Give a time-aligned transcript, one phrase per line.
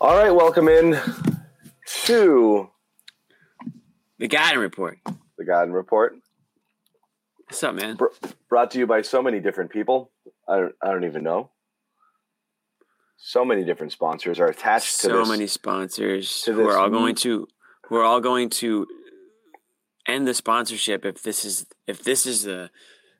[0.00, 0.96] All right, welcome in
[2.04, 2.70] to
[4.18, 4.98] The Garden Report.
[5.36, 6.14] the Garden Report,
[7.46, 7.96] What's up, man?
[7.96, 8.06] Br-
[8.50, 10.10] brought to you by so many different people.
[10.46, 11.50] I don't, I don't even know.
[13.16, 15.26] So many different sponsors are attached to this.
[15.26, 17.48] So many sponsors who are all going to
[17.88, 18.86] who are all going to
[20.06, 22.70] end the sponsorship if this is if this is the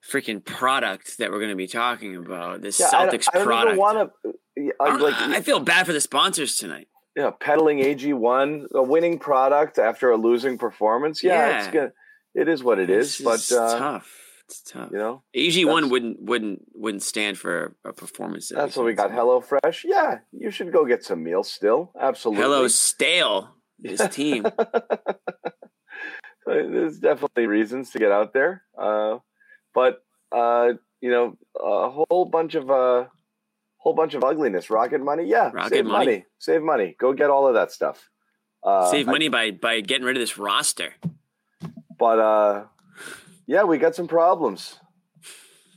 [0.08, 2.60] freaking product that we're going to be talking about.
[2.60, 3.68] This Yeah, I don't- Celtics I don't, product.
[3.68, 4.34] even want to.
[4.80, 6.88] I, like I feel bad for the sponsors tonight.
[7.16, 11.22] yeah, peddling AG one, a winning product after a losing performance.
[11.22, 11.72] Yeah, it's Yeah.
[11.72, 11.92] good.
[12.34, 14.14] It is what it is, This but is uh, tough.
[14.48, 14.90] It's tough.
[14.92, 18.48] you know AG one wouldn't wouldn't wouldn't stand for a performance.
[18.48, 19.10] that that's what we got.
[19.10, 19.84] Hello Fresh.
[19.84, 21.92] Yeah, you should go get some meals still.
[22.00, 22.42] Absolutely.
[22.44, 23.50] Hello stale.
[23.78, 24.46] This team.
[26.46, 29.18] There's definitely reasons to get out there, uh,
[29.74, 29.98] but
[30.32, 33.04] uh, you know, a whole bunch of uh,
[33.88, 34.68] whole bunch of ugliness.
[34.68, 35.50] Rocket money, yeah.
[35.50, 36.06] Rocket save money.
[36.06, 36.24] money.
[36.38, 36.94] save money.
[37.00, 38.10] Go get all of that stuff.
[38.62, 40.94] Uh, Save I- money by by getting rid of this roster.
[41.98, 42.64] but uh,
[43.46, 44.78] yeah, we got some problems.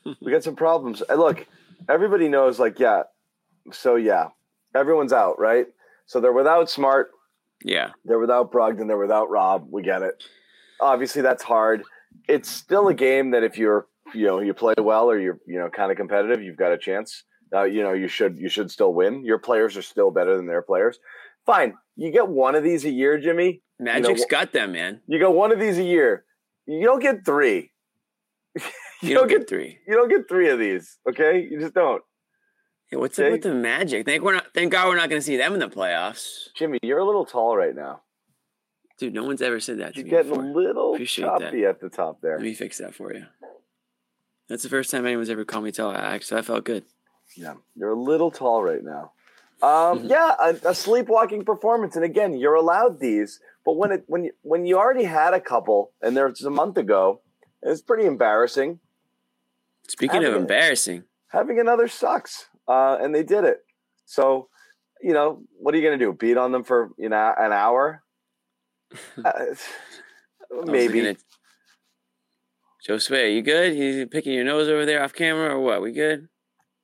[0.21, 1.01] we got some problems.
[1.07, 1.45] And look,
[1.87, 3.03] everybody knows, like, yeah.
[3.71, 4.27] So yeah,
[4.75, 5.67] everyone's out, right?
[6.05, 7.11] So they're without Smart.
[7.63, 7.91] Yeah.
[8.03, 8.87] They're without Brogdon.
[8.87, 9.67] They're without Rob.
[9.71, 10.21] We get it.
[10.81, 11.83] Obviously, that's hard.
[12.27, 15.59] It's still a game that if you're, you know, you play well or you're, you
[15.59, 17.23] know, kind of competitive, you've got a chance.
[17.53, 19.25] Uh, you know, you should you should still win.
[19.25, 20.99] Your players are still better than their players.
[21.45, 23.61] Fine, you get one of these a year, Jimmy.
[23.79, 25.01] Magic's wh- got them, man.
[25.07, 26.23] You go one of these a year.
[26.67, 27.71] You don't get three.
[29.03, 29.79] You, don't get three.
[29.87, 30.99] You don't get three of these.
[31.09, 32.03] Okay, you just don't.
[32.87, 33.29] Hey, what's Okay.
[33.29, 34.05] up with the Magic?
[34.05, 34.53] Thank we're not.
[34.53, 37.25] Thank God we're not going to see them in the playoffs, Jimmy, you're a little
[37.25, 38.01] tall right now.
[38.99, 39.15] dude.
[39.15, 40.43] No one's ever said that You're getting before.
[40.45, 42.37] a little Appreciate choppy at the top there.
[42.37, 43.25] Let me fix that for you.
[44.49, 45.91] That's the first time anyone's ever called me tall.
[45.95, 46.83] Actually, I felt good.
[47.35, 49.11] Yeah, you're a little tall right now.
[49.61, 50.07] Um, Mm-hmm.
[50.07, 53.39] yeah, a, a sleepwalking performance, and again, you're allowed these.
[53.65, 56.77] But when it when you when you already had a couple, and there's a month
[56.77, 57.21] ago,
[57.61, 58.79] it's pretty embarrassing.
[59.87, 60.41] Speaking of Having it.
[60.41, 63.59] embarrassing, Having another sucks, uh, and they did it.
[64.05, 64.49] So,
[65.01, 66.11] you know, what are you going to do?
[66.13, 68.03] Beat on them for you know an hour?
[69.23, 69.31] Uh,
[70.65, 71.07] maybe.
[71.07, 71.17] at-
[72.83, 73.73] Joe Sway, you good?
[73.73, 75.81] He's picking your nose over there off camera, or what?
[75.83, 76.27] We good?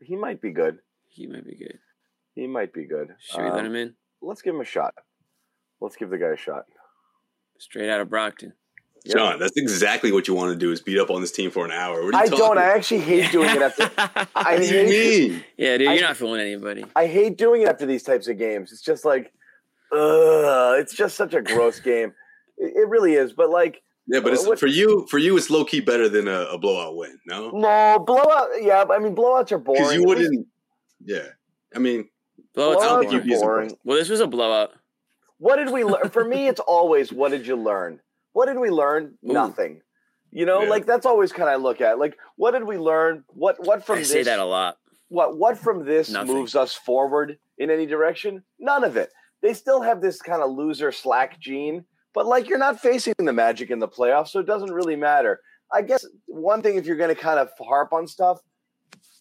[0.01, 0.79] He might be good.
[1.09, 1.79] He might be good.
[2.35, 3.15] He might be good.
[3.19, 3.93] Should we let Um, him in?
[4.21, 4.93] Let's give him a shot.
[5.81, 6.65] Let's give the guy a shot.
[7.59, 8.53] Straight out of Brockton.
[9.07, 11.63] John, that's exactly what you want to do is beat up on this team for
[11.63, 12.03] an hour.
[12.03, 12.57] What are you I talking don't.
[12.57, 13.89] I actually hate doing it after.
[14.35, 15.43] I What do you hate, mean?
[15.57, 16.83] yeah, dude, you're not fooling anybody.
[16.95, 18.71] I hate doing it after these types of games.
[18.73, 19.31] It's just like,
[19.93, 22.13] ugh, it's just such a gross game.
[22.57, 23.31] It, it really is.
[23.33, 26.27] But like, Yeah, but it's, What- for you, for you, it's low key better than
[26.27, 27.19] a, a blowout win.
[27.25, 28.47] No, no blowout.
[28.61, 29.81] Yeah, I mean blowouts are boring.
[29.81, 30.47] because you wouldn't.
[31.03, 31.27] Yeah,
[31.75, 32.09] I mean,
[32.55, 33.77] Blowouts I are don't think are be boring.
[33.83, 34.71] Well, this was a blowout.
[35.39, 36.09] What did we learn?
[36.09, 37.99] For me, it's always what did you learn?
[38.33, 39.17] What did we learn?
[39.27, 39.33] Ooh.
[39.33, 39.81] Nothing.
[40.31, 40.69] You know, Yeah.
[40.69, 41.99] like that's always kind of look at.
[41.99, 43.23] Like, what did we learn?
[43.27, 44.11] What what from I this?
[44.11, 44.77] say that a lot.
[45.09, 46.33] what what from this Nothing.
[46.33, 48.43] moves us forward in any direction?
[48.59, 49.11] None of it.
[49.41, 51.85] They still have this kind of loser slack gene,
[52.17, 55.39] but like you're not facing the Magic in the playoffs, so it doesn't really matter.
[55.71, 58.39] I guess one thing if you're going to kind of harp on stuff,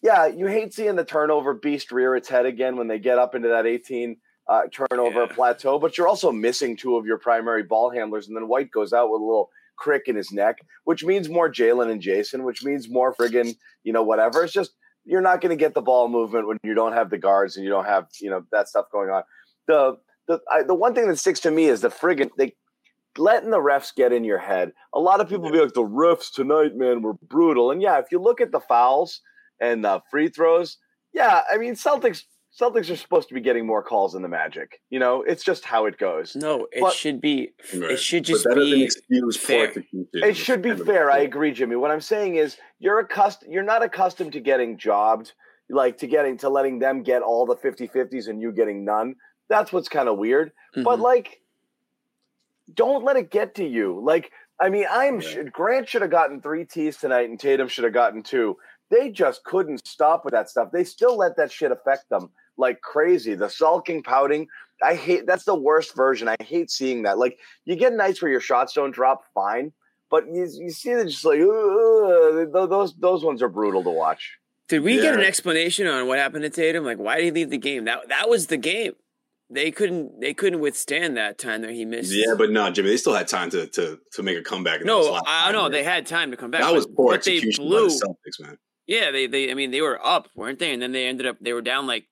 [0.01, 3.35] yeah, you hate seeing the turnover beast rear its head again when they get up
[3.35, 4.17] into that 18
[4.49, 5.27] uh, turnover Yeah.
[5.27, 8.93] plateau, but you're also missing two of your primary ball handlers, and then White goes
[8.93, 12.63] out with a little crick in his neck, which means more Jaylen and Jayson, which
[12.63, 14.43] means more friggin' you know whatever.
[14.43, 14.71] It's just
[15.05, 17.63] you're not going to get the ball movement when you don't have the guards and
[17.63, 19.21] you don't have you know that stuff going on.
[19.67, 19.97] The
[20.27, 22.55] the I, the one thing that sticks to me is the friggin' they
[23.19, 24.71] letting the refs get in your head.
[24.93, 27.71] A lot of people be like the refs tonight, man, were brutal.
[27.71, 29.21] And yeah, if you look at the fouls
[29.59, 30.77] and the free throws,
[31.13, 32.23] yeah, I mean Celtics
[32.59, 34.81] Celtics are supposed to be getting more calls than the Magic.
[34.89, 36.35] You know, it's just how it goes.
[36.35, 37.53] No, it But- should be.
[37.75, 37.91] Right.
[37.91, 38.89] It should just be
[39.37, 39.71] fair.
[40.13, 41.11] It should be fair.
[41.11, 41.75] I agree, Jimmy.
[41.75, 45.33] What I'm saying is you're accustomed you're not accustomed to getting jobbed,
[45.69, 49.15] like to getting to letting them get all the 50-50s and you getting none.
[49.49, 50.51] That's what's kind of weird.
[50.73, 51.01] But Mhm.
[51.01, 51.39] like
[52.73, 53.99] don't let it get to you.
[54.03, 55.27] Like I mean, I'm Yeah.
[55.27, 58.57] sh- Grant should have gotten 3 Ts tonight and Tatum should have gotten 2.
[58.89, 60.69] They just couldn't stop with that stuff.
[60.71, 63.35] They still let that shit affect them like crazy.
[63.35, 64.47] The sulking, pouting.
[64.81, 66.27] I hate that's the worst version.
[66.27, 67.17] I hate seeing that.
[67.17, 69.73] Like you get nights where your shots don't drop, fine.
[70.09, 74.37] But you, you see that just like "Ugh," those those ones are brutal to watch.
[74.69, 76.83] Did we get an explanation on what happened to Tatum?
[76.85, 77.85] Like, why did he leave the game?
[77.85, 78.93] That that was the game.
[79.49, 82.11] They couldn't they couldn't withstand that time that he missed.
[82.11, 84.81] Yeah, but no, Jimmy, they still had time to to, to make a comeback.
[84.81, 86.61] in no, I know they had time to come back.
[86.61, 87.87] that was poor but they execution blew.
[87.87, 88.57] by the Celtics, man.
[88.87, 90.73] Yeah, they they I mean they were up, weren't they?
[90.73, 92.05] And then they ended up they were down like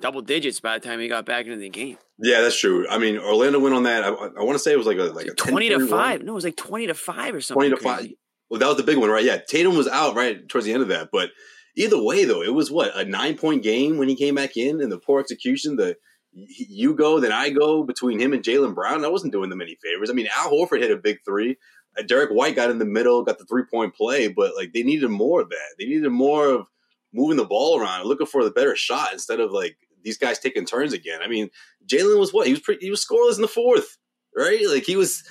[0.00, 1.98] double digits by the time he got back into the game.
[2.18, 2.88] Yeah, that's true.
[2.88, 4.04] I mean, Orlando went on that.
[4.04, 5.88] I, I want to say it was like a like a twenty 10-3 to run.
[5.88, 6.22] five.
[6.22, 7.70] No, it was like twenty to five or something.
[7.70, 8.08] Twenty to five.
[8.50, 9.24] Well, that was the big one, right?
[9.24, 11.30] Yeah, Tatum was out right towards the end of that, but
[11.76, 14.80] either way, though, it was what a nine point game when he came back in,
[14.80, 15.76] and the poor execution.
[15.76, 15.96] The
[16.36, 19.00] you go, then I go between him and Jaylen Brown.
[19.00, 20.10] That wasn't doing them any favors.
[20.10, 21.56] I mean, Al Horford hit a big three.
[21.98, 24.82] Uh, Derrick White got in the middle, got the three point play, but like they
[24.82, 25.74] needed more of that.
[25.78, 26.66] They needed more of
[27.14, 30.38] moving the ball around, and looking for the better shot instead of like these guys
[30.38, 31.20] taking turns again.
[31.22, 31.48] I mean,
[31.86, 33.96] Jaylen was what he was pretty, he was scoreless in the fourth,
[34.36, 34.60] right?
[34.68, 35.24] Like he was.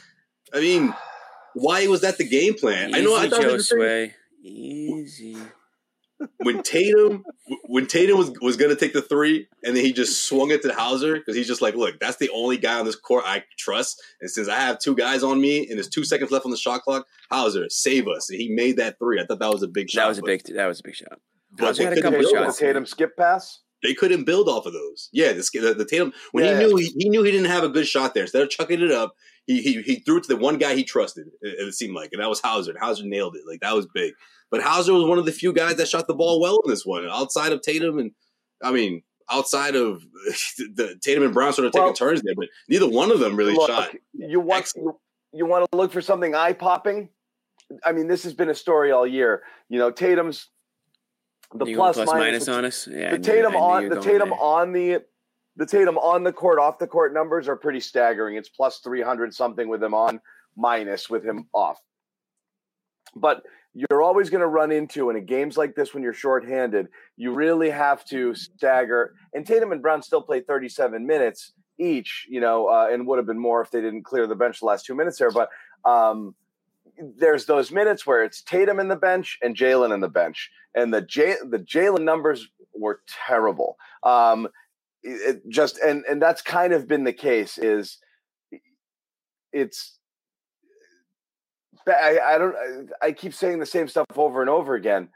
[0.53, 0.93] I mean,
[1.53, 2.95] why was that the game plan?
[2.95, 3.15] I know.
[3.15, 4.15] I thought it Joe the same- Sway.
[4.43, 5.37] Easy.
[6.37, 7.23] When Tatum
[7.67, 10.73] when Tatum was was gonna take the three and then he just swung it to
[10.73, 14.01] Hauser because he's just like, look, that's the only guy on this court I trust.
[14.21, 16.57] And since I have two guys on me and there's two seconds left on the
[16.57, 18.29] shot clock, Hauser, save us.
[18.29, 19.19] And he made that three.
[19.19, 20.01] I thought that was a big shot.
[20.03, 20.55] That was a but- big.
[20.55, 21.19] That was a big shot.
[21.51, 22.59] but Hauser had a couple build The off- shots.
[22.59, 23.59] Tatum skip pass.
[23.85, 25.09] They couldn't build off of those.
[25.13, 26.59] Yeah, the, the, the Tatum when Yeah.
[26.59, 28.23] he knew he, he knew he didn't have a good shot there.
[28.23, 29.13] Instead of chucking it up,
[29.45, 31.27] he he, he threw it to the one guy he trusted.
[31.41, 32.71] It, it seemed like, and that was Hauser.
[32.71, 33.43] And Hauser nailed it.
[33.47, 34.13] Like that was big.
[34.51, 36.85] But Hauser was one of the few guys that shot the ball well in this
[36.85, 38.11] one, outside of Tatum and
[38.63, 40.01] I mean outside of
[40.75, 43.35] the Tatum and Brown sort of taking Well- turns there, but neither one of them
[43.35, 43.89] really Look, shot.
[44.13, 44.97] you want Excellent.
[45.33, 47.09] you want to look for something eye popping.
[47.83, 49.41] I mean, this has been a story all year.
[49.69, 50.49] You know, Tatum's
[51.53, 52.87] the plus, plus minus, minus on us.
[52.87, 54.39] Yeah, the Tatum knew on the Tatum there.
[54.39, 55.03] on the
[55.57, 58.35] the Tatum on the court off the court numbers are pretty staggering.
[58.35, 60.19] It's plus three hundred something with him on,
[60.55, 61.79] minus with him off.
[63.15, 63.43] But
[63.75, 66.87] you're always going to run into in a games like this when you're shorthanded.
[67.17, 69.15] You really have to stagger.
[69.33, 73.27] And Tatum and Brown still play 37 minutes each, you know, uh, and would have
[73.27, 75.29] been more if they didn't clear the bench the last two minutes there.
[75.29, 75.49] But
[75.83, 76.35] um,
[77.17, 80.93] there's those minutes where it's Tatum in the bench and Jaylen in the bench, and
[80.93, 83.77] the J- the Jaylen numbers were terrible.
[84.03, 84.47] Um,
[85.03, 87.57] it, just and and that's kind of been the case.
[87.57, 87.97] Is
[89.51, 89.97] it's
[91.87, 92.55] I, I don't
[93.01, 95.09] I keep saying the same stuff over and over again.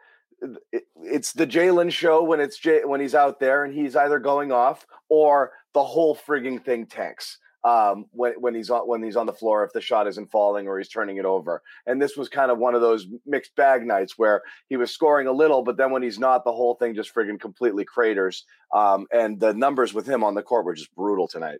[0.72, 4.20] It, it's the Jaylen show when it's J, when he's out there and he's either
[4.20, 9.16] going off or the whole frigging thing tanks um, when when he's on when he's
[9.16, 11.62] on the floor if the shot isn't falling or he's turning it over.
[11.86, 15.28] And this was kind of one of those mixed bag nights where he was scoring
[15.28, 18.46] a little, but then when he's not, the whole thing just friggin' completely craters.
[18.74, 21.60] Um, and the numbers with him on the court were just brutal tonight.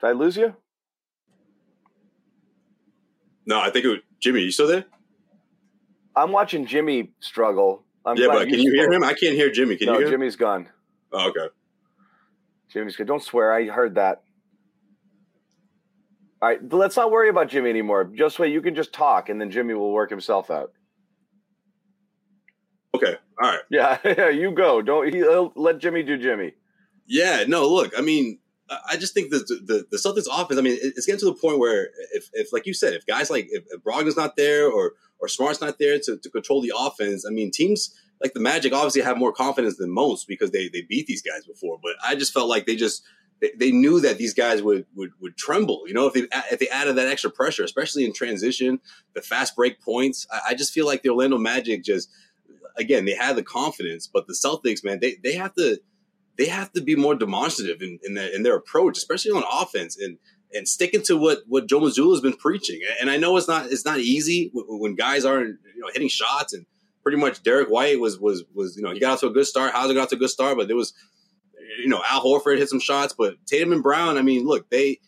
[0.00, 0.54] Did I lose you?
[3.46, 4.42] No, I think it was Jimmy.
[4.42, 4.84] You still there?
[6.16, 7.84] I'm watching Jimmy struggle.
[8.04, 9.04] I'm yeah, but can you hear him?
[9.04, 9.76] I can't hear Jimmy.
[9.76, 10.12] Can no, you hear him?
[10.12, 10.68] Jimmy's gone.
[11.12, 11.48] Oh, okay.
[12.68, 13.06] Jimmy's good.
[13.06, 13.52] Don't swear.
[13.52, 14.22] I heard that.
[16.42, 18.04] All right, let's not worry about Jimmy anymore.
[18.04, 18.52] Just wait.
[18.52, 20.72] You can just talk, and then Jimmy will work himself out.
[22.94, 23.16] Okay.
[23.42, 23.60] All right.
[23.70, 24.28] Yeah, yeah.
[24.28, 24.82] You go.
[24.82, 25.12] Don't.
[25.12, 26.52] He, he'll, let Jimmy do Jimmy.
[27.06, 30.62] Yeah, no, look, I mean, I just think that the, the, the Celtics offense, I
[30.62, 33.46] mean, it's getting to the point where if, if like you said, if guys like,
[33.50, 37.24] if, if Brogdon's not there or, or Smart's not there to, to control the offense,
[37.24, 40.82] I mean, teams like the Magic obviously have more confidence than most because they, they
[40.82, 43.02] beat these guys before, but I just felt like they just,
[43.40, 46.58] they, they knew that these guys would, would, would tremble, you know, if they, if
[46.58, 48.80] they added that extra pressure, especially in transition,
[49.14, 52.10] the fast break points, I, I just feel like the Orlando Magic just,
[52.76, 55.78] again, they had the confidence, but the Celtics, man, they, they have to,
[56.38, 59.98] they have to be more demonstrative in, in, their, in their approach, especially on offense,
[59.98, 60.18] and
[60.54, 62.80] and sticking to what what Joe Mazzulla has been preaching.
[63.00, 66.52] And I know it's not it's not easy when guys aren't you know hitting shots,
[66.52, 66.66] and
[67.06, 69.46] pretty much Derrick White was was was you know he got off to a good
[69.46, 70.92] start, Hauser got off to a good start, but there was
[71.78, 74.98] you know Al Horford hit some shots, but Tatum and Brown, I mean, look they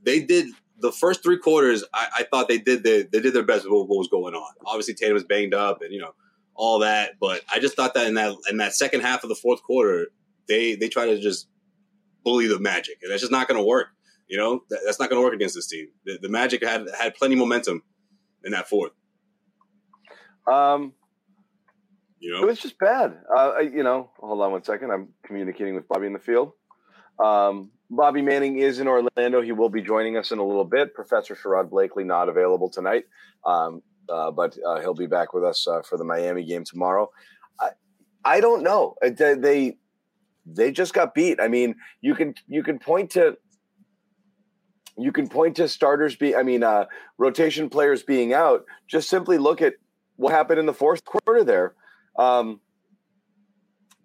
[0.00, 0.46] they did.
[0.78, 3.72] The first three quarters, I, I thought they did the, they did their best with
[3.72, 4.54] what, was going on.
[4.64, 6.14] Obviously, Tatum was banged up, and you know
[6.54, 7.18] all that.
[7.20, 10.06] But I just thought that in that in that second half of the fourth quarter,
[10.46, 11.48] they they try to just
[12.22, 13.88] bully the Magic, and that's just not going to work.
[14.28, 15.88] You know, that, that's not going to work against this team.
[16.04, 17.82] The, the Magic had had plenty of momentum
[18.44, 18.92] in that fourth.
[20.46, 20.94] Um,
[22.20, 23.18] You it was just bad.
[23.34, 24.90] Uh, you know, hold on one second.
[24.90, 26.52] I'm communicating with Bobby in the field.
[27.18, 29.40] Um, Bobby Manning is in Orlando.
[29.42, 30.94] He will be joining us in a little bit.
[30.94, 33.04] Professor Sherrod Blakely not available tonight,
[33.44, 37.10] um, uh, but uh, he'll be back with us uh, for the Miami game tomorrow.
[37.58, 37.70] I,
[38.24, 38.94] I don't know.
[39.04, 39.76] Uh, They, they
[40.46, 41.40] they just got beat.
[41.40, 43.36] I mean, you can you can point to
[44.96, 46.86] you can point to starters be I mean uh,
[47.18, 48.64] rotation players being out.
[48.86, 49.74] Just simply look at
[50.16, 51.74] what happened in the fourth quarter there.
[52.20, 52.60] Um,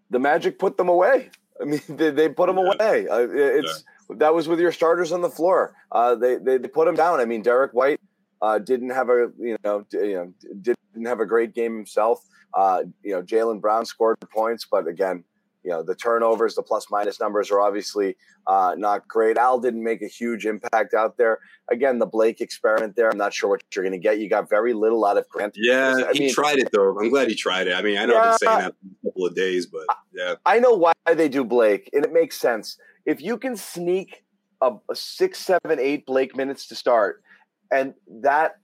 [0.09, 1.29] the Magic put them away.
[1.61, 2.73] I mean, they, they put them Yeah.
[2.73, 3.07] away.
[3.07, 5.75] Uh, it's that was with your starters on the floor.
[5.91, 7.19] Uh, they, they they put them down.
[7.19, 7.99] I mean, Derrick White
[8.41, 11.75] uh, didn't have a you know d- you know didn't didn't have a great game
[11.75, 12.23] himself.
[12.53, 15.23] Uh, you know, Jaylen Brown scored points, but again,
[15.65, 19.35] you know, the turnovers, the plus minus numbers are obviously uh, not great.
[19.35, 21.39] Al didn't make a huge impact out there.
[21.71, 23.09] Again, the Blake experiment there.
[23.09, 24.19] I'm not sure what you're going to get.
[24.19, 25.55] You got very little out of Grant.
[25.57, 26.97] Yeah, I he mean, tried it though.
[26.99, 27.73] I'm glad he tried it.
[27.73, 29.85] I mean, I know yeah, I've been saying that for a couple of days, but
[30.13, 30.35] yeah.
[30.45, 32.77] I know why they do Blake, and it makes sense.
[33.07, 34.23] If you can sneak
[34.61, 37.23] a, a six, seven, eight Blake minutes to start,
[37.71, 38.57] and that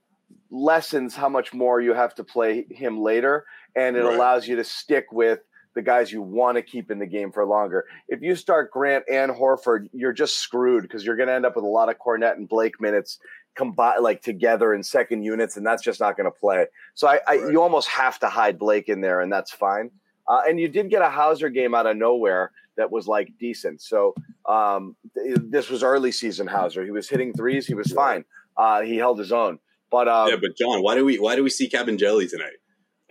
[0.52, 3.44] lessens how much more you have to play him later,
[3.74, 4.14] and it right.
[4.14, 5.40] allows you to stick with
[5.74, 7.86] the guys you want to keep in the game for longer.
[8.08, 11.56] If you start Grant and Horford, you're just screwed because you're going to end up
[11.56, 13.18] with a lot of Kornet and Blake minutes
[13.54, 16.66] combined like together in second units, and that's just not going to play.
[16.94, 19.90] So I, I you almost have to hide Blake in there, and that's fine.
[20.28, 23.82] Uh, and you did get a Hauser game out of nowhere that was like decent.
[23.82, 24.14] So
[24.46, 26.84] um, th- this was early season Hauser.
[26.84, 27.66] He was hitting threes.
[27.66, 28.24] He was fine.
[28.56, 29.58] Uh, he held his own.
[29.90, 32.56] But um, yeah, but John, why do we why do we see Cabin Jelly tonight?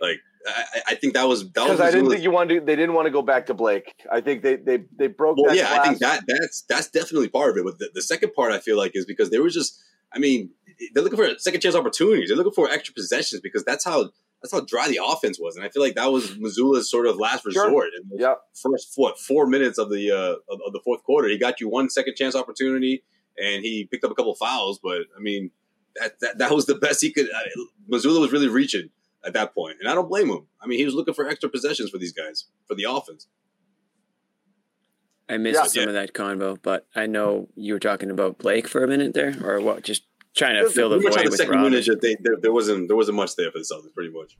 [0.00, 2.60] Like I, I, think that was because I didn't think you wanted.
[2.60, 3.94] To, they didn't want to go back to Blake.
[4.10, 5.38] I think they they they broke.
[5.38, 7.64] Well, yeah, I think that that's that's definitely part of it.
[7.64, 9.82] But the, the second part, I feel like, is because there was just.
[10.14, 10.50] I mean,
[10.92, 12.28] they're looking for second chance opportunities.
[12.28, 14.10] They're looking for extra possessions because that's how
[14.42, 17.16] that's how dry the offense was, and I feel like that was Mazzulla's sort of
[17.16, 17.70] last resort.
[17.70, 17.86] Sure.
[17.86, 18.40] In yep.
[18.54, 21.68] First, what four minutes of the uh, of, of, the fourth quarter, he got you
[21.68, 23.04] one second chance opportunity,
[23.38, 24.80] and he picked up a couple fouls.
[24.82, 25.50] But I mean,
[25.96, 27.26] that that, that was the best he could.
[27.26, 28.90] Uh, Mazzulla was really reaching
[29.24, 30.46] at that point, and I don't blame him.
[30.60, 33.28] I mean, he was looking for extra possessions for these guys for the offense.
[35.28, 35.66] I missed yeah.
[35.66, 35.88] some yeah.
[35.88, 39.34] of that convo, but I know you were talking about Blake for a minute there,
[39.42, 39.82] or what?
[39.82, 40.02] Just
[40.36, 41.72] trying to fill the void on the with second Robin.
[41.72, 44.36] minute, they, there, there, wasn't there wasn't much there for the Celtics, pretty much.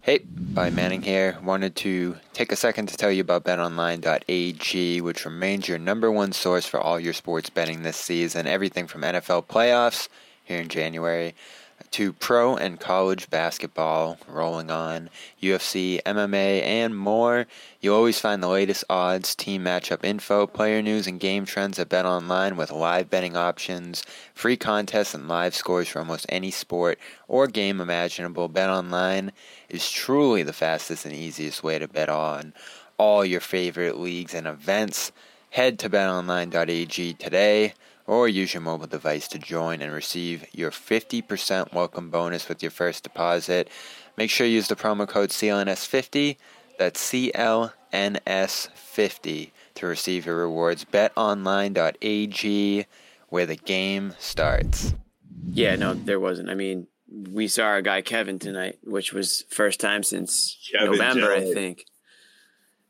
[0.00, 1.36] Hey, By Manning here.
[1.42, 6.30] Wanted to take a second to tell you about BetOnline.ag, which remains your number one
[6.30, 8.46] source for all your sports betting this season.
[8.46, 10.08] Everything from NFL playoffs
[10.44, 11.34] here in January
[11.92, 15.10] to pro and college basketball rolling on,
[15.42, 17.46] UFC, MMA, and more.
[17.80, 21.88] You'll always find the latest odds, team matchup info, player news, and game trends at
[21.88, 27.46] BetOnline with live betting options, free contests, and live scores for almost any sport or
[27.46, 28.48] game imaginable.
[28.48, 29.30] BetOnline
[29.68, 32.52] is truly the fastest and easiest way to bet on
[32.98, 35.12] all your favorite leagues and events.
[35.50, 37.74] Head to betonline.ag today
[38.06, 42.70] or use your mobile device to join and receive your 50% welcome bonus with your
[42.70, 43.68] first deposit.
[44.16, 46.36] Make sure you use the promo code CLNS50,
[46.78, 50.84] that's CLNS50, to receive your rewards.
[50.84, 52.86] BetOnline.ag,
[53.28, 54.94] where the game starts.
[55.48, 56.50] Yeah, no, there wasn't.
[56.50, 61.32] I mean, we saw our guy Kevin tonight, which was first time since Kevin November,
[61.32, 61.86] I think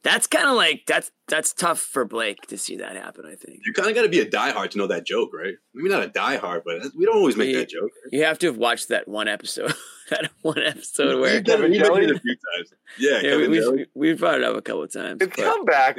[0.02, 3.24] that's kind of like that's that's tough for Blake to see that happen.
[3.26, 5.54] I think you kind of got to be a diehard to know that joke, right?
[5.74, 7.90] Maybe not a diehard, but we don't always make you, that joke.
[8.04, 8.12] Right?
[8.12, 9.74] You have to have watched that one episode.
[10.10, 12.72] that one episode where Kevin Jelly a few times.
[12.98, 15.20] Yeah, yeah we, we, we, brought it up a couple of times.
[15.20, 15.98] It's come back.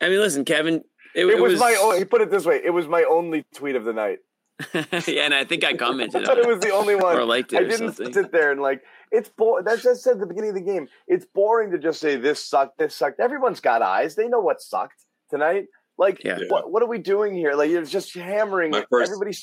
[0.00, 0.82] I mean, listen, Kevin.
[1.14, 1.96] It, it, was, was my.
[1.98, 2.60] He put it this way.
[2.64, 4.18] It was my only tweet of the night.
[4.74, 6.22] yeah, and I think I commented.
[6.22, 7.16] I thought it was the only one.
[7.16, 7.56] Or liked it.
[7.56, 8.12] I didn't something.
[8.12, 9.64] sit there and like it's boring.
[9.64, 10.88] That's just said at the beginning of the game.
[11.06, 13.20] It's boring to just say this sucked, this sucked.
[13.20, 14.14] Everyone's got eyes.
[14.14, 15.66] They know what sucked tonight.
[15.98, 16.38] Like, yeah.
[16.48, 17.54] what, what are we doing here?
[17.54, 18.72] Like, you're just hammering.
[18.90, 19.36] First, everybody,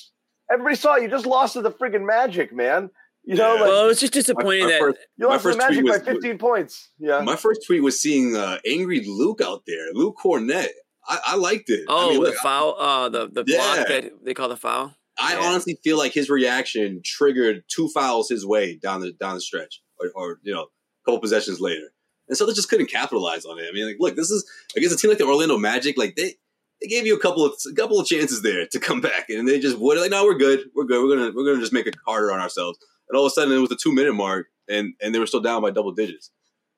[0.52, 1.04] everybody saw it.
[1.04, 2.90] you just lost to the friggin' Magic, man.
[3.24, 3.62] You know, yeah.
[3.62, 6.00] like, well, it was just disappointing my, my that first, you lost the Magic was,
[6.00, 6.90] by 15 points.
[6.98, 10.70] Yeah, my first tweet was seeing uh, angry Luke out there, Luke Kornet.
[11.08, 11.86] I, I liked it.
[11.88, 13.58] Oh, I mean, the foul, uh, the the yeah.
[13.58, 14.96] block that they call the foul.
[15.20, 15.48] I yeah.
[15.48, 19.82] honestly feel like his reaction triggered two fouls his way down the down the stretch,
[20.00, 21.94] or, or you know, a couple possessions later,
[22.28, 23.66] and so they just couldn't capitalize on it.
[23.70, 25.98] I mean, like, look, this is against a team like the Orlando Magic.
[25.98, 26.36] Like they
[26.82, 29.48] they gave you a couple of a couple of chances there to come back, and
[29.48, 31.88] they just would like, no, we're good, we're good, we're gonna we're gonna just make
[31.88, 32.80] it harder on ourselves.
[33.10, 35.28] And all of a sudden, it was the two minute mark, and and they were
[35.28, 36.32] still down by double digits,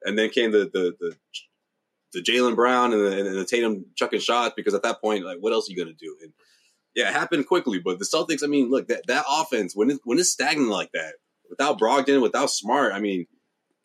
[0.03, 1.15] and then came the the the
[2.13, 5.37] the Jaylen Brown and the, and the Tatum chucking shots because at that point, like,
[5.39, 6.17] what else are you gonna do?
[6.21, 6.33] And
[6.95, 7.79] yeah, it happened quickly.
[7.79, 10.91] But the Celtics, I mean, look, that, that offense, when, it, when it's stagnant like
[10.93, 11.15] that,
[11.49, 13.27] without Brogdon, without Smart, I mean,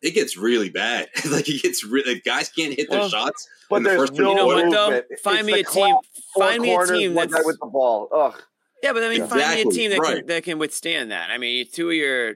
[0.01, 1.09] it gets really bad.
[1.29, 3.47] like it gets really like guys can't hit their well, shots.
[3.69, 5.01] But there's the no you know what though?
[5.23, 5.95] Find it's me a team.
[6.37, 8.09] Find me a team that's with the ball.
[8.13, 8.41] Ugh.
[8.83, 9.41] Yeah, but I mean, exactly.
[9.41, 10.17] find me a team that right.
[10.17, 11.31] can that can withstand that.
[11.31, 12.35] I mean, two of your,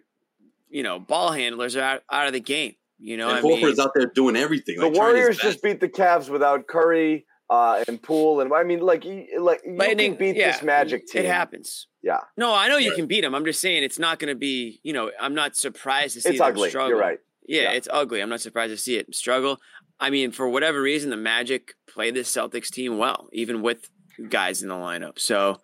[0.70, 2.75] you know, ball handlers are out, out of the game.
[2.98, 4.78] You know, and I Horford's mean, out there doing everything.
[4.78, 8.79] The like, Warriors just beat the Cavs without Curry uh, and Poole, and I mean,
[8.79, 9.03] like,
[9.38, 11.24] like you Lightning, can beat yeah, this Magic team.
[11.24, 11.88] It happens.
[12.01, 12.20] Yeah.
[12.38, 13.36] No, I know you can beat them.
[13.36, 14.79] I'm just saying it's not going to be.
[14.84, 16.70] You know, I'm not surprised to see it's them ugly.
[16.70, 16.91] struggle.
[16.91, 17.20] You're right.
[17.46, 18.22] Yeah, yeah, it's ugly.
[18.22, 19.60] I'm not surprised to see it struggle.
[20.00, 23.89] I mean, for whatever reason, the Magic play this Celtics team well, even with
[24.29, 25.20] guys in the lineup.
[25.20, 25.60] So,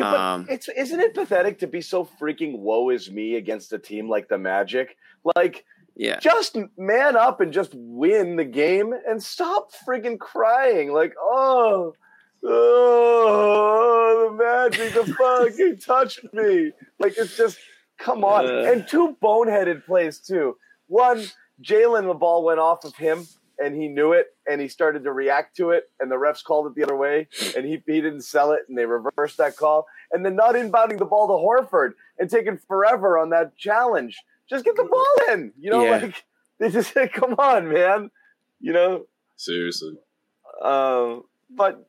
[0.00, 4.08] um, it's isn't it pathetic to be so freaking woe is me against a team
[4.10, 4.96] like the Magic?
[5.36, 5.64] Like,
[5.98, 10.92] yeah, just man up and just win the game and stop friggin' crying.
[10.92, 11.92] Like, oh,
[12.44, 16.70] oh, the magic, the fuck, fucking touched me.
[17.00, 17.58] Like, it's just,
[17.98, 18.46] come on.
[18.46, 20.56] Uh, and two boneheaded plays, too.
[20.86, 21.26] One,
[21.62, 23.26] Jaylen, the ball went off of him
[23.58, 26.66] and he knew it and he started to react to it and the refs called
[26.68, 27.26] it the other way
[27.56, 30.98] and he, he didn't sell it and they reversed that call and then not inbounding
[30.98, 34.16] the ball to Horford and taking forever on that challenge.
[34.48, 35.98] Just get the ball in, you know, yeah.
[35.98, 36.24] like
[36.58, 38.10] they just say, come on, man,
[38.60, 39.06] you know.
[39.36, 39.96] Seriously.
[40.62, 41.86] Um, but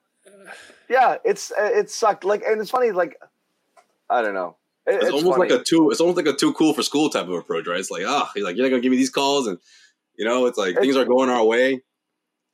[0.89, 2.23] yeah, it's it sucked.
[2.23, 3.19] Like, and it's funny, like
[4.09, 4.57] I don't know.
[4.85, 5.49] It, it's, it's, almost funny.
[5.51, 5.91] like a too.
[5.91, 7.79] It's almost like a too cool for school type of approach, right?
[7.79, 9.57] It's like, ah, oh, you're like you're not gonna give me these calls, and
[10.17, 11.81] you know, it's like it's, things are going our way.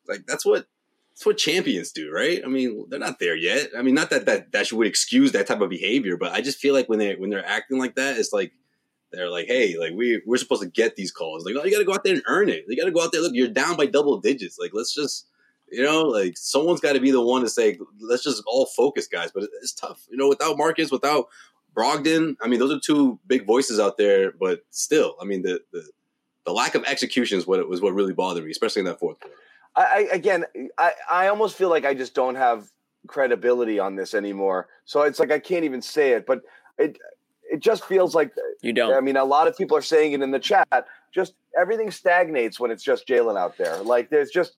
[0.07, 0.67] Like that's what
[1.13, 2.41] that's what champions do, right?
[2.43, 3.69] I mean, they're not there yet.
[3.77, 6.59] I mean, not that that that would excuse that type of behavior, but I just
[6.59, 8.51] feel like when they when they're acting like that, it's like
[9.17, 11.45] they're like, hey, like we we're supposed to get these calls.
[11.45, 12.65] Like, oh, you got to go out there and earn it.
[12.67, 13.21] You got to go out there.
[13.21, 14.57] Look, you're down by double digits.
[14.59, 15.27] Like, let's just,
[15.71, 19.07] you know, like someone's got to be the one to say, let's just all focus,
[19.07, 19.31] guys.
[19.33, 21.27] But it's tough, you know, without Marcus, without
[21.75, 22.35] Brogdon.
[22.41, 24.31] I mean, those are two big voices out there.
[24.31, 25.87] But still, I mean, the the,
[26.45, 28.99] the lack of execution is what it was what really bothered me, especially in that
[28.99, 29.35] fourth quarter.
[29.75, 30.45] I, again,
[30.77, 32.71] I, I almost feel like I just don't have
[33.07, 34.67] credibility on this anymore.
[34.85, 36.41] So it's like I can't even say it, but
[36.77, 36.97] it
[37.51, 38.93] it just feels like you don't.
[38.93, 40.87] I mean, a lot of people are saying it in the chat.
[41.13, 43.77] Just everything stagnates when it's just Jaylen out there.
[43.77, 44.57] Like there's just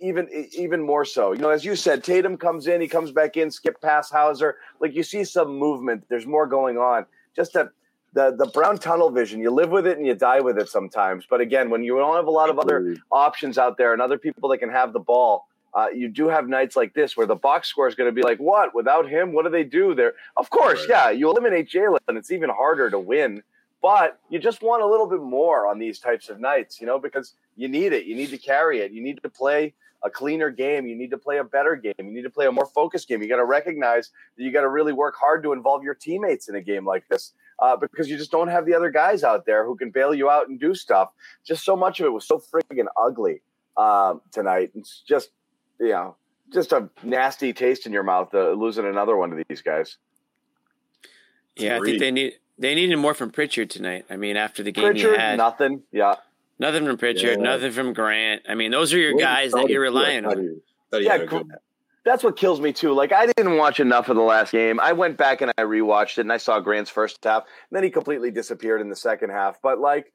[0.00, 1.32] even even more so.
[1.32, 4.56] You know, as you said, Tatum comes in, he comes back in, skip past Hauser.
[4.80, 6.04] Like you see some movement.
[6.08, 7.06] There's more going on.
[7.34, 7.70] Just that
[8.12, 9.40] the the brown tunnel vision.
[9.40, 11.26] You live with it and you die with it sometimes.
[11.28, 14.18] But again, when you don't have a lot of other options out there and other
[14.18, 17.36] people that can have the ball, uh, you do have nights like this where the
[17.36, 18.74] box score is going to be like, what?
[18.74, 20.14] Without him, what do they do there?
[20.36, 20.88] Of course, right.
[20.88, 23.42] yeah, you eliminate Jaylen, it's even harder to win.
[23.80, 26.98] But you just want a little bit more on these types of nights, you know,
[26.98, 28.06] because you need it.
[28.06, 28.90] You need to carry it.
[28.90, 30.86] You need to play a cleaner game.
[30.86, 31.94] You need to play a better game.
[31.98, 33.22] You need to play a more focused game.
[33.22, 36.48] You got to recognize that you got to really work hard to involve your teammates
[36.48, 39.46] in a game like this uh, because you just don't have the other guys out
[39.46, 41.10] there who can bail you out and do stuff.
[41.44, 43.42] Just so much of it was so freaking ugly
[43.76, 44.70] um, tonight.
[44.74, 45.30] It's just
[45.80, 46.16] you know,
[46.52, 49.96] just a nasty taste in your mouth uh, losing another one of these guys.
[51.56, 54.06] Yeah, I think they need they needed more from Pritchard tonight.
[54.08, 55.82] I mean, after the game Pritchard, he had nothing.
[55.92, 56.16] Yeah,
[56.58, 57.44] nothing from Pritchard, yeah.
[57.44, 58.42] nothing from Grant.
[58.48, 60.60] I mean, those are your guys that you're relying on.
[60.92, 61.26] Yeah,
[62.04, 62.92] that's what kills me too.
[62.92, 64.80] Like I didn't watch enough of the last game.
[64.80, 67.42] I went back and I rewatched it, and I saw Grant's first half.
[67.42, 69.60] And then he completely disappeared in the second half.
[69.60, 70.12] But like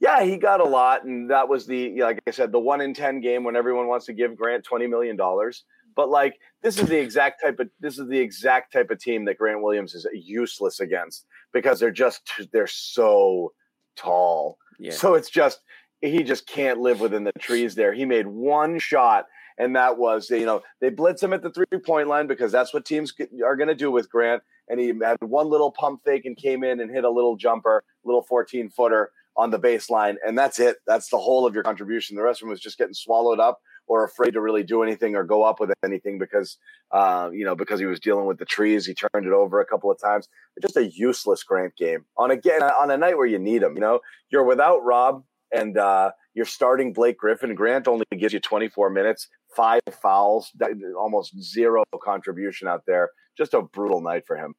[0.00, 2.94] yeah, he got a lot, and that was the like I said, the one in
[2.94, 5.64] ten game when everyone wants to give Grant twenty million dollars.
[5.94, 9.24] But like this is the exact type of this is the exact type of team
[9.26, 13.52] that Grant Williams is useless against because they're just they're so
[13.96, 14.56] tall.
[14.78, 14.92] Yeah.
[14.92, 15.60] So it's just
[16.00, 17.92] he just can't live within the trees there.
[17.92, 19.26] He made one shot
[19.60, 22.72] and that was you know they blitz him at the three point line because that's
[22.72, 23.12] what teams
[23.44, 24.42] are going to do with Grant.
[24.68, 27.84] And he had one little pump fake and came in and hit a little jumper,
[28.04, 30.76] little fourteen footer, on the baseline, and that's it.
[30.86, 32.14] That's the whole of your contribution.
[32.14, 35.16] The rest of them was just getting swallowed up or afraid to really do anything
[35.16, 36.58] or go up with anything because,
[36.92, 38.84] uh, you know, because he was dealing with the trees.
[38.84, 40.28] He turned it over a couple of times.
[40.60, 43.74] Just a useless Grant game on again on a night where you need him.
[43.76, 47.54] You know, you're without Rob and uh, you're starting Blake Griffin.
[47.54, 49.26] Grant only gives you 24 minutes,
[49.56, 50.52] five fouls,
[50.98, 53.08] almost zero contribution out there.
[53.38, 54.54] Just a brutal night for him.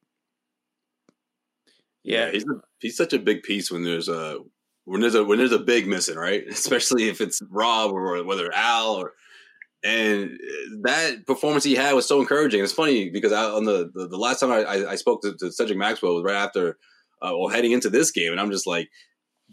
[2.02, 4.40] Yeah, he's a, he's such a big piece when there's a
[4.84, 6.44] when there's a when there's a big missing, right?
[6.50, 9.12] Especially if it's Rob or whether Al or
[9.84, 10.38] and
[10.82, 12.62] that performance he had was so encouraging.
[12.62, 15.50] It's funny because I, on the, the, the last time I, I spoke to, to,
[15.50, 16.78] Cedric Maxwell was right after
[17.20, 18.88] uh, well heading into this game, and I'm just like,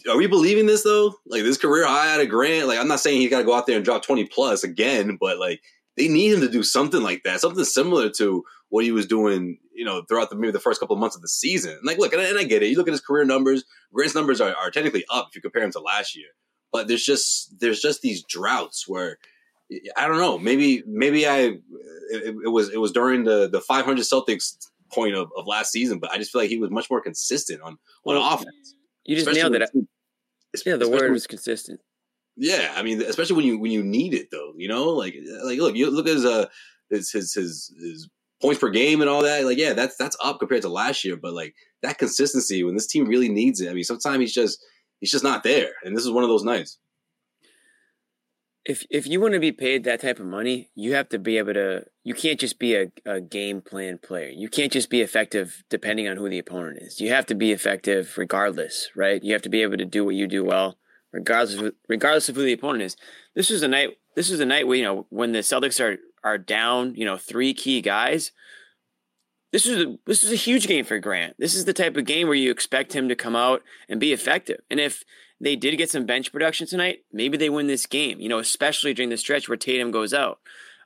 [0.09, 1.13] are we believing this though?
[1.25, 2.67] Like this career high at a Grant?
[2.67, 5.17] Like I'm not saying he's got to go out there and drop 20 plus again,
[5.19, 5.61] but like
[5.99, 9.57] they need him to do something like that, something similar to what he was doing,
[9.73, 11.77] you know, throughout the maybe the first couple of months of the season.
[11.83, 12.67] like, look, and I, and I, get it.
[12.67, 13.65] You look at his career numbers.
[13.93, 16.29] Grant's numbers are, are technically up if you compare him to last year,
[16.71, 19.17] but there's just there's just these droughts where
[19.97, 20.39] I don't know.
[20.39, 21.39] Maybe maybe I
[22.11, 24.55] it, it was it was during the the 500 Celtics
[24.93, 27.61] point of, of last season, but I just feel like he was much more consistent
[27.61, 27.73] on
[28.05, 28.75] on well, offense.
[29.05, 29.69] You just nailed it.
[30.65, 31.81] Yeah, the word was consistent.
[32.39, 34.53] Yeah, I mean, especially when you when you need it, though.
[34.57, 36.47] You know, like like look, you look at his uh
[36.89, 38.09] his his his, his
[38.41, 39.43] points per game and all that.
[39.45, 42.87] Like, yeah, that's that's up compared to last year, but like that consistency when this
[42.87, 43.69] team really needs it.
[43.69, 44.63] I mean, sometimes he's just
[45.01, 46.79] he's just not there, and this is one of those nights.
[48.65, 51.37] if if you want to be paid that type of money, you have to be
[51.37, 51.85] able to.
[52.03, 54.29] You can't just be a, a game plan player.
[54.29, 56.99] You can't just be effective depending on who the opponent is.
[56.99, 59.23] You have to be effective regardless, right?
[59.23, 60.77] You have to be able to do what you do well,
[61.11, 62.97] regardless of, regardless of who the opponent is.
[63.35, 63.97] This is a night.
[64.15, 67.17] This was a night where you know when the Celtics are are down, you know,
[67.17, 68.31] three key guys.
[69.51, 71.35] This is a, this was a huge game for Grant.
[71.39, 74.13] This is the type of game where you expect him to come out and be
[74.13, 74.59] effective.
[74.69, 75.03] And if
[75.41, 78.19] they did get some bench production tonight, maybe they win this game.
[78.19, 80.39] You know, especially during the stretch where Tatum goes out.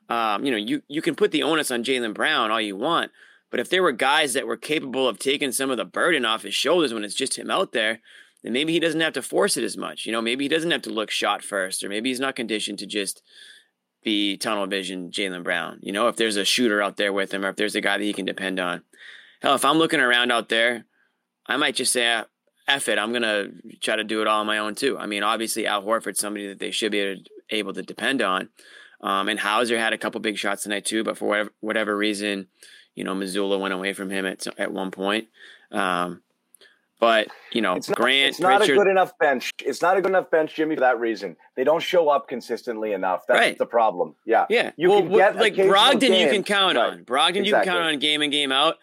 [0.08, 3.10] Um, you know, you you can put the onus on Jaylen Brown all you want,
[3.50, 6.42] but if there were guys that were capable of taking some of the burden off
[6.42, 8.00] his shoulders when it's just him out there,
[8.44, 10.04] then maybe he doesn't have to force it as much.
[10.04, 12.78] You know, maybe he doesn't have to look shot first, or maybe he's not conditioned
[12.80, 13.22] to just
[14.04, 15.78] be tunnel vision Jaylen Brown.
[15.82, 17.96] You know, if there's a shooter out there with him, or if there's a guy
[17.96, 18.82] that he can depend on.
[19.40, 20.84] Hell, if I'm looking around out there,
[21.46, 22.22] I might just say,
[22.68, 23.48] F it, I'm gonna
[23.80, 24.98] try to do it all on my own too.
[24.98, 28.48] I mean, obviously Al Horford's somebody that they should be able to depend on.
[29.00, 32.48] Um, and Hauser had a couple big shots tonight too, but for whatever whatever reason,
[32.94, 35.28] you know, Mazzulla went away from him at at one point.
[35.70, 36.22] Um,
[37.04, 39.50] but you know, it's not, Grant, it's not Pritchard, a good enough bench.
[39.60, 41.36] It's not a good enough bench, Jimmy, for that reason.
[41.54, 43.26] They don't show up consistently enough.
[43.28, 43.58] That's right.
[43.58, 44.14] the problem.
[44.24, 44.70] Yeah, yeah.
[44.76, 46.26] You well, can get like Brogdon, game.
[46.26, 46.92] you can count right.
[46.94, 47.40] on Brogdon.
[47.40, 47.48] Exactly.
[47.48, 48.76] You can count on game in game out.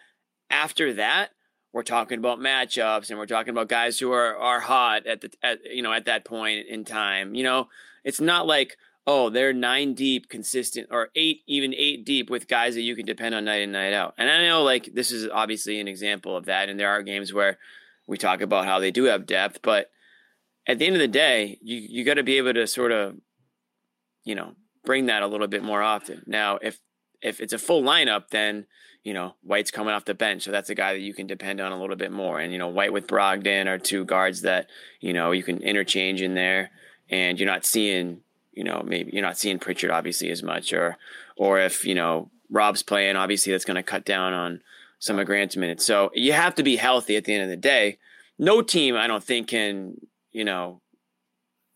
[0.50, 1.30] After that,
[1.72, 5.32] we're talking about matchups and we're talking about guys who are are hot at the
[5.42, 7.34] at you know at that point in time.
[7.34, 7.68] You know,
[8.04, 12.76] it's not like oh they're nine deep consistent or eight even eight deep with guys
[12.76, 14.14] that you can depend on night in night out.
[14.16, 17.32] And I know like this is obviously an example of that, and there are games
[17.32, 17.58] where
[18.06, 19.90] we talk about how they do have depth, but
[20.66, 23.16] at the end of the day, you you got to be able to sort of
[24.24, 26.22] you know bring that a little bit more often.
[26.26, 26.80] Now, if
[27.20, 28.66] if it's a full lineup, then
[29.04, 31.60] you know, White's coming off the bench, so that's a guy that you can depend
[31.60, 32.38] on a little bit more.
[32.38, 34.68] And you know, White with Brogdon are two guards that
[35.00, 36.70] you know you can interchange in there,
[37.10, 38.20] and you're not seeing,
[38.52, 40.98] you know, maybe you're not seeing Pritchard obviously as much, or
[41.36, 44.62] or if you know Rob's playing, obviously that's going to cut down on
[45.02, 45.84] some Grant's minutes.
[45.84, 47.98] So you have to be healthy at the end of the day.
[48.38, 49.96] No team, I don't think, can
[50.30, 50.80] you know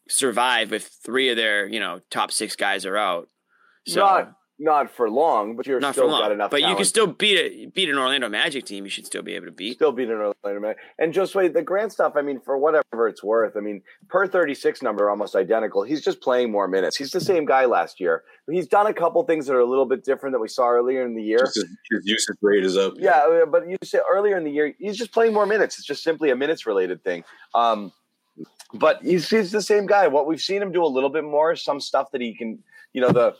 [0.08, 3.28] survive if three of their you know top six guys are out.
[3.86, 6.20] So, not not for long, but you're not still for long.
[6.22, 6.50] got enough.
[6.50, 6.70] But talent.
[6.70, 8.84] you can still beat a, beat an Orlando Magic team.
[8.84, 9.74] You should still be able to beat.
[9.74, 10.78] Still beat an Orlando Magic.
[10.98, 12.14] And just wait, the Grant stuff.
[12.16, 13.56] I mean, for whatever it's worth.
[13.56, 15.82] I mean, per thirty six number, almost identical.
[15.82, 16.96] He's just playing more minutes.
[16.96, 18.24] He's the same guy last year.
[18.50, 21.04] He's done a couple things that are a little bit different that we saw earlier
[21.04, 21.40] in the year.
[21.40, 21.56] His,
[21.90, 22.94] his usage rate is up.
[22.96, 25.78] Yeah, but you said earlier in the year, he's just playing more minutes.
[25.78, 27.24] It's just simply a minutes related thing.
[27.54, 27.92] Um,
[28.72, 30.06] but he's, he's the same guy.
[30.06, 32.58] What we've seen him do a little bit more, some stuff that he can,
[32.92, 33.34] you know, the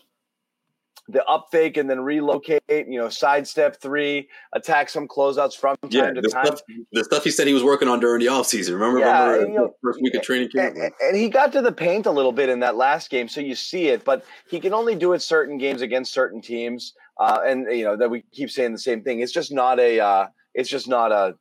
[1.08, 5.90] the up fake and then relocate, you know, sidestep three, attack some closeouts from time
[5.90, 6.46] yeah, to the time.
[6.46, 6.60] Stuff,
[6.92, 8.72] the stuff he said he was working on during the offseason.
[8.72, 10.76] Remember, Yeah, remember and, you know, first week of training camp?
[10.76, 13.40] And, and he got to the paint a little bit in that last game, so
[13.40, 16.92] you see it, but he can only do it certain games against certain teams.
[17.18, 19.20] Uh, and you know that we keep saying the same thing.
[19.20, 20.00] It's just not a.
[20.00, 21.34] Uh, it's just not a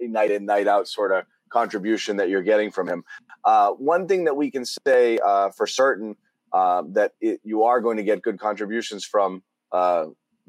[0.00, 3.02] night in night out sort of contribution that you're getting from him.
[3.44, 6.16] Uh, one thing that we can say uh, for certain
[6.56, 9.42] uh, that it, you are going to get good contributions from
[9.72, 10.06] uh,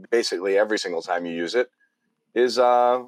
[0.10, 1.70] basically every single time you use it
[2.34, 3.04] is uh,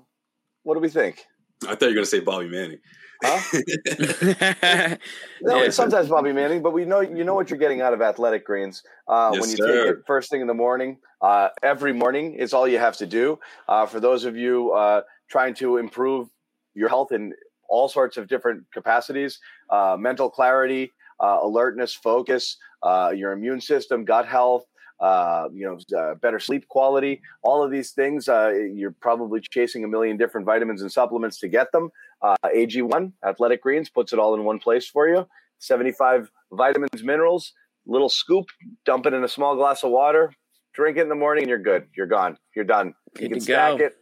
[0.63, 1.25] what do we think?
[1.63, 2.79] I thought you were going to say Bobby Manning.
[3.23, 3.39] Huh?
[5.41, 5.65] no, Yeah.
[5.65, 8.45] it's sometimes Bobby Manning, but we know you know what you're getting out of athletic
[8.45, 9.65] greens uh, Yes, when you sir.
[9.67, 10.97] take it first thing in the morning.
[11.21, 13.39] Uh, every morning is all you have to do.
[13.67, 16.29] Uh, for those of you uh, trying to improve
[16.75, 17.33] your health in
[17.69, 24.06] all sorts of different capacities, uh, mental clarity, uh, alertness, focus, uh, your immune system,
[24.06, 24.65] gut health.
[25.00, 28.28] Uh, you know, uh, better sleep quality, all of these things.
[28.28, 31.89] Uh, you're probably chasing a million different vitamins and supplements to get them.
[32.22, 35.26] Uh, AG1 Athletic Greens puts it all in one place for you.
[35.60, 37.54] 75 vitamins, minerals,
[37.86, 38.48] little scoop,
[38.86, 40.34] dump it in a small glass of water,
[40.74, 41.88] drink it in the morning, and you're good.
[41.96, 42.38] You're gone.
[42.54, 42.94] You're done.
[43.15, 43.86] Good you can stack go.
[43.86, 43.96] it.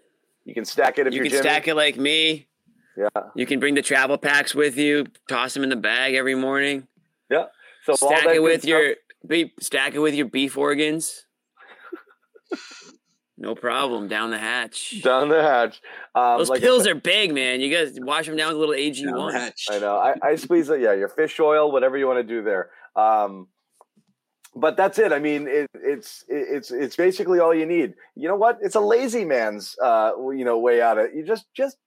[0.45, 1.41] You can stack it if you can Jimmy.
[1.41, 2.47] stack it like me.
[2.97, 3.09] Yeah.
[3.35, 6.87] You can bring the travel packs with you, toss them in the bag every morning.
[7.87, 7.95] Yeah.
[7.95, 8.95] So all stack that it with your
[9.25, 11.25] beef, stack it with your beef organs.
[13.37, 14.07] no problem.
[14.07, 15.01] Down the hatch.
[15.03, 15.81] down the hatch.
[16.15, 17.61] Um, Those like pills said- are big, man.
[17.61, 19.33] You guys wash them down with a little AG one.
[19.33, 19.67] hatch.
[19.69, 19.97] I know.
[19.97, 20.81] I, I squeeze it.
[20.81, 22.69] Yeah, your fish oil, whatever you want to do there.
[22.95, 23.47] Um,
[24.55, 25.11] but that's it.
[25.13, 27.93] I mean, it, it's it, it's it's basically all you need.
[28.15, 28.57] You know what?
[28.61, 31.11] It's a lazy man's uh, you know way out of it.
[31.15, 31.77] You just just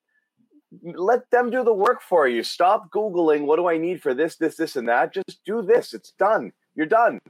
[0.82, 2.42] let them do the work for you.
[2.42, 5.12] Stop googling what do I need for this, this, this, and that.
[5.12, 5.94] Just do this.
[5.94, 6.52] It's done.
[6.74, 7.20] You're done.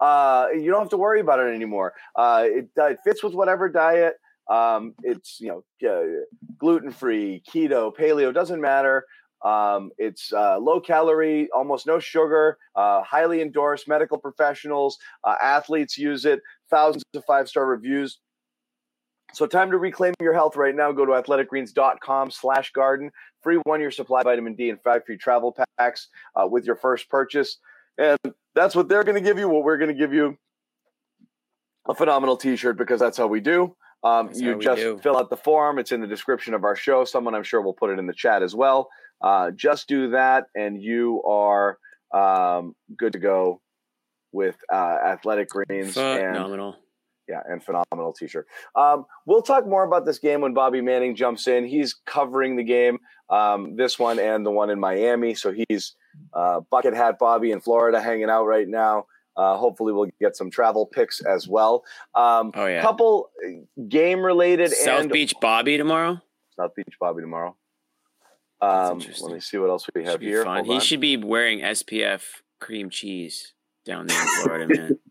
[0.00, 1.94] Uh, you don't have to worry about it anymore.
[2.16, 4.14] Uh, it, uh, it fits with whatever diet.
[4.50, 6.24] Um, it's you know uh,
[6.56, 9.04] gluten free, keto, paleo doesn't matter.
[9.44, 13.86] Um, it's uh, low calorie, almost no sugar, uh, highly endorsed.
[13.86, 14.98] Medical professionals,
[15.42, 16.40] athletes use it.
[16.70, 18.18] Thousands of five star reviews.
[19.32, 20.90] So time to reclaim your health right now.
[20.92, 23.10] Go to athleticgreens.com slash garden.
[23.42, 26.76] Free one year supply of vitamin D and five free travel packs uh, with your
[26.76, 27.58] first purchase.
[27.98, 28.18] And
[28.54, 29.48] that's what they're going to give you.
[29.48, 30.36] What we're going to give you
[31.88, 33.74] a phenomenal t-shirt because that's how we do.
[34.04, 34.98] Um, you just do.
[34.98, 35.78] fill out the form.
[35.78, 37.04] It's in the description of our show.
[37.04, 38.88] Someone I'm sure will put it in the chat as well.
[39.20, 41.78] Uh, just do that, and you are
[42.14, 43.60] um, good to go
[44.30, 45.94] with uh, Athletic Greens.
[45.94, 46.74] Phenomenal.
[46.74, 46.82] And,
[47.28, 48.46] yeah, and phenomenal t-shirt.
[48.74, 51.66] Um, we'll talk more about this game when Bobby Manning jumps in.
[51.66, 55.34] He's covering the game, um, this one and the one in Miami.
[55.34, 55.94] So he's
[56.32, 59.06] uh, bucket hat Bobby in Florida, hanging out right now.
[59.36, 61.84] Uh, hopefully, we'll get some travel picks as well.
[62.14, 63.30] Um, oh yeah, couple
[63.88, 64.72] game related.
[64.72, 66.20] South and, Beach Bobby tomorrow.
[66.56, 67.54] South Beach Bobby tomorrow.
[68.60, 70.42] Um, let me see what else we have here.
[70.64, 70.80] He on.
[70.80, 72.22] should be wearing SPF
[72.60, 73.52] cream cheese
[73.84, 74.98] down there in Florida, man.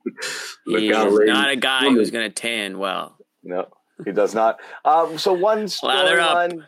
[0.65, 3.17] he is not a guy who's going to tan well.
[3.43, 3.67] No,
[4.05, 4.59] he does not.
[4.85, 6.65] Um, so one storyline,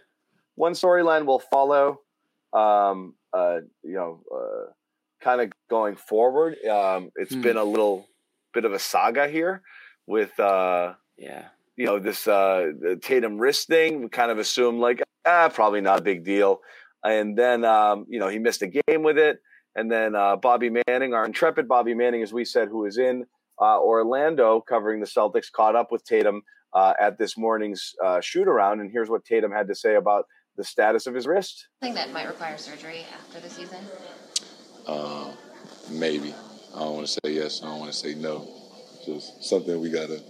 [0.55, 2.01] one storyline will follow.
[2.53, 4.71] Um, uh, you know, uh,
[5.21, 6.57] kind of going forward.
[6.65, 7.41] Um, it's hmm.
[7.41, 8.07] been a little
[8.53, 9.61] bit of a saga here
[10.07, 14.01] with, uh, yeah, you know, this uh, Tatum wrist thing.
[14.01, 16.61] We kind of assumed like, ah, probably not a big deal.
[17.03, 19.39] And then, um, you know, he missed a game with it.
[19.75, 23.25] And then uh, Bobby Manning, our intrepid Bobby Manning, as we said, who is in
[23.61, 26.41] uh, Orlando covering the Celtics, caught up with Tatum
[26.73, 28.79] uh, at this morning's uh, shoot around.
[28.79, 30.25] And here's what Tatum had to say about
[30.57, 31.67] the status of his wrist.
[31.81, 33.79] I think that might require surgery after the season.
[34.85, 35.31] Uh,
[35.89, 36.33] maybe.
[36.75, 37.61] I don't want to say yes.
[37.63, 38.47] I don't want to say no.
[39.05, 40.21] Just something we got to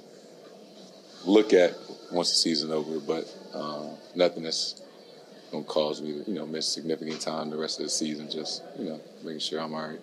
[1.26, 1.74] look at
[2.12, 3.00] once the season over.
[3.00, 4.82] But um, nothing that's
[5.52, 8.30] going to cause me to, you know, miss significant time the rest of the season.
[8.30, 10.00] Just, you know, making sure I'm all right.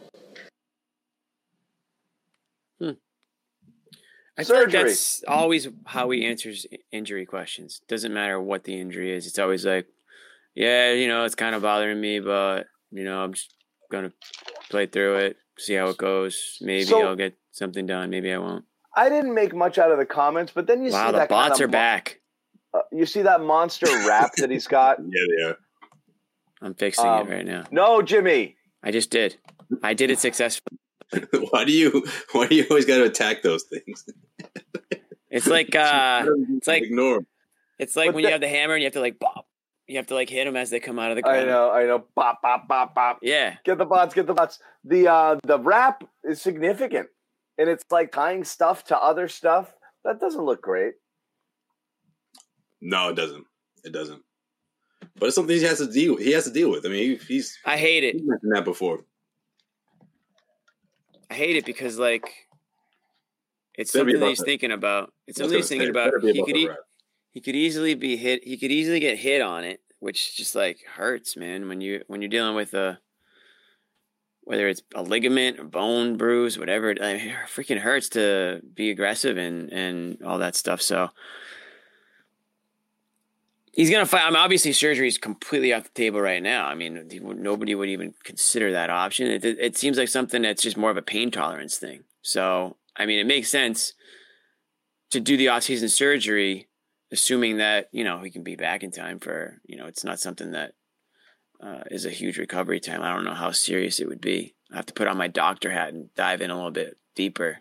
[2.81, 2.91] Hmm.
[4.39, 7.81] I feel like that's always how he answers injury questions.
[7.89, 9.27] Doesn't matter what the injury is.
[9.27, 9.87] It's always like,
[10.55, 13.55] yeah, you know, it's kind of bothering me, but you know, I'm just
[13.91, 14.13] gonna
[14.69, 16.59] play through it, see how it goes.
[16.61, 18.11] Maybe so, I'll get something done.
[18.11, 18.65] Maybe I won't.
[18.95, 21.29] I didn't make much out of the comments, but then you wow, see the that
[21.29, 22.21] bots kind of are mo- back.
[22.75, 24.99] Uh, you see that monster rap that he's got.
[25.01, 25.53] yeah, yeah.
[26.61, 27.65] I'm fixing um, it right now.
[27.71, 28.57] No, Jimmy.
[28.83, 29.37] I just did.
[29.83, 30.79] I did it successfully.
[31.51, 32.05] why do you?
[32.33, 34.05] Why do you always got to attack those things?
[35.31, 37.25] it's like uh, it's like ignore.
[37.79, 39.47] It's like but when the, you have the hammer and you have to like bop
[39.87, 41.43] you have to like hit them as they come out of the ground.
[41.43, 42.05] I know, I know.
[42.15, 43.19] Bop, bop, bop, bop.
[43.23, 43.57] Yeah.
[43.65, 44.59] Get the bots, get the bots.
[44.85, 47.09] The uh the wrap is significant.
[47.59, 49.73] And it's like tying stuff to other stuff.
[50.05, 50.95] That doesn't look great.
[52.81, 53.45] No, it doesn't.
[53.85, 54.23] It doesn't.
[55.19, 56.17] But it's something he has to deal.
[56.17, 56.85] He has to deal with.
[56.85, 57.59] I mean, he, he's.
[57.65, 58.17] I hate it.
[58.17, 59.05] He's mentioned that before.
[61.31, 62.25] I hate it because like,
[63.75, 65.13] it's something that he's thinking about.
[65.27, 66.13] It's something he's thinking about.
[66.23, 66.71] He could eat
[67.37, 68.43] he could easily be hit.
[68.45, 71.69] He could easily get hit on it, which just like hurts, man.
[71.69, 72.99] When you when you're dealing with a
[74.41, 79.37] whether it's a ligament or bone bruise, whatever, it, it freaking hurts to be aggressive
[79.37, 80.81] and and all that stuff.
[80.81, 81.11] So
[83.77, 84.25] he's gonna fight.
[84.25, 86.67] I mean, obviously, surgery is completely off the table right now.
[86.67, 89.29] I mean, nobody would even consider that option.
[89.29, 92.03] It, it seems like something that's just more of a pain tolerance thing.
[92.23, 93.93] So, I mean, it makes sense
[95.11, 96.69] to do the off-season surgery
[97.13, 100.21] assuming that you know he can be back in time for you know it's not
[100.21, 100.73] something that
[101.63, 103.03] uh, is a huge recovery time.
[103.03, 104.55] I don't know how serious it would be.
[104.73, 107.59] I have to put on my doctor hat and dive in a little bit deeper,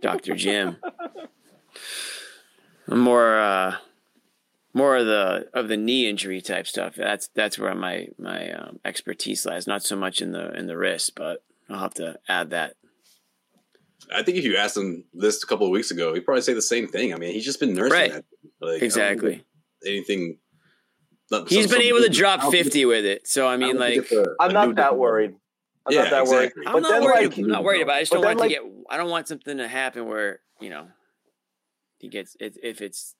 [0.00, 0.76] Doctor Jim.
[2.88, 3.76] I'm more uh,
[4.78, 6.94] more of the of the knee injury type stuff.
[6.94, 9.66] That's that's where my my um, expertise lies.
[9.66, 12.74] Not so much in the in the wrist, but I'll have to add that
[14.14, 16.54] I think if you asked him this a couple of weeks ago, he'd probably say
[16.54, 17.12] the same thing.
[17.12, 18.12] I mean, he's just been nursing right.
[18.12, 18.24] that.
[18.60, 19.44] Like, exactly.
[19.86, 20.38] Anything.
[21.48, 23.26] he's some, been able to drop fifty with it.
[23.28, 25.34] So I mean, I like, a, I'm not that worried.
[25.86, 26.62] I'm yeah, not that exactly.
[26.66, 26.76] worried.
[26.76, 27.28] I'm not worried.
[27.30, 27.96] Like, I'm not worried about.
[27.96, 27.96] it.
[27.96, 28.62] I just don't want like, to get.
[28.90, 30.88] I don't want something to happen where you know
[31.98, 33.14] he gets if it's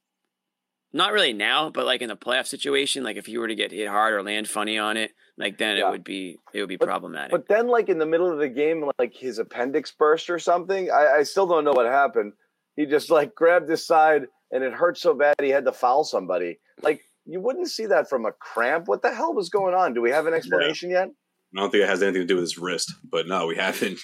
[0.93, 3.73] not really now, but like in the playoff situation, like if you were to get
[3.73, 5.89] hit hard or land funny on it, like then yeah.
[5.89, 7.31] it would be it would be but, problematic.
[7.31, 10.91] But then, like in the middle of the game, like his appendix burst or something.
[10.91, 12.33] I, I still don't know what happened.
[12.77, 16.05] He just like grabbed his side and it hurt so bad he had to foul
[16.05, 16.59] somebody.
[16.83, 18.89] Like you wouldn't see that from a cramp.
[18.89, 19.95] What the hell was going on?
[19.95, 21.01] Do we have an explanation yeah.
[21.01, 21.09] yet?
[21.57, 23.99] I don't think it has anything to do with his wrist, but no, we haven't.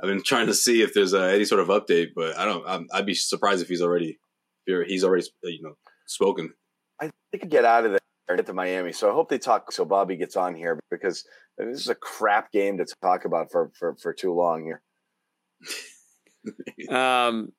[0.00, 2.66] I've been trying to see if there's uh, any sort of update, but I don't.
[2.66, 4.18] i would be surprised if he's already,
[4.66, 5.74] if he's already, you know,
[6.10, 6.52] spoken.
[7.00, 8.92] I think get out of there and get to Miami.
[8.92, 11.24] So I hope they talk so Bobby gets on here because
[11.58, 14.82] this is a crap game to talk about for for, for too long here.
[16.96, 17.52] um,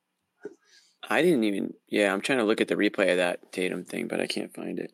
[1.09, 1.73] I didn't even.
[1.89, 4.53] Yeah, I'm trying to look at the replay of that Tatum thing, but I can't
[4.53, 4.91] find it.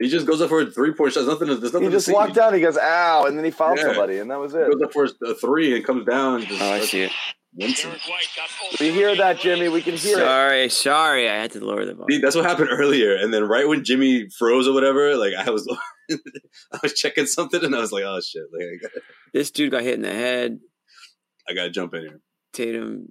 [0.00, 1.26] He just goes up for a three point shot.
[1.26, 1.48] There's nothing.
[1.48, 1.88] There's nothing.
[1.88, 2.54] He just walked down.
[2.54, 3.84] He goes, "Ow!" and then he fouled yeah.
[3.84, 4.66] somebody, and that was it.
[4.66, 6.42] He goes up for a three and comes down.
[6.42, 7.12] Just, oh, I see it.
[7.56, 9.68] We hear that, Jimmy.
[9.68, 10.72] We can hear sorry, it.
[10.72, 11.28] Sorry, sorry.
[11.28, 12.10] I had to lower the volume.
[12.10, 13.16] See, that's what happened earlier.
[13.16, 15.66] And then right when Jimmy froze or whatever, like I was,
[16.10, 19.00] I was checking something, and I was like, "Oh shit!" Like, gotta,
[19.32, 20.60] this dude got hit in the head.
[21.48, 22.20] I gotta jump in here.
[22.52, 23.08] Tatum.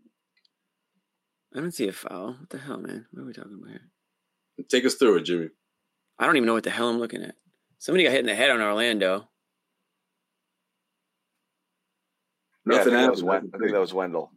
[1.56, 2.36] I don't see a foul.
[2.40, 3.08] What the hell, man?
[3.12, 4.66] What are we talking about here?
[4.70, 5.50] Take us through it, Jimmy.
[6.20, 7.36] I don't even know what the hell I'm looking at.
[7.80, 9.30] Somebody got hit in the head on Orlando.
[12.68, 14.32] Nothing yeah, I, think Wend- I think that was Wendell.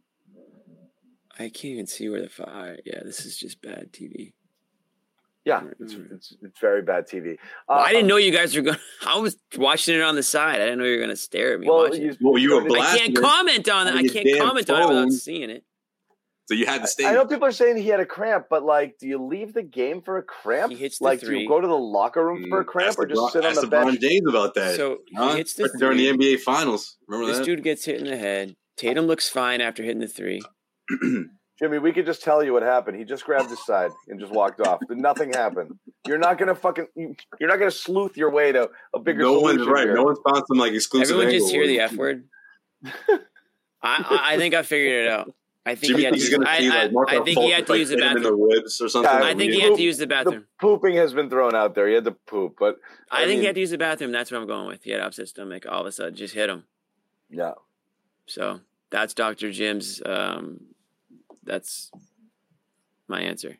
[1.37, 2.77] I can't even see where the fire.
[2.85, 4.33] Yeah, this is just bad TV.
[5.43, 7.33] Yeah, it's, it's, it's very bad TV.
[7.33, 7.35] Uh,
[7.69, 8.77] well, I didn't know you guys were going.
[9.07, 10.61] I was watching it on the side.
[10.61, 11.67] I didn't know you were going to stare at me.
[11.67, 12.79] Well, you, well, you were.
[12.79, 13.95] I can't comment on that.
[13.95, 14.81] I can't comment phone.
[14.81, 15.63] on it without seeing it.
[16.47, 17.05] So you had to stay.
[17.05, 19.63] I know people are saying he had a cramp, but like, do you leave the
[19.63, 20.71] game for a cramp?
[20.71, 21.35] He hits the like, three.
[21.35, 23.55] do you go to the locker room for a mm, cramp, or just sit on
[23.55, 23.99] the bench?
[24.01, 24.75] James about that.
[24.75, 26.97] So he hits the during the NBA Finals.
[27.07, 27.45] Remember this that?
[27.45, 28.55] dude gets hit in the head.
[28.75, 30.41] Tatum looks fine after hitting the three.
[31.61, 32.97] Jimmy, we could just tell you what happened.
[32.97, 34.79] He just grabbed his side and just walked off.
[34.89, 35.77] Nothing happened.
[36.07, 36.87] You're not gonna fucking.
[36.95, 39.21] You're not gonna sleuth your way to a bigger.
[39.21, 39.83] No one's right.
[39.83, 39.93] Here.
[39.95, 41.15] No one's found some like exclusive.
[41.15, 42.23] Everyone just hear the f word.
[43.83, 45.31] I, I think I figured it out.
[45.65, 47.67] I think Jimmy he had to use, I, see, I, like, I think he had
[47.67, 48.17] to use the bathroom.
[48.17, 49.11] In the ribs or something.
[49.11, 50.39] I think he had to use the bathroom.
[50.39, 51.87] The pooping has been thrown out there.
[51.87, 52.77] He had to poop, but
[53.11, 54.11] I, I think mean, he had to use the bathroom.
[54.11, 54.83] That's what I'm going with.
[54.83, 55.65] He had upset stomach.
[55.69, 56.63] All of a sudden, just hit him.
[57.29, 57.53] Yeah.
[58.25, 59.51] So that's Dr.
[59.51, 60.01] Jim's.
[60.03, 60.61] Um,
[61.43, 61.91] that's
[63.07, 63.57] my answer.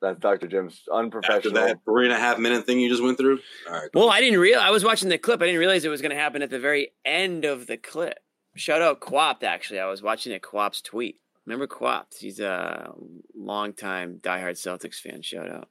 [0.00, 0.46] That's Dr.
[0.46, 1.58] Jim's unprofessional.
[1.58, 3.40] After that three and a half minute thing you just went through.
[3.68, 3.90] All right.
[3.94, 4.66] Well, I didn't realize.
[4.66, 5.42] I was watching the clip.
[5.42, 8.18] I didn't realize it was going to happen at the very end of the clip.
[8.54, 9.42] Shout out Quapt.
[9.42, 12.16] Actually, I was watching a Quap's tweet Remember Quapt?
[12.20, 12.92] He's a
[13.34, 15.22] longtime diehard Celtics fan.
[15.22, 15.68] Shout out.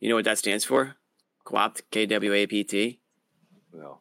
[0.00, 0.96] You know what that stands for?
[1.44, 3.00] Quapt, K W A P T.
[3.72, 3.98] No.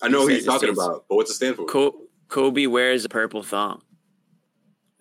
[0.00, 1.92] I know who he's talking about, but what's it stand for?
[2.28, 3.82] Kobe wears a purple thong.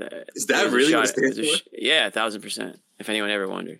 [0.01, 1.69] Uh, Is that really what it stands for?
[1.73, 2.79] yeah, a thousand percent.
[2.99, 3.79] If anyone ever wondered.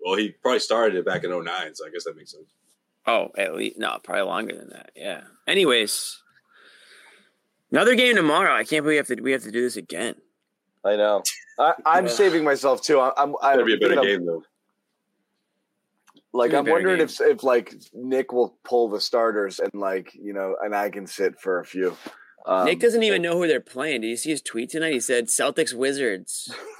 [0.00, 2.46] Well, he probably started it back in 09, so I guess that makes sense.
[3.06, 4.92] Oh, at least no, probably longer than that.
[4.94, 5.22] Yeah.
[5.46, 6.22] Anyways,
[7.70, 8.54] Another game tomorrow.
[8.54, 10.14] I can't believe we have to we have to do this again.
[10.84, 11.22] I know.
[11.58, 12.12] I, am yeah.
[12.12, 13.00] saving myself too.
[13.00, 13.34] I'm.
[13.42, 14.42] I'm It'll be a better game though.
[16.32, 20.56] Like I'm wondering if if like Nick will pull the starters and like you know
[20.62, 21.96] and I can sit for a few.
[22.46, 24.02] Um, Nick doesn't even know who they're playing.
[24.02, 24.92] Did you see his tweet tonight?
[24.92, 26.54] He said Celtics Wizards.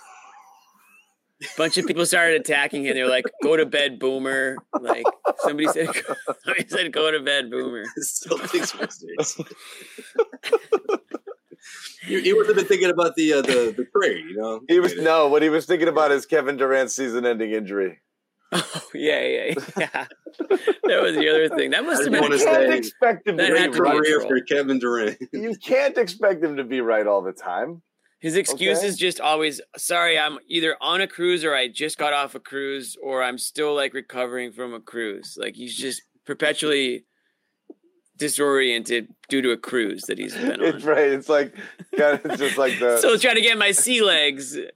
[1.57, 2.94] bunch of people started attacking him.
[2.94, 5.05] They're like, "Go to bed, Boomer!" Like
[5.38, 5.88] somebody said,
[6.44, 9.40] somebody said, "Go to bed, Boomer." Celtics Wizards.
[12.07, 14.61] he, he wasn't thinking about the uh, the the trade, you know.
[14.68, 15.29] He was no.
[15.29, 18.01] What he was thinking about is Kevin Durant's season-ending injury.
[18.51, 19.88] Oh yeah, yeah, yeah.
[20.48, 21.70] that was the other thing.
[21.70, 22.33] That must have been.
[22.33, 25.18] You can't expect him to be right for Kevin Durant.
[25.33, 27.83] you can't expect him to be right all the time.
[28.20, 28.87] His excuse okay.
[28.88, 32.40] is just always sorry, I'm either on a cruise or I just got off a
[32.40, 35.38] cruise or I'm still like recovering from a cruise.
[35.40, 37.04] Like he's just perpetually
[38.16, 40.64] disoriented due to a cruise that he's been on.
[40.64, 41.11] It's right.
[41.11, 41.54] It's like
[41.96, 44.59] kind of just like the Still trying to get my sea legs.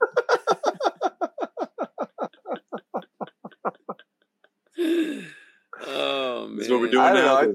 [5.85, 6.57] oh man.
[6.57, 7.41] That's what we're doing now.
[7.41, 7.53] Know,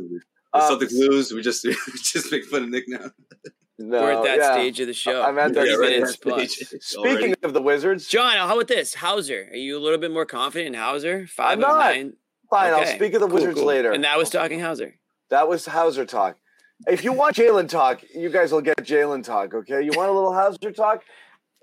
[0.53, 3.11] I, um, Celtics lose, we just we just make fun of Nick now.
[3.81, 4.53] No, We're at that yeah.
[4.53, 5.23] stage of the show.
[5.23, 6.51] I'm at that yeah, right stage.
[6.81, 7.35] Speaking already.
[7.45, 8.93] of the Wizards, John, how about this?
[8.95, 11.29] Hauser, are you a little bit more confident in Hauser?
[11.29, 11.79] Five I'm not.
[11.79, 12.15] Nine?
[12.51, 12.91] Fine, okay.
[12.91, 13.67] I'll speak of the cool, Wizards cool.
[13.67, 13.93] later.
[13.93, 14.95] And that was talking Hauser.
[15.31, 16.39] That was Hauser talk.
[16.89, 19.55] If you want Jaylen talk, you guys will get Jaylen talk.
[19.55, 21.05] Okay, you want a little Hauser talk?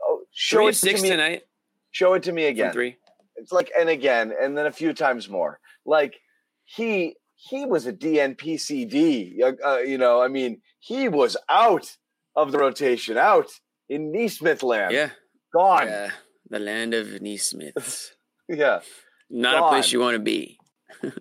[0.01, 1.09] Oh, show three it six to me.
[1.09, 1.43] tonight.
[1.91, 2.67] Show it to me again.
[2.67, 2.97] From three.
[3.35, 5.59] It's like and again, and then a few times more.
[5.85, 6.15] Like
[6.63, 9.41] he he was a DNPCD.
[9.41, 11.97] Uh, uh, you know, I mean, he was out
[12.35, 13.49] of the rotation out
[13.89, 14.93] in Nesmith land.
[14.93, 15.09] Yeah.
[15.53, 15.87] Gone.
[15.87, 16.11] Yeah.
[16.49, 18.13] The land of Nesmiths.
[18.49, 18.81] yeah.
[19.29, 19.63] Not Gone.
[19.63, 20.59] a place you want to be.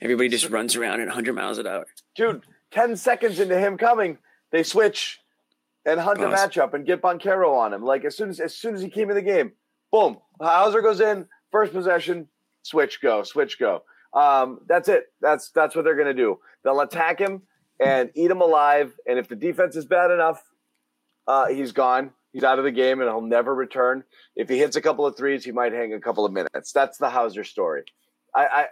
[0.00, 1.86] Everybody just runs around at 100 miles an hour.
[2.14, 2.42] Dude,
[2.72, 4.18] 10 seconds into him coming,
[4.52, 5.20] they switch
[5.86, 6.32] and hunt Pause.
[6.32, 7.82] a matchup and get Banchero on him.
[7.82, 9.52] Like as soon as as soon as he came in the game,
[9.90, 12.28] boom, Hauser goes in, first possession,
[12.62, 13.82] switch go, switch go.
[14.12, 15.04] Um, that's it.
[15.20, 16.38] That's that's what they're gonna do.
[16.62, 17.42] They'll attack him
[17.80, 18.92] and eat him alive.
[19.06, 20.42] And if the defense is bad enough,
[21.26, 22.12] uh, he's gone.
[22.32, 24.02] He's out of the game and he'll never return.
[24.34, 26.72] If he hits a couple of threes, he might hang a couple of minutes.
[26.72, 27.84] That's the Hauser story.
[28.34, 28.66] I, I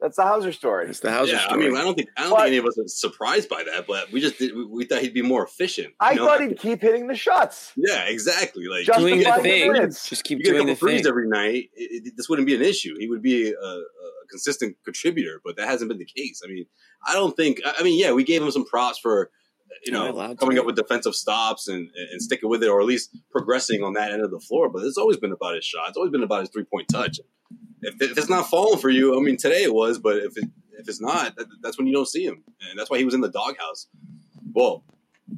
[0.00, 0.86] that's the Hauser story.
[0.86, 1.66] That's the Hauser yeah, story.
[1.66, 3.64] I mean, I don't think I don't But- think any of us are surprised by
[3.64, 5.92] that, but we just did, we, we thought he'd be more efficient.
[6.00, 6.24] I know?
[6.24, 7.72] thought he'd keep hitting the shots.
[7.76, 8.64] Yeah, exactly.
[8.66, 9.72] Like Just doing the the thing.
[9.72, 10.08] minutes.
[10.08, 11.08] Just keep you get a doing couple the threes thing.
[11.10, 12.94] every night, it, it, this wouldn't be an issue.
[12.98, 13.82] He would be a, a
[14.28, 16.42] consistent contributor, but that hasn't been the case.
[16.44, 16.66] I mean,
[17.06, 17.60] I don't think.
[17.64, 19.30] I mean, yeah, we gave him some props for
[19.84, 20.60] you know coming to?
[20.60, 24.12] up with defensive stops and and sticking with it, or at least progressing on that
[24.12, 24.68] end of the floor.
[24.68, 25.88] But it's always been about his shot.
[25.88, 27.20] It's always been about his three point touch.
[27.80, 30.44] If, if it's not falling for you, I mean, today it was, but if it
[30.78, 33.14] if it's not, that, that's when you don't see him, and that's why he was
[33.14, 33.88] in the doghouse.
[34.52, 34.84] Well,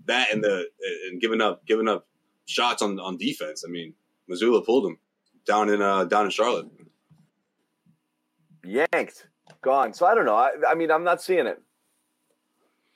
[0.06, 0.68] that and the
[1.08, 2.06] and giving up giving up
[2.46, 3.64] shots on on defense.
[3.66, 3.94] I mean,
[4.30, 4.98] Mazzulla pulled him
[5.46, 6.66] down in uh down in Charlotte.
[8.64, 9.26] Yanked,
[9.62, 9.94] gone.
[9.94, 10.36] So I don't know.
[10.36, 11.60] I, I mean, I'm not seeing it.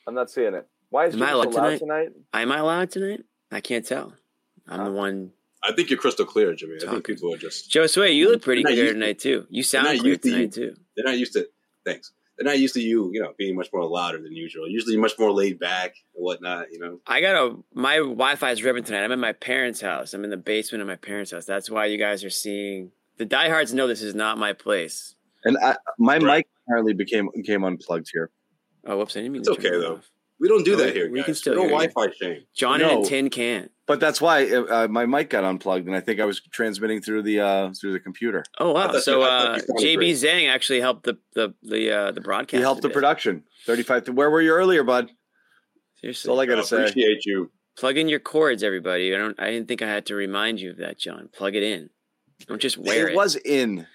[0.07, 0.69] I'm not seeing it.
[0.91, 1.79] Why is Am I Jimmy so allowed loud tonight?
[1.79, 2.09] tonight?
[2.35, 3.21] Am I allowed tonight?
[3.51, 4.13] I can't tell.
[4.69, 4.95] I'm the ah.
[4.95, 5.31] one.
[5.63, 6.77] I think you're crystal clear, Jimmy.
[6.87, 9.19] I think people are just Joe Sway, you look pretty They're clear used to- tonight
[9.19, 9.47] too.
[9.49, 10.35] You they're sound not clear used to you.
[10.37, 10.75] tonight too.
[10.97, 11.49] they're not used to
[11.87, 12.13] thanks.
[12.37, 14.69] They're not used to you, you know, being much more louder than usual.
[14.69, 16.99] Usually much more laid back and whatnot, you know.
[17.07, 19.05] I got a my Wi-Fi is ripping tonight.
[19.05, 20.13] I'm in my parents' house.
[20.15, 21.45] I'm in the basement of my parents' house.
[21.45, 25.15] That's why you guys are seeing the diehards know this is not my place.
[25.45, 26.39] And I, my Right.
[26.39, 28.31] mic apparently became came unplugged here.
[28.87, 29.17] Oh, whoops!
[29.17, 29.95] I didn't mean It's to okay, though.
[29.97, 30.11] off.
[30.41, 31.27] We don't do No, that here, we guys.
[31.27, 31.77] can still no hear you.
[31.89, 32.43] Wi-Fi shame.
[32.55, 32.97] John No.
[32.97, 33.71] and a tin can.
[33.87, 37.23] But that's why uh, my mic got unplugged, and I think I was transmitting through
[37.23, 38.45] the uh, through the computer.
[38.59, 38.91] Oh wow!
[38.99, 40.17] So you- I thought uh, JB great.
[40.17, 42.59] Zhang actually helped the the the uh, the broadcast.
[42.59, 42.95] He helped the bit.
[42.95, 43.45] production.
[43.67, 44.09] Thirty five.
[44.09, 45.11] Where were you earlier, bud?
[46.01, 46.77] Seriously, That's all I I gotta say.
[46.85, 47.51] appreciate you.
[47.77, 49.15] plug in your cords, everybody.
[49.15, 49.39] I don't.
[49.39, 51.29] I didn't think I had to remind you of that, John.
[51.33, 51.91] Plug it in.
[52.47, 53.13] Don't just wear it.
[53.13, 53.87] it was in.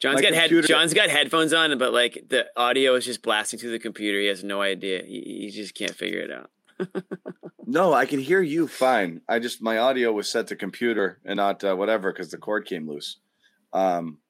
[0.00, 3.58] John's my got head, John's got headphones on, but like the audio is just blasting
[3.58, 4.20] through the computer.
[4.20, 5.02] He has no idea.
[5.04, 6.50] He, he just can't figure it out.
[7.70, 9.20] No, I can hear you fine.
[9.28, 12.64] I just my audio was set to computer and not uh, whatever because the cord
[12.64, 13.18] came loose.
[13.74, 14.20] Um,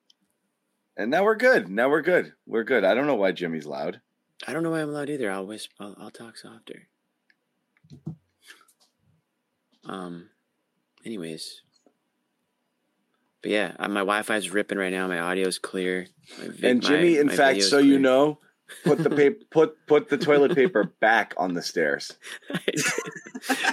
[0.96, 1.68] and now we're good.
[1.68, 2.32] Now we're good.
[2.46, 2.82] We're good.
[2.82, 4.00] I don't know why Jimmy's loud.
[4.44, 5.30] I don't know why I'm loud either.
[5.30, 5.72] I'll whisper.
[5.78, 6.88] I'll, I'll talk softer.
[9.84, 10.30] Um.
[11.06, 11.62] Anyways.
[13.42, 15.06] But yeah, my Wi-Fi is ripping right now.
[15.06, 16.06] My audio is clear.
[16.38, 18.38] My vi- And my- Jimmy, in my fact, video's so you know,
[18.84, 22.16] put the paper put put the toilet paper back on the stairs.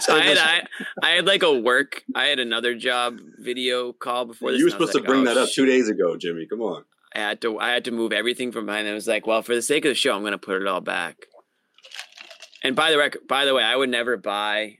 [0.01, 0.67] so I had I,
[1.01, 2.03] I had like a work.
[2.13, 4.59] I had another job video call before this.
[4.59, 5.55] You were and I was supposed to bring oh, that up shit.
[5.55, 6.45] two days ago, Jimmy.
[6.45, 6.85] Come on.
[7.15, 8.87] I had to I had to move everything from behind.
[8.87, 10.81] I was like, well, for the sake of the show, I'm gonna put it all
[10.81, 11.25] back.
[12.63, 14.79] And by the rec- by the way, I would never buy,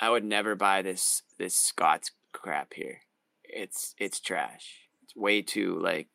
[0.00, 3.00] I would never buy this this Scott's crap here.
[3.52, 4.78] It's it's trash.
[5.04, 6.08] It's way too like,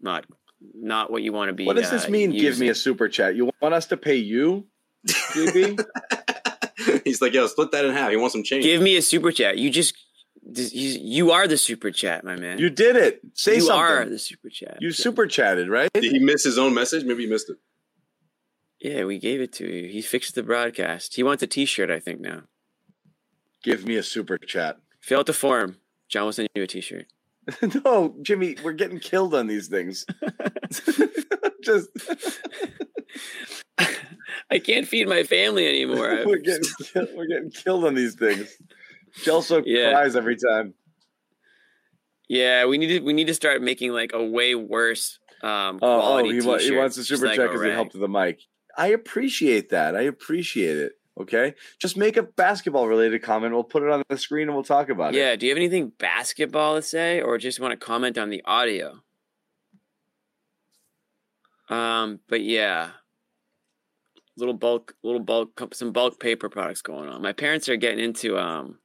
[0.00, 0.26] not
[0.74, 1.66] not what you want to be.
[1.66, 2.30] What does uh, this mean?
[2.30, 3.36] Give me a super chat.
[3.36, 4.66] You want us to pay you,
[5.08, 5.84] JB?
[7.04, 8.10] He's like, yo, split that in half.
[8.10, 8.64] He wants some change.
[8.64, 9.58] Give me a super chat.
[9.58, 9.94] You just
[10.54, 12.58] you you are the super chat, my man.
[12.58, 13.20] you did it.
[13.34, 13.82] Say You something.
[13.82, 14.78] are the super chat.
[14.80, 15.90] you super chatted, right?
[15.92, 17.04] Did he miss his own message?
[17.04, 17.56] Maybe he missed it.
[18.80, 19.88] Yeah, we gave it to you.
[19.88, 21.16] He fixed the broadcast.
[21.16, 22.42] He wants a T-shirt, I think now.
[23.64, 24.76] Give me a super chat.
[25.00, 25.78] Fill out the form.
[26.08, 27.06] John will send you a T-shirt.
[27.84, 30.04] no, Jimmy, we're getting killed on these things.
[31.62, 31.88] Just
[34.50, 36.22] I can't feed my family anymore.
[36.24, 38.56] We're getting killed, we're getting killed on these things.
[39.22, 39.92] Chelsea Yeah.
[39.92, 40.74] cries every time.
[42.28, 46.18] yeah, we need to we need to start making like a way worse um Oh,
[46.18, 47.74] oh he, wa- he wants a super like chat a because he rag.
[47.74, 48.40] helped with the mic.
[48.76, 49.96] I appreciate that.
[49.96, 50.92] I appreciate it.
[51.18, 53.54] Okay, just make a basketball related comment.
[53.54, 55.18] We'll put it on the screen and we'll talk about it.
[55.18, 58.42] Yeah, do you have anything basketball to say, or just want to comment on the
[58.44, 59.00] audio?
[61.70, 62.90] Um, but yeah,
[64.36, 67.22] little bulk, little bulk, some bulk paper products going on.
[67.22, 68.78] My parents are getting into um,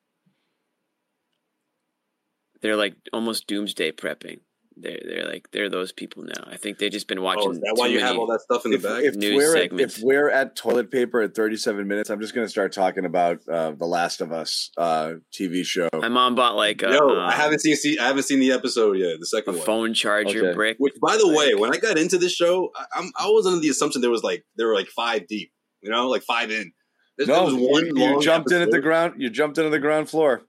[2.61, 4.39] they're like almost doomsday prepping.
[4.77, 6.43] They're they're like they're those people now.
[6.47, 7.43] I think they've just been watching.
[7.47, 9.03] Oh, is that why you have all that stuff in the If, bag?
[9.03, 9.97] if News we're at, segments.
[9.97, 13.39] if we're at toilet paper at 37 minutes, I'm just going to start talking about
[13.49, 15.89] uh, the Last of Us uh, TV show.
[15.93, 18.53] My mom bought like a, Yo, uh, I haven't seen see, I haven't seen the
[18.53, 19.17] episode yet.
[19.19, 19.65] The a second one.
[19.65, 20.55] phone charger Okay.
[20.55, 20.77] brick.
[20.79, 23.59] Which, by the way, when I got into this show, I, I'm, I was under
[23.59, 25.51] the assumption there was like there were like five deep.
[25.81, 26.71] You know, like five in.
[27.17, 29.15] There, there No, was one you, you long jumped in at the ground.
[29.17, 30.43] You jumped into the ground floor.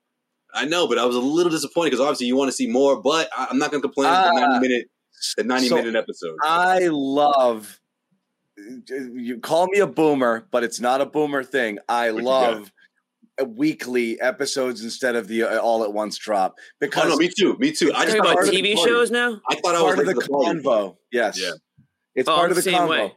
[0.55, 3.00] I know, but I was a little disappointed because obviously you want to see more.
[3.00, 4.09] But I, I'm not going to complain.
[4.11, 4.30] Ah.
[4.34, 4.86] the 90 minute,
[5.36, 6.36] the 90 So, minute episode.
[6.42, 7.80] I love.
[8.88, 11.78] You call me a boomer, but it's not a boomer thing.
[11.88, 12.72] I What love
[13.46, 17.72] weekly episodes instead of the uh, all at once drop oh no, me too, me
[17.72, 17.90] too.
[17.94, 18.90] I just Talking thought about TV late to the party.
[18.90, 19.40] shows now.
[19.48, 20.96] I thought I was part of the the convo.
[21.11, 21.53] Yes, Yeah.
[22.14, 22.88] it's Oh, part of the the same convo.
[22.90, 23.16] way.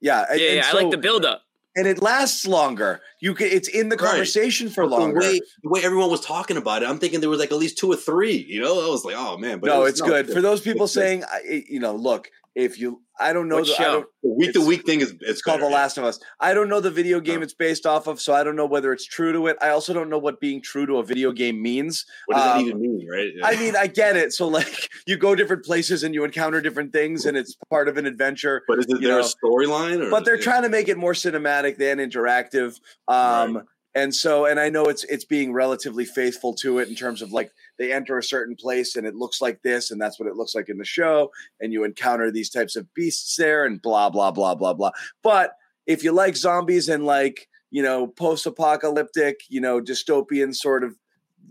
[0.00, 0.70] Yeah, and- Yeah, and yeah.
[0.70, 1.42] I like the build up.
[1.78, 3.00] And it lasts longer.
[3.20, 4.10] You can, it's in the Right.
[4.10, 5.20] conversation for The longer.
[5.20, 7.78] way, the way everyone was talking about it, I'm thinking there was like at least
[7.78, 8.36] two or three.
[8.48, 9.60] You know, I was like, oh man.
[9.60, 12.30] But it no, was- it's good for those people saying, I- eh, you know, look,
[12.54, 13.92] if you, I don't know, What the, I show?
[13.92, 16.20] don't, the week to week thing is it's, it's called better, The Last of Us.
[16.40, 17.42] I don't know the video game Oh.
[17.42, 19.56] it's based off of, so I don't know whether it's true to it.
[19.60, 22.04] I also don't know what being true to a video game means.
[22.26, 23.28] What does that Um, even mean, right?
[23.34, 23.46] Yeah.
[23.46, 24.32] I mean, I get it.
[24.32, 27.96] So like, you go different places and you encounter different things, and it's part of
[27.96, 28.62] an adventure.
[28.68, 30.10] but is it you there a know, storyline?
[30.10, 33.64] But they're trying to make it more cinematic than interactive um Right.
[33.98, 37.32] And so and i know it's it's being relatively faithful to it in terms of
[37.32, 40.36] like they enter a certain place and it looks like this and that's what it
[40.36, 41.30] looks like in the show
[41.60, 44.90] and you encounter these types of beasts there and blah blah blah blah blah.
[45.22, 45.52] But
[45.86, 50.94] if you like zombies and like you know post-apocalyptic you know dystopian sort of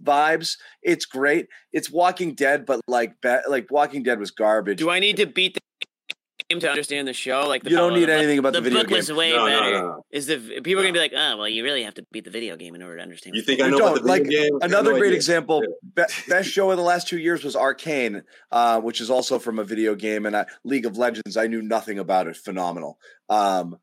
[0.04, 1.48] vibes it's great.
[1.74, 3.16] It's walking dead but like
[3.48, 4.78] like walking dead was garbage.
[4.78, 5.76] Do I need to beat the
[6.50, 7.45] game to understand the show?
[7.48, 9.16] Like the You don't need book- anything about the video book was game.
[9.18, 9.72] way No, no, better.
[9.80, 10.06] no.
[10.12, 12.30] Is the people are gonna be like, oh, well, you really have to beat the
[12.32, 13.36] video game in order to understand.
[13.36, 14.50] You think I You know about the video Like, game?
[14.62, 15.16] Another no great idea.
[15.18, 15.62] example,
[15.95, 19.60] be- best show of the last two years was Arcane, uh, which is also from
[19.60, 21.38] a video game, and I, League of Legends.
[21.38, 22.38] I knew nothing about it.
[22.38, 22.98] Phenomenal,
[23.30, 23.78] um,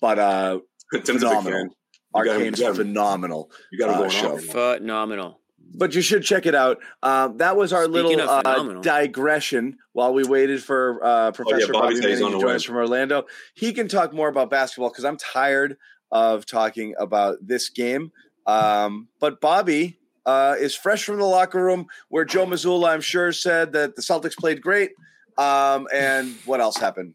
[0.00, 0.58] but uh,
[0.92, 1.52] Tim's a big phenomenal.
[1.60, 1.70] fan.
[2.14, 3.50] You got him- Arcane's you got him- phenomenal.
[3.70, 4.38] You got him uh, going show.
[4.38, 5.40] Phenomenal.
[5.74, 6.78] But you should check it out.
[7.02, 11.86] Um, that was our Speaking little uh, digression while we waited for uh, Professor Bobby
[11.94, 13.24] Bobby said he's Manning to join us from Orlando.
[13.54, 15.76] He can talk more about basketball because I'm tired
[16.10, 18.12] of talking about this game.
[18.46, 23.30] Um, but Bobby uh, is fresh from the locker room where Joe Mazzulla, I'm sure,
[23.32, 24.92] said that the Celtics played great.
[25.36, 27.14] Um, and what else happened?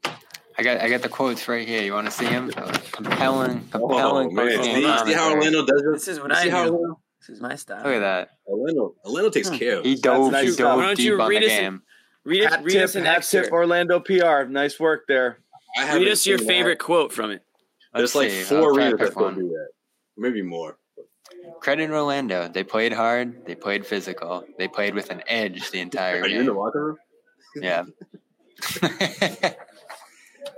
[0.58, 1.82] I got I got the quotes right here.
[1.82, 2.52] You want to see them?
[2.92, 4.36] Compelling, Oh, compelling.
[4.36, 4.64] man.
[4.64, 5.32] See, see how.
[5.34, 6.08] Orlando does This this?
[6.10, 6.74] is what You I see how do.
[6.76, 7.78] Orlando, This is my style.
[7.84, 8.30] Look at that.
[8.46, 9.56] Orlando, Orlando takes Hmm.
[9.56, 10.32] care of He dove.
[10.34, 11.82] nice he dove Why don't deep you on the read us- game.
[12.26, 13.46] Read, Hat read tip, us an hat excerpt.
[13.46, 14.44] tip, Orlando PR.
[14.50, 15.40] Nice work there.
[15.78, 16.54] I Read us your seen that.
[16.54, 17.42] favorite quote from it.
[17.94, 18.44] There's Let's like see.
[18.44, 19.36] four I'll try to readers that pick still one.
[19.36, 19.68] do that.
[20.18, 20.78] Maybe more.
[21.62, 22.48] Credit Orlando.
[22.50, 23.46] They played hard.
[23.46, 24.46] They played physical.
[24.58, 26.98] They played with an edge the entire Are you in the locker room?
[27.56, 27.84] Yeah.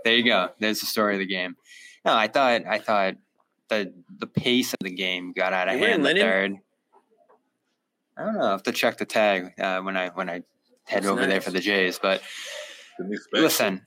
[0.04, 0.50] there you go.
[0.60, 1.56] There's the story of the game.
[2.04, 3.16] No, I thought I thought
[3.70, 6.56] the the pace of the game got out of You hand in the third.
[8.18, 8.46] I don't know.
[8.46, 10.44] I have to check the tag uh, when I when I
[10.86, 12.00] head That's over there for the Jays.
[12.00, 12.22] But
[13.34, 13.86] listen,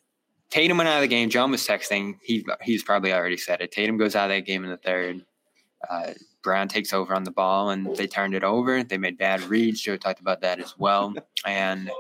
[0.51, 1.31] Tatum went out of the game.
[1.31, 2.19] John was texting.
[2.23, 3.73] He he's probably already said it.
[3.73, 5.25] Tatum goes out of that game in the third.
[5.89, 6.13] Uh,
[6.43, 8.83] Brown takes over on the ball, and they turned it over.
[8.83, 9.81] They made bad reads.
[9.81, 11.15] Joe talked about that as well,
[11.47, 11.91] and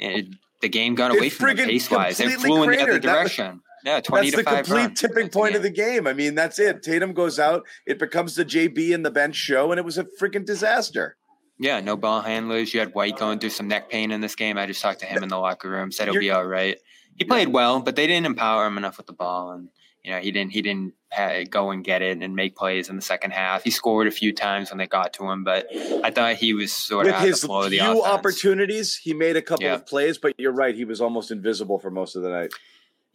[0.00, 0.26] it,
[0.60, 2.20] the game got away from them pace wise.
[2.20, 3.02] It flew in the other cratered.
[3.02, 3.60] Direction.
[3.86, 6.08] Yeah, twenty That's the complete tipping That's the point of the game.
[6.08, 6.82] I mean, that's it.
[6.82, 7.64] Tatum goes out.
[7.86, 11.16] It becomes the JB and the bench show, and it was a freaking disaster.
[11.58, 12.74] Yeah, no ball handlers.
[12.74, 14.58] You had White going through some neck pain in this game.
[14.58, 15.92] I just talked to him in the locker room.
[15.92, 16.76] Said he'll be all right.
[17.14, 19.68] He played well, but they didn't empower him enough with the ball, and
[20.02, 22.96] you know he didn't he didn't ha- go and get it and make plays in
[22.96, 23.62] the second half.
[23.62, 25.66] He scored a few times when they got to him, but
[26.04, 28.02] I thought he was sort With of out of his the flow of the few
[28.04, 29.74] opportunities, he made a couple Yeah.
[29.76, 30.74] of plays, but you're right.
[30.74, 32.50] He was almost invisible for most of the night.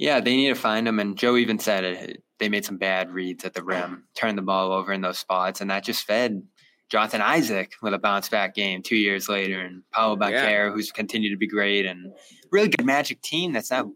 [0.02, 0.99] Yeah, they need to find him.
[0.99, 2.24] And Joe even said it.
[2.39, 5.62] They made some bad reads at the rim, turned the ball over in those spots,
[5.62, 6.41] and that just fed
[6.89, 11.30] Jonathan Isaac with a bounce back game two years later, and Paolo Banchero, who's continued
[11.30, 12.12] to be great, and
[12.52, 13.93] really good Magic team that's now,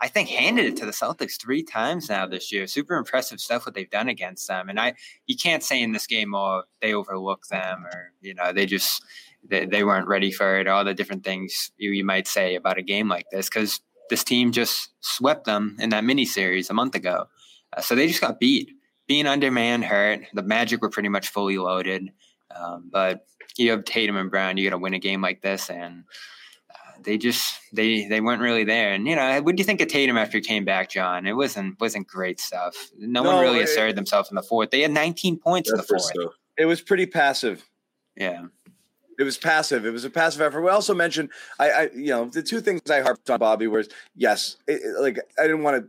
[0.00, 2.66] I think, handed it to the Celtics three times now this year.
[2.66, 4.94] Super impressive stuff what they've done against them, and I
[5.26, 9.04] you can't say in this game, oh, they overlooked them, or you know, they just
[9.46, 10.66] they, they weren't ready for it.
[10.66, 13.82] All the different things you, you might say about a game like this because
[14.12, 17.24] this team just swept them in that mini series a month ago.
[17.74, 18.70] Uh, so they just got beat.
[19.08, 20.20] Being undermanned hurt.
[20.34, 22.12] The Magic were pretty much fully loaded.
[22.54, 23.24] Um, but
[23.56, 24.58] you have Tatum and Brown.
[24.58, 26.04] You got to win a game like this, and
[26.70, 28.92] uh, they just they they weren't really there.
[28.92, 31.26] And you know, what do you think of Tatum after he came back, John?
[31.26, 32.74] It wasn't wasn't great stuff.
[32.98, 34.70] No, No, one really it- asserted themselves in the fourth.
[34.70, 36.02] They had 19 points in the for fourth.
[36.02, 36.32] stuff.
[36.58, 37.64] It was pretty passive.
[38.16, 38.42] Yeah,
[39.22, 39.86] It was passive.
[39.86, 40.62] It was a passive effort.
[40.62, 43.88] We also mentioned, I, I you know, the two things I harped on Bobby was
[44.16, 45.88] yes, it, like I didn't want to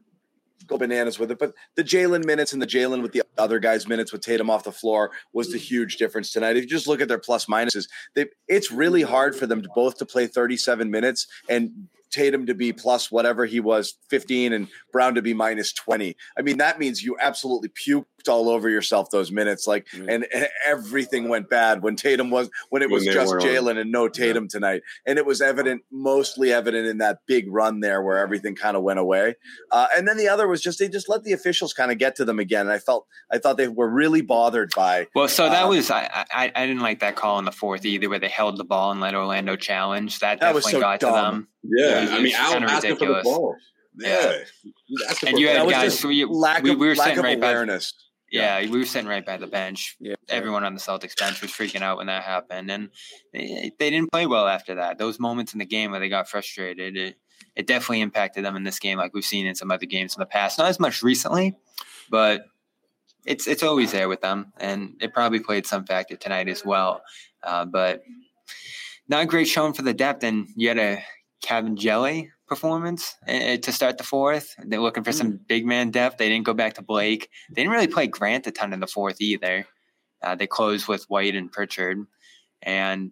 [0.68, 3.88] go bananas with it, but the Jaylen minutes and the Jaylen with the other guys'
[3.88, 6.56] minutes with Tatum off the floor was the huge difference tonight.
[6.56, 9.70] If you just look at their plus minuses, they, it's really hard for them to
[9.74, 14.68] both to play 37 minutes and Tatum to be plus whatever he was 15 and
[14.92, 16.16] Brown to be minus 20.
[16.38, 19.68] I mean, that means you absolutely puked all over yourself those minutes.
[19.68, 20.14] Like, Mm.
[20.14, 23.34] and, and everything went bad when Tatum was, when it When was just.
[23.34, 24.82] Jaylen and no Tatum tonight.
[25.06, 28.84] And it was evident, mostly evident in that big run there where everything kind of
[28.84, 29.36] went away.
[29.72, 32.16] Uh, and then the other was just, they just let the officials kind of get
[32.18, 32.62] to them again.
[32.62, 35.90] And I felt, I thought they were really bothered by, Well, so that Um, was
[35.92, 38.64] I, I I didn't like that call in the fourth either, where they held the
[38.64, 40.20] ball and let Orlando challenge.
[40.20, 41.34] That That was definitely so got to dumb.
[41.36, 41.48] them.
[41.64, 43.56] Yeah, I mean, Al asking for the ball.
[44.00, 44.34] Yeah.
[45.26, 46.04] And you had guys.
[46.04, 47.52] We, lack we, of, we were lack sitting of right by.
[47.52, 47.94] awareness.
[48.32, 49.96] Yeah, we were sitting right by the bench.
[50.00, 50.16] Yeah.
[50.28, 52.90] Everyone on the Celtics bench was freaking out when that happened, and
[53.32, 54.98] they, they didn't play well after that.
[54.98, 57.16] Those moments in the game where they got frustrated, it,
[57.56, 60.20] it definitely impacted them in this game, like we've seen in some other games in
[60.20, 60.58] the past.
[60.58, 61.56] Not as much recently,
[62.10, 62.46] but
[63.24, 67.04] it's it's always there with them, and it probably played some factor tonight as well.
[67.44, 68.02] Uh, but
[69.08, 71.04] not a great showing for the depth, and you had a
[71.44, 74.56] Kabengele performance uh, to start the fourth.
[74.60, 76.18] They're looking for some big man depth.
[76.18, 77.30] They didn't go back to Blake.
[77.50, 79.66] They didn't really play Grant a ton in the fourth either.
[80.22, 82.00] Uh, they closed with White and Pritchard,
[82.62, 83.12] and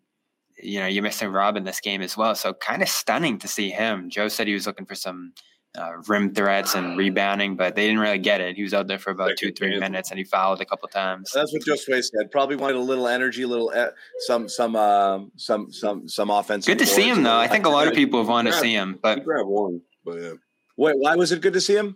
[0.58, 2.36] you know you're missing Rob in this game as well.
[2.36, 4.10] So kind of stunning to see him.
[4.10, 5.34] Joe said he was looking for some
[5.78, 8.56] uh, rim threats and rebounding, but they didn't really get it.
[8.58, 11.32] He was out there for about two, three minutes, and he fouled a couple times.
[11.34, 12.30] That's what Joe Sway said.
[12.32, 13.88] Probably wanted a little energy, a little uh,
[14.20, 16.66] some some um, some some some offense.
[16.68, 17.38] Good to see him though.
[17.38, 20.22] I think a lot of people have wanted to see him, but grabbed one, but
[20.22, 20.34] yeah.
[20.78, 21.96] Wait, why was it good to see him?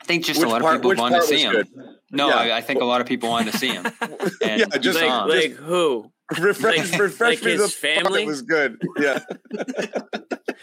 [0.00, 1.52] I think just Which a lot part- of people wanted to see him.
[1.52, 1.68] good?
[2.10, 2.34] No, Yeah.
[2.54, 3.84] I, I think a lot of people wanted to see him.
[4.42, 6.10] And Yeah, just- like, saw like who?
[6.38, 7.52] Refresh, Like- refresh like me.
[7.52, 8.22] his the family?
[8.22, 8.80] It was good.
[8.98, 9.20] Yeah,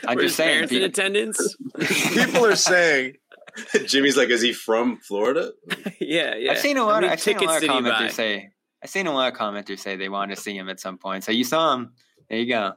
[0.07, 0.51] I'm just saying.
[0.67, 1.55] parents in attendance?
[2.13, 3.13] people are saying
[3.85, 5.51] Jimmy's like, is he from Florida?
[5.99, 6.51] yeah, yeah.
[6.51, 7.01] I've seen a lot.
[7.01, 7.89] many I've seen a lot of did he buy?
[7.89, 8.49] commenters say.
[8.83, 11.23] I've seen a lot of commenters say they wanted to see him at some point.
[11.23, 11.93] So you saw him.
[12.29, 12.73] There you go.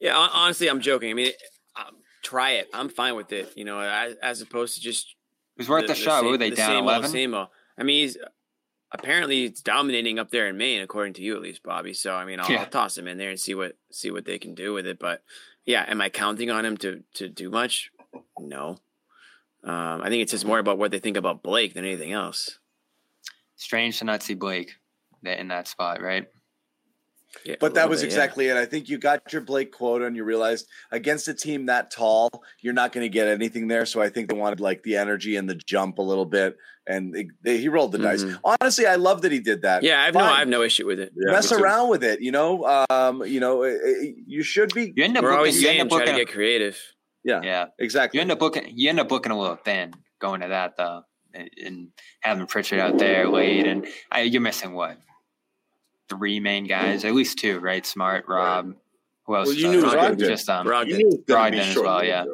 [0.00, 1.10] Yeah, honestly, I'm joking.
[1.10, 1.32] I mean,
[1.76, 2.68] um, try it.
[2.72, 3.52] I'm fine with it.
[3.56, 5.14] You know, as, as opposed to just
[5.56, 6.18] It was worth the- the, shot.
[6.20, 7.10] same- what were they the down same old, eleven?
[7.10, 7.48] same old.
[7.76, 8.16] I mean, he's
[8.92, 11.92] apparently it's dominating up there in Maine, according to you at least, Bobby.
[11.94, 12.60] So I mean, I'll, Yeah.
[12.60, 14.98] I'll toss him in there and see what see what they can do with it.
[14.98, 15.22] But
[15.64, 17.90] yeah, am I counting on him to to do much?
[18.38, 18.78] No.
[19.64, 22.58] Um, I think it's just more about what they think about Blake than anything else.
[23.56, 24.76] Strange to not see Blake
[25.24, 26.28] in that spot, right?
[27.44, 28.14] Yeah, But that was bit, yeah.
[28.16, 28.56] exactly it.
[28.56, 32.30] I think you got your Blake quota and you realized against a team that tall,
[32.62, 33.84] you're not going to get anything there.
[33.86, 36.56] So I think they wanted like the energy and the jump a little bit.
[36.86, 38.24] And they, they, he rolled the dice.
[38.24, 38.38] Mhm.
[38.62, 39.82] Honestly, I love that he did that.
[39.82, 41.12] Yeah, I have no, I have no issue with it.
[41.14, 41.62] Yeah, Mess me too.
[41.62, 42.22] around with it.
[42.22, 44.94] You know, um, you know, it- it- you should be.
[44.96, 46.80] You end up We're booking, always you end saying up try to get creative.
[47.24, 47.66] Yeah, yeah.
[47.78, 48.16] exactly.
[48.16, 48.72] You end up booking.
[48.74, 51.02] You end up booking a little thin going to that though,
[51.34, 51.88] and, and
[52.20, 54.96] having Pritchard out there late, and I, you're missing what
[56.08, 57.84] three main guys, at least two, right?
[57.84, 58.74] Smart, Rob.
[59.26, 59.48] Who else?
[59.48, 59.94] Well, you knew on?
[59.94, 60.18] Brogdon.
[60.18, 60.86] Just um, You Brogdon.
[60.86, 62.24] knew it was gonna be Brogdon as well, yeah.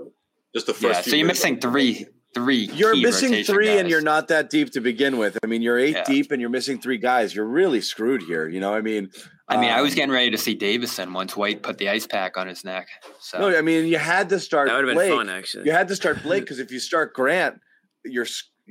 [0.55, 0.83] Just the first.
[0.85, 1.03] yeah.
[1.03, 2.71] few So you're missing three, three.
[2.75, 5.37] You're key missing rotation three, and you're not that deep to begin with.
[5.43, 6.05] I mean, you're eight Yeah.
[6.05, 7.35] deep, and you're missing three guys.
[7.35, 8.49] You're really screwed here.
[8.49, 9.11] You know, I mean,
[9.49, 12.07] I mean, I was um, getting ready to see Davison once White put the ice
[12.07, 12.87] pack on his neck.
[13.21, 14.69] So No, I mean, you had to start.
[14.69, 15.19] That would have been Blake.
[15.19, 15.67] fun, actually.
[15.67, 17.61] You had to start Blake because if you start Grant,
[18.05, 18.27] you're.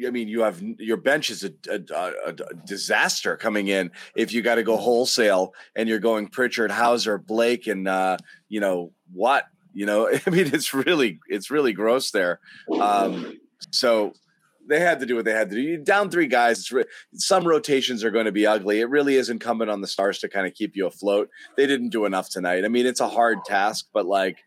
[0.06, 3.92] I mean, you have your bench is a, a, a- a disaster coming in.
[4.16, 8.18] If you got to go wholesale and you're going Pritchard, Hauser, Blake, and uh,
[8.50, 12.40] you know what, you know, I mean, it's really it's really gross there.
[12.80, 13.38] Um,
[13.72, 14.14] so
[14.68, 15.62] they had to do what they had to do.
[15.62, 16.60] You down three guys.
[16.60, 16.86] It's re-
[17.16, 18.80] some rotations are going to be ugly.
[18.80, 21.30] It really is incumbent on the stars to kind of keep you afloat.
[21.58, 22.64] They didn't do enough tonight.
[22.66, 24.38] I mean, it's a hard task, but like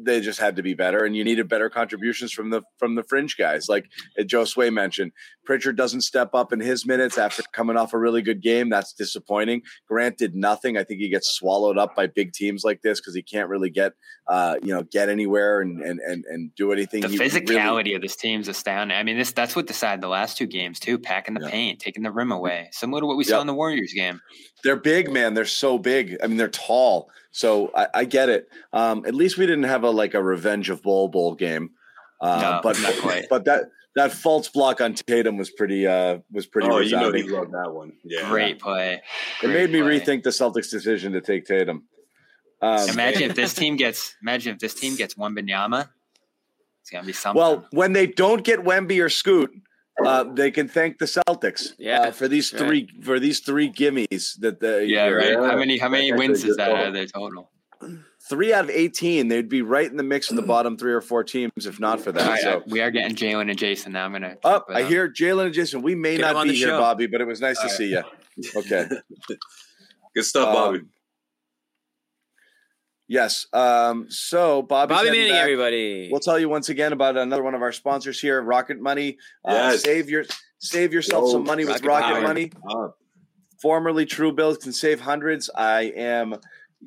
[0.00, 3.02] they just had to be better, and you needed better contributions from the from the
[3.02, 3.68] fringe guys.
[3.68, 3.86] Like
[4.18, 5.12] uh, Joe Sway mentioned,
[5.44, 8.68] Pritchard doesn't step up in his minutes after coming off a really good game.
[8.70, 9.62] That's disappointing.
[9.88, 10.76] Grant did nothing.
[10.76, 13.70] I think he gets swallowed up by big teams like this because he can't really
[13.70, 13.92] get
[14.28, 17.00] uh, you know get anywhere and and and, and do anything.
[17.00, 18.96] the He really- physicality of this team's astounding.
[18.96, 21.50] I mean, this that's what decided the last two games too, packing the Yeah.
[21.50, 24.20] paint, taking the rim away, similar to what we saw in the Warriors game.
[24.64, 25.34] They're big, man.
[25.34, 26.16] They're so big.
[26.22, 27.10] I mean, they're tall.
[27.30, 28.48] So I, I get it.
[28.72, 31.70] Um, at least we didn't have a like a revenge of Bol Bol game.
[32.20, 33.26] Uh, No, but not quite.
[33.30, 37.10] but that that false block on Tatum was pretty uh was pretty Oh, you know
[37.10, 37.24] resounding.
[37.24, 37.92] he loved that one.
[38.04, 38.28] Yeah.
[38.28, 39.00] Great play.
[39.42, 40.00] it made me play.
[40.00, 41.84] rethink the Celtics' decision to take Tatum.
[42.60, 45.88] Um, Imagine if this team gets imagine if this team gets Wembanyama.
[46.80, 47.38] It's gonna be something.
[47.40, 49.50] well, when they don't get Wemby or Scoot,
[50.04, 52.68] uh, they can thank the Celtics Yeah, uh, for these that's right.
[52.68, 55.32] three for these three gimmies that the yeah, right.
[55.32, 55.46] Yeah.
[55.46, 57.50] How many how many wins is that good out of their total?
[58.28, 59.28] three out of eighteen.
[59.28, 62.00] They'd be right in the mix of the bottom three or four teams if not
[62.00, 62.28] for that.
[62.28, 64.04] right, So uh, we are getting Jaylen and Jayson now.
[64.04, 64.36] I'm gonna.
[64.44, 65.82] Up, with I hear Jaylen and Jayson.
[65.82, 66.78] We may Get 'em not be here, show.
[66.78, 67.76] Bobby, but it was nice to All right.
[67.76, 68.02] see you.
[68.56, 68.86] Okay.
[70.14, 70.78] Good stuff, Bobby.
[70.78, 70.90] Um,
[73.08, 73.46] yes.
[73.52, 75.42] Um, so Bobby's Bobby heading Manning, back.
[75.42, 76.08] everybody.
[76.10, 79.18] We'll tell you once again about another one of our sponsors here, Rocket Money.
[79.44, 79.82] Uh, Yes.
[79.82, 80.24] Save your
[80.60, 82.22] save yourself Yo, some money with Rocket Rocket Power.
[82.22, 82.52] Money.
[82.68, 82.88] Uh,
[83.60, 85.50] Formerly True Bills can save hundreds.
[85.54, 86.36] I am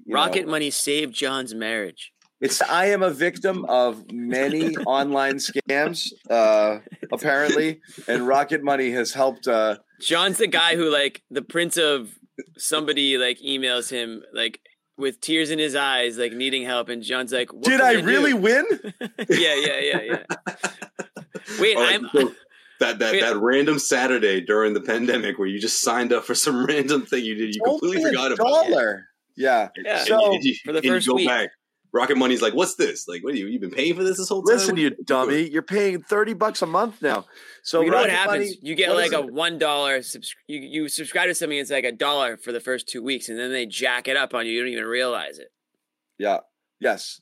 [0.07, 2.13] Rocket know, Money saved John's marriage.
[2.39, 6.79] It's I am a victim of many online scams, uh,
[7.11, 9.47] apparently, and Rocket Money has helped.
[9.47, 12.15] Uh, John's the guy who like the prince of
[12.57, 14.59] somebody like emails him like
[15.01, 17.95] with tears in his eyes, like needing help, and John's like, what Did can I
[17.99, 18.65] do?" really win?
[19.29, 20.23] yeah, yeah, yeah, yeah.
[21.59, 22.09] Wait, Or, like, I'm.
[22.13, 22.33] so
[22.79, 23.21] that that, Wait.
[23.21, 27.25] that random Saturday during the pandemic where you just signed up for some random thing
[27.25, 28.65] you did, you completely forgot about.
[28.67, 28.69] it.
[28.71, 29.05] dollar.
[29.35, 29.69] Yeah.
[29.83, 29.97] Yeah.
[29.99, 31.49] And So, you- you- for the and you first go week- back.
[31.93, 33.07] Rocket Money's like, what's this?
[33.07, 33.47] Like, what are you?
[33.47, 34.55] You've been paying for this this whole time?
[34.55, 35.03] Listen, What are you doing?
[35.05, 35.49] dummy.
[35.49, 37.25] You're paying 30 bucks a month now.
[37.63, 38.45] So you know what happens?
[38.45, 40.01] Money- you get like a one dollar.
[40.01, 41.57] Subs- you you subscribe to something.
[41.57, 44.33] It's like a dollar for the first two weeks, and then they jack it up
[44.33, 44.53] on you.
[44.53, 45.51] You don't even realize it.
[46.17, 46.39] Yeah.
[46.79, 47.19] Yes.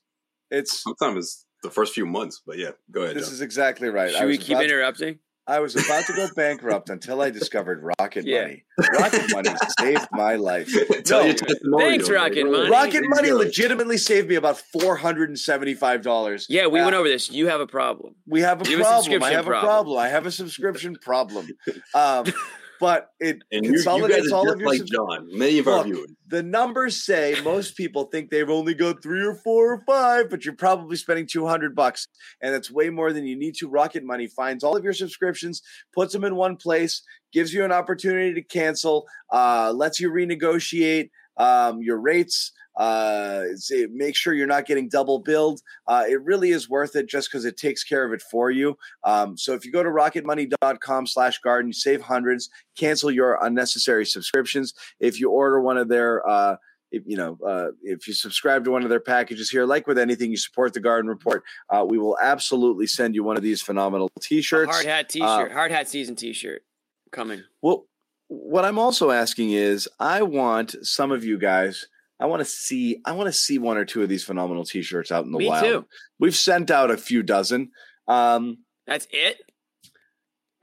[0.51, 3.15] It's Sometimes it's the first few months, but yeah, go ahead.
[3.15, 3.33] this John.
[3.33, 4.13] is exactly right.
[4.15, 5.19] I Should we keep about- interrupting?
[5.49, 8.41] I was about to go bankrupt until I discovered Rocket Yeah.
[8.43, 8.63] Money.
[8.93, 10.71] Rocket Money saved my life.
[11.03, 11.25] Tell No.
[11.25, 12.15] your testimonial, Thanks, man.
[12.17, 12.69] Rocket Money.
[12.69, 16.45] Rocket Money legitimately saved me about four hundred and seventy-five dollars.
[16.49, 17.31] Yeah, we Uh, went over this.
[17.31, 18.13] You have a problem.
[18.27, 18.93] We have a You have a problem.
[18.93, 19.69] I subscription have a problem.
[19.69, 19.97] problem.
[19.97, 21.47] I have a subscription problem.
[21.95, 22.25] Um,
[22.79, 24.69] but it And you, you guys consolidates all of your.
[24.69, 25.27] like John.
[25.31, 26.11] Many of our viewers.
[26.27, 30.45] the numbers say most people think they've only got three or four or five, but
[30.45, 32.07] you're probably spending 200 bucks.
[32.41, 33.67] And that's way more than you need to.
[33.67, 35.61] Rocket Money finds all of your subscriptions,
[35.93, 37.01] puts them in one place,
[37.33, 41.09] gives you an opportunity to cancel, uh, lets you renegotiate
[41.39, 42.51] um, your rates.
[42.77, 43.43] Uh,
[43.91, 45.59] makes sure you're not getting double billed.
[45.87, 48.77] Uh, it really is worth it just because it takes care of it for you.
[49.03, 54.05] Um, so if you go to rocketmoney.com slash garden, you save hundreds, cancel your unnecessary
[54.05, 54.73] subscriptions.
[55.01, 56.55] If you order one of their, uh,
[56.91, 59.99] if, you know, uh, if you subscribe to one of their packages here, like with
[59.99, 61.43] anything, you support the Garden Report.
[61.69, 65.71] Uh, we will absolutely send you one of these phenomenal T-shirts, hard hat T-shirt, hard
[65.71, 66.63] hat season T-shirt
[67.11, 67.43] coming.
[67.61, 67.87] Well,
[68.29, 71.87] what I'm also asking is, I want some of you guys.
[72.19, 73.01] I want to see.
[73.05, 75.47] I want to see one or two of these phenomenal T-shirts out in the Me
[75.47, 75.63] wild.
[75.65, 75.85] too.
[76.19, 77.71] We've sent out a few dozen.
[78.07, 79.37] Um, That's it.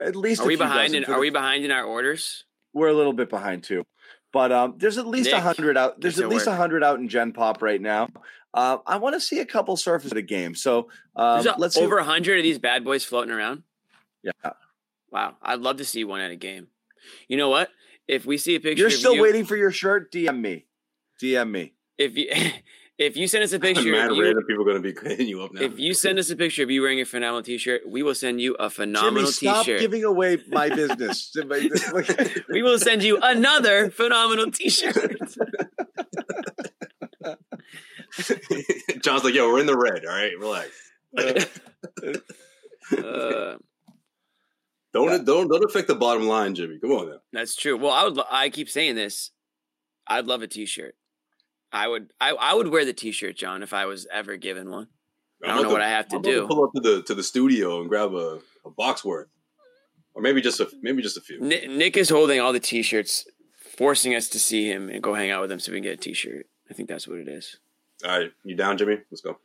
[0.01, 0.95] at least Are we behind?
[0.95, 2.43] In, are the- we behind in our orders?
[2.73, 3.85] We're a little bit behind too,
[4.31, 5.99] but um, there's at least a hundred out.
[5.99, 8.07] There's at least a hundred out in Gen Pop right now.
[8.53, 10.53] Uh, I want to see a couple surface at a game.
[10.53, 11.81] So um, a- let's see.
[11.81, 13.63] over a hundred of these bad boys floating around.
[14.21, 14.31] yeah,
[15.09, 16.67] Wow, I'd love to see one at a game.
[17.27, 17.69] You know what?
[18.07, 20.11] If we see a picture, you're of still you, waiting for your shirt.
[20.11, 20.65] DM me.
[21.21, 21.73] DM me.
[21.97, 22.29] If you
[22.97, 25.27] if you send us a picture, Mad of you, random people going to be hitting
[25.27, 25.61] you up now.
[25.61, 28.39] if you send us a picture of you wearing a phenomenal T-shirt, we will send
[28.41, 29.79] you a Jimmy, phenomenal stop T-shirt.
[29.79, 31.35] Stop giving away my business.
[32.49, 35.17] we will send you another phenomenal T-shirt.
[39.01, 40.05] John's like, yo, we're in the red.
[40.05, 40.69] All right, relax.
[42.97, 43.57] Uh,
[45.05, 46.79] Don't don't don't affect the bottom line, Jimmy.
[46.79, 47.17] Come on now.
[47.31, 47.77] that's true.
[47.77, 48.19] Well, I would.
[48.31, 49.31] I keep saying this.
[50.07, 50.95] I'd love a T-shirt.
[51.71, 52.11] I would.
[52.19, 54.87] I, I would wear the T-shirt, John, if I was ever given one.
[55.43, 56.47] I don't know what I have to I'm do.
[56.47, 59.27] pull up to the to the studio and grab a, a box worth,
[60.13, 61.39] or maybe just a maybe just a few.
[61.41, 63.25] Nick, Nick is holding all the T-shirts,
[63.77, 65.93] forcing us to see him and go hang out with him so we can get
[65.93, 66.47] a T-shirt.
[66.69, 67.57] I think that's what it is.
[68.03, 68.97] All right, you down, Jimmy?
[69.11, 69.37] Let's go.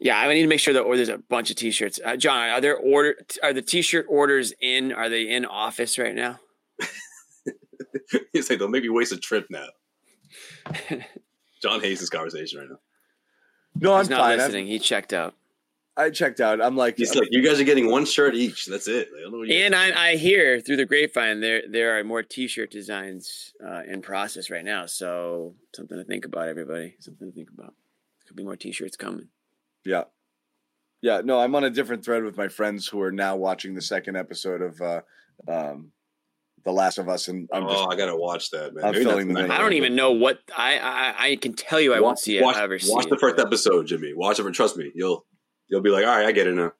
[0.00, 2.00] Yeah, I need to make sure that or there's a bunch of T-shirts.
[2.04, 3.14] Uh, John, are there order?
[3.42, 4.92] Are the T-shirt orders in?
[4.92, 6.40] Are they in office right now?
[8.32, 9.66] He's like, don't make me waste a trip now.
[11.62, 12.78] John hates this conversation right now.
[13.76, 14.30] no, I'm He's not fine.
[14.30, 14.66] I'm- listening.
[14.66, 15.34] He checked out.
[15.96, 16.60] I checked out.
[16.60, 18.66] I'm like, He's like, you guys are getting one shirt each.
[18.66, 19.08] That's it.
[19.16, 22.02] I don't know what you- And I, I hear through the grapevine there there are
[22.02, 24.86] more T-shirt designs uh, in process right now.
[24.86, 26.96] So something to think about, everybody.
[26.98, 27.74] Something to think about.
[28.26, 29.28] Could be more T-shirts coming.
[29.84, 30.04] Yeah.
[31.02, 33.82] Yeah, no, I'm on a different thread with my friends who are now watching the
[33.82, 35.00] second episode of uh
[35.46, 35.92] um
[36.64, 38.84] The Last of Us and I'm oh, just I gotta watch that, man.
[38.84, 39.50] I'm Maybe filling that's them in.
[39.50, 41.92] I don't even know what I I, I can tell you.
[41.92, 42.42] I won't see it.
[42.42, 44.14] Watch, I'll ever see watch it, the first episode, Jimmy.
[44.14, 44.44] Watch it.
[44.44, 45.26] For, trust me, you'll
[45.68, 46.72] you'll be like, all right, I get it now.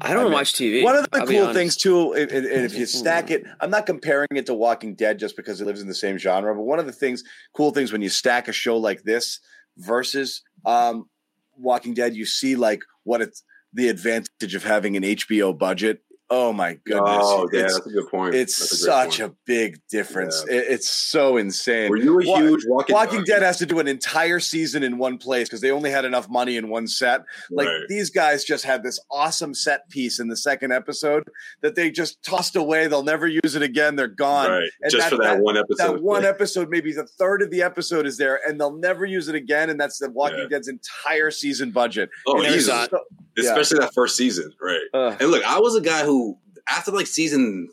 [0.00, 0.82] I don't I mean, watch TV.
[0.82, 3.70] One of the I'll cool things too, and, and- and if you stack it, I'm
[3.70, 6.54] not comparing it to Walking Dead just because it lives in the same genre.
[6.54, 9.40] But one of the things, cool things, when you stack a show like this
[9.78, 11.08] versus um,
[11.56, 13.42] Walking Dead, you see like what it's
[13.72, 16.00] the advantage of having an HBO budget.
[16.28, 17.02] Oh my goodness!
[17.06, 18.34] Oh, yeah, it's that's a good point.
[18.34, 19.30] it's a such point.
[19.30, 20.44] a big difference.
[20.48, 21.88] It, it's so insane.
[21.88, 24.98] Were you a Wa- huge Walking, Walking Dead has to do an entire season in
[24.98, 27.22] one place because they only had enough money in one set.
[27.48, 27.82] Like Right.
[27.88, 31.22] these guys just had this awesome set piece in the second episode
[31.60, 32.88] that they just tossed away.
[32.88, 33.94] They'll never use it again.
[33.94, 34.50] They're gone.
[34.50, 34.68] right?
[34.82, 35.76] and Just that- for that, that- one episode.
[35.94, 39.28] That one episode, maybe the third of the episode is there, and they'll never use
[39.28, 39.70] it again.
[39.70, 40.48] And that's the Walking Yeah.
[40.48, 42.10] Dead's entire season budget.
[42.26, 42.98] Oh, And never
[43.36, 43.48] it's easily.
[43.48, 43.54] saw it.
[43.54, 43.60] so- yeah.
[43.60, 44.80] especially that first season, right?
[44.94, 45.16] Ugh.
[45.20, 47.68] And look, I was a guy who, after like season,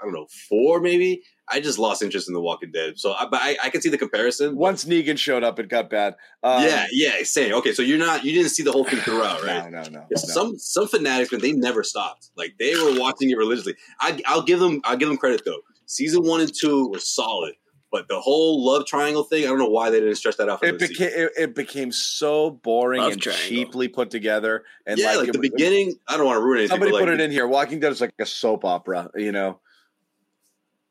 [0.00, 2.98] I don't know, four maybe, I just lost interest in The Walking Dead.
[2.98, 4.54] So, I, but I, I can see the comparison.
[4.56, 6.14] Once Negan showed up, it got bad.
[6.42, 7.54] Um, yeah, yeah, same.
[7.54, 9.70] Okay, so you're not, you didn't see the whole thing throughout, right?
[9.70, 10.00] No, no, no.
[10.00, 10.16] No.
[10.16, 12.30] Some some fanatics, but they never stopped.
[12.36, 13.74] Like they were watching it religiously.
[14.00, 15.60] I, I'll give them, I'll give them credit though.
[15.86, 17.54] Season one and two were solid.
[17.90, 20.58] But the whole love triangle thing, I don't know why they didn't stretch that out.
[20.60, 23.46] For It the became it, it became so boring Love and triangle.
[23.48, 24.64] cheaply put together.
[24.86, 25.94] And yeah, like, it- the beginning.
[26.06, 26.74] I don't want to ruin anything.
[26.74, 27.46] Somebody but, put like, it in here.
[27.46, 29.10] Walking Dead is like a soap opera.
[29.14, 29.60] You know,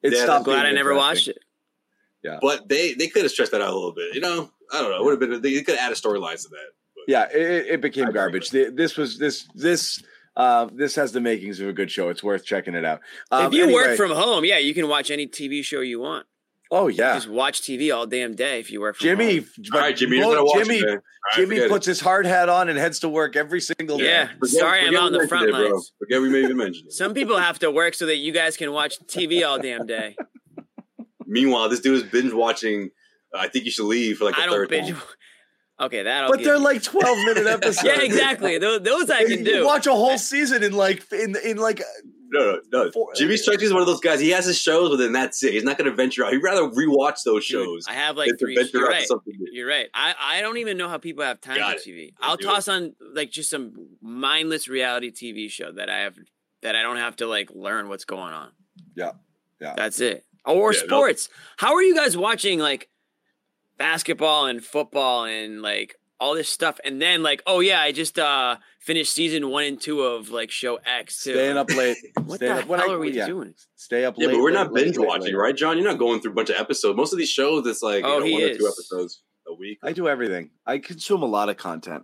[0.02, 0.46] it Yeah, stopped.
[0.46, 1.38] Glad I never watched it.
[2.24, 4.16] Yeah, but they they could have stretched that out a little bit.
[4.16, 4.98] You know, I don't know.
[4.98, 5.42] It would have been.
[5.42, 6.70] They could have added storylines to that.
[6.96, 8.50] But Yeah, it, it- it became I garbage.
[8.50, 10.02] The- This was this this
[10.36, 12.10] uh, this has the makings of a good show.
[12.10, 13.02] It's worth checking it out.
[13.32, 16.00] Um, if you anyway- work from home, yeah, you can watch any TV show you
[16.00, 16.26] want.
[16.72, 19.38] Oh yeah, Just watch TV all damn day if you work from Jimmy.
[19.38, 19.46] home.
[19.74, 21.00] all right, Jimmy, you're watch Jimmy, it, man.
[21.36, 21.70] Jimmy forget it.
[21.70, 24.06] puts his hard hat on and heads to work every single day.
[24.06, 25.76] Yeah, Forget- sorry I'm forget out in the front mentioned it, bro.
[25.76, 25.94] lines.
[26.00, 26.92] Forget we may even mention it.
[26.94, 30.16] Some people have to work so that you guys can watch TV all damn day.
[31.26, 32.90] Meanwhile, this dude is binge watching.
[33.34, 34.90] Uh, I think you should leave for like the I don't third binge.
[34.92, 35.02] time.
[35.80, 36.32] Okay, that'll.
[36.32, 37.84] But they're you- like twelve minute episodes.
[37.84, 38.58] yeah, exactly.
[38.58, 39.66] Those, those I can You do.
[39.66, 41.82] watch a whole season in like in in like
[42.30, 42.92] No, no, no.
[42.92, 44.20] For- Jimmy Strikes is one of those guys.
[44.20, 45.54] He has his shows, but then that's it.
[45.54, 46.34] He's not going to venture out.
[46.34, 48.56] He'd rather rewatch those Dude, shows I have like to three.
[48.56, 49.08] venture You're out to right.
[49.08, 49.48] something new.
[49.52, 49.88] You're right.
[49.94, 51.94] I, I don't even know how people have time Got for it.
[51.94, 52.14] TV.
[52.20, 56.16] I'll do toss on like just some mindless reality TV show that I have
[56.64, 58.50] that I don't have to like learn what's going on.
[58.96, 59.12] Yeah.
[59.62, 59.74] Yeah.
[59.78, 60.26] That's it.
[60.46, 60.86] Or Yeah, no.
[60.88, 61.30] sports.
[61.58, 62.90] How are you guys watching like
[63.78, 68.18] basketball and football and like all this stuff and then like oh yeah I just
[68.18, 71.34] uh finished season 1 and 2 of like show X too.
[71.34, 71.98] staying up late.
[72.26, 73.54] What staying the up, hell I- are we yeah, doing?
[73.76, 74.34] Stay up Yeah, late.
[74.36, 75.36] but we're late, not binge late, watching, late.
[75.36, 75.78] right, John?
[75.78, 76.96] You're not going through a bunch of episodes.
[76.98, 78.74] Most of these shows, it's like Oh, you know, he one or two is.
[78.74, 79.78] episodes a week.
[79.84, 80.50] I do everything.
[80.66, 82.04] I consume a lot of content.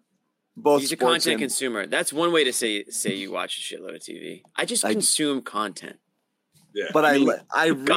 [0.55, 1.87] Both He's a content and- consumer.
[1.87, 4.43] That's one way to say say you watch a shitload of TV.
[4.55, 5.97] I just I- consume content.
[6.75, 7.91] Yeah, But I, mean, li- I read.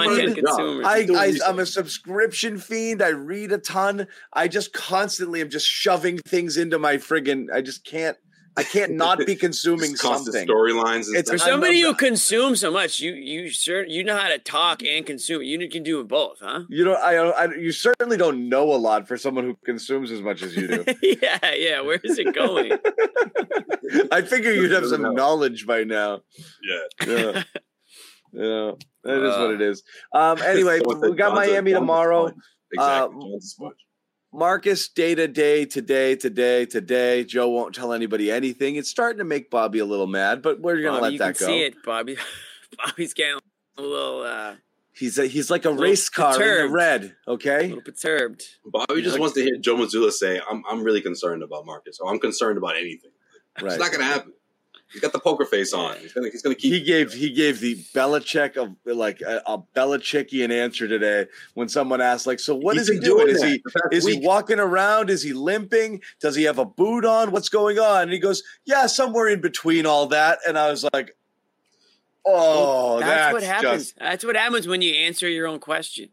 [0.84, 3.02] I, I, I'm a subscription fiend.
[3.02, 4.06] I read a ton.
[4.32, 8.16] I just constantly am just shoving things into my friggin' I just can't.
[8.58, 10.48] I can't not be consuming just constant something.
[10.48, 11.08] storylines.
[11.14, 14.82] It's- For somebody who consumes so much, you you sure you know how to talk
[14.82, 15.42] and consume.
[15.42, 16.62] You can do both, huh?
[16.70, 20.22] You know, I, I you certainly don't know a lot for someone who consumes as
[20.22, 20.84] much as you do.
[21.22, 21.80] yeah, yeah.
[21.82, 22.72] Where is it going?
[24.12, 26.20] I figure you'd have some knowledge by now.
[26.62, 27.06] yeah.
[27.06, 27.42] Yeah,
[28.36, 28.72] yeah,
[29.04, 29.82] that is Uh, what it is.
[30.12, 32.26] Um, anyway, Someone said we got Miami John's tomorrow.
[32.72, 32.78] Exactly.
[32.78, 33.76] Uh, John's a sponge.
[34.32, 37.24] Marcus day to day, today, today, today.
[37.24, 38.76] Joe won't tell anybody anything.
[38.76, 41.38] It's starting to make Bobby a little mad, but we're gonna Bobby, let you that
[41.38, 41.52] can go.
[41.52, 42.16] see it, Bobby.
[42.84, 43.38] Bobby's getting
[43.78, 44.54] a little, uh,
[44.92, 46.72] He's a, he's like a Little race car in the perturbed.
[46.74, 47.16] red.
[47.26, 48.42] a Okay, little perturbed.
[48.64, 51.98] Bobby just like- wants to hear Joe Mazzulla say, "I'm I'm really concerned about Marcus,
[52.00, 53.10] or I'm concerned about anything."
[53.60, 53.72] right.
[53.72, 54.32] It's not going to happen.
[54.92, 55.96] He's got the poker face on.
[55.98, 56.72] He's going to he's going to keep.
[56.72, 62.00] he gave he gave the Belichick of like a, a Belichickian answer today when someone
[62.00, 63.26] asked like, so what He's is he doing?
[63.26, 65.10] doing Is he the past is he walking around?
[65.10, 66.00] Is he limping?
[66.20, 67.32] Does he have a boot on?
[67.32, 68.02] What's going on?
[68.02, 70.38] And he goes, yeah, somewhere in between all that.
[70.46, 71.16] And I was like,
[72.24, 73.82] oh, that's, that's, what happens.
[73.84, 76.10] just That's what happens when you answer your own question.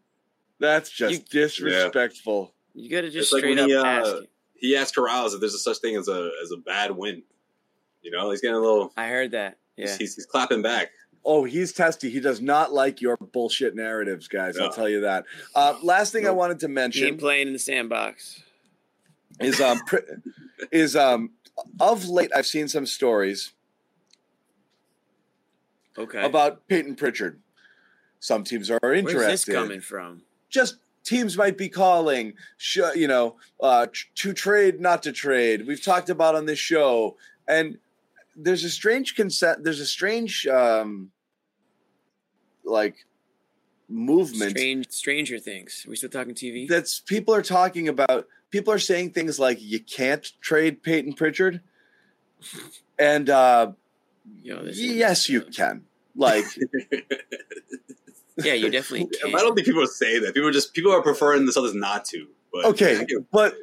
[0.59, 2.53] that's just You- disrespectful.
[2.73, 4.29] You got to just It's straight when up he, uh, ask it.
[4.55, 7.21] He asked Corrales if there's a such thing as a as a bad win.
[8.03, 8.91] You know, he's getting a little.
[8.97, 9.57] I heard that.
[9.77, 9.87] Yeah.
[9.87, 10.89] He's, he's, he's clapping back.
[11.25, 12.09] Oh, he's testy.
[12.09, 14.57] He does not like your bullshit narratives, guys.
[14.57, 15.23] I'll tell you that.
[15.55, 18.43] Uh, last thing I wanted to Game mention playing in the sandbox.
[19.39, 19.79] is um
[20.71, 21.31] is um
[21.79, 23.53] of late I've seen some stories
[25.97, 26.23] Okay.
[26.25, 27.39] about Peyton Pritchard.
[28.19, 29.17] Some teams are interested.
[29.17, 30.23] Where's this coming from?
[30.49, 35.67] Just teams might be calling, sh- you know, uh, tr- to trade, not to trade.
[35.67, 37.77] We've talked about on this show, and
[38.35, 39.63] there's a strange consent.
[39.63, 41.11] There's a strange, um,
[42.63, 43.05] like,
[43.89, 45.83] movement Strange, Stranger Things.
[45.85, 46.67] Are we still talking TV?
[46.67, 48.27] that's people are talking about.
[48.49, 51.61] People are saying things like, "You can't trade Peyton Pritchard,"
[52.99, 53.71] and uh,
[54.41, 55.83] Yo, yes, you can.
[56.15, 56.45] Like,
[58.37, 60.33] Yeah, you definitely I don't think people say that.
[60.33, 62.27] People are just people are preferring this others not to.
[62.51, 63.55] But okay, but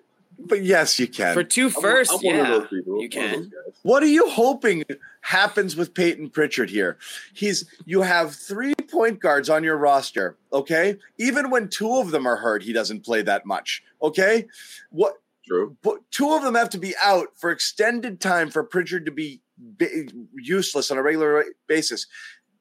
[0.46, 1.34] but yes, you can.
[1.34, 1.72] For two I'm-
[2.10, 3.02] I'm one yeah, of those people.
[3.02, 3.52] you I'm one of can.
[3.82, 4.84] What are you hoping
[5.22, 6.98] happens with Peyton Pritchard here?
[7.34, 10.96] He's you have three point guards on your roster, okay?
[11.18, 14.46] Even when two of them are hurt, he doesn't play that much, okay?
[14.90, 15.14] What
[15.46, 15.76] True.
[15.82, 19.40] but two of them have to be out for extended time for Pritchard to be
[19.58, 22.06] bi- useless on a regular basis.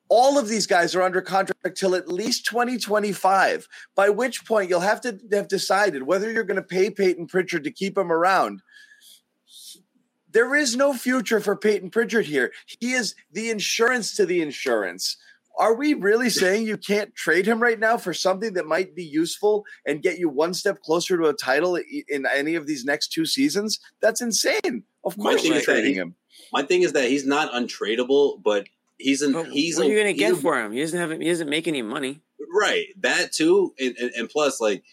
[0.09, 4.79] All of these guys are under contract till at least 2025, by which point you'll
[4.79, 8.61] have to have decided whether you're going to pay Peyton Pritchard to keep him around.
[10.31, 12.51] There is no future for Peyton Pritchard here.
[12.79, 15.17] He is the insurance to the insurance.
[15.57, 19.03] Are we really saying you can't trade him right now for something that might be
[19.03, 21.75] useful and get you one step closer to a title
[22.07, 23.79] in any of these next two seasons?
[24.01, 24.83] That's insane.
[25.03, 26.15] Of My course thing you're trading him.
[26.53, 28.67] My thing is that he's not untradeable, but
[28.99, 30.71] he's an But he's what are you gonna get a- for him?
[30.71, 31.11] He doesn't have.
[31.19, 32.21] He doesn't make any money.
[32.51, 34.83] Right, that too, and, and, and plus like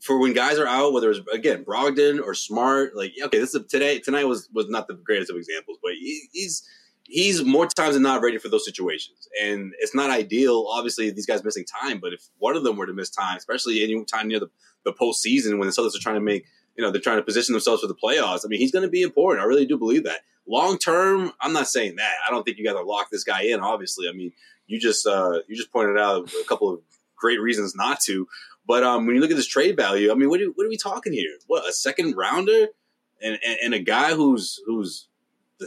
[0.00, 3.66] for when guys are out, whether it's again Brogdon or Smart, like okay, this is
[3.68, 6.66] today tonight was was not the greatest of examples, but he, he's
[7.04, 10.66] he's more times than not ready for those situations, and it's not ideal.
[10.68, 13.82] Obviously, these guys missing time, but if one of them were to miss time, especially
[13.82, 14.50] any time near the
[14.84, 16.44] the postseason when the Celtics are trying to make
[16.76, 18.40] you know they're trying to position themselves for the playoffs.
[18.44, 19.44] I mean, he's going to be important.
[19.44, 20.20] I really do believe that.
[20.46, 22.14] Long term, I'm not saying that.
[22.26, 23.60] I don't think you got to lock this guy in.
[23.60, 24.32] Obviously, I mean,
[24.66, 26.80] you just uh, you just pointed out a couple of
[27.16, 28.26] great reasons not to.
[28.66, 30.68] But um, when you look at this trade value, I mean, what are, what are
[30.68, 31.32] we talking here?
[31.46, 32.68] What a second rounder
[33.20, 35.08] and, and, and a guy who's who's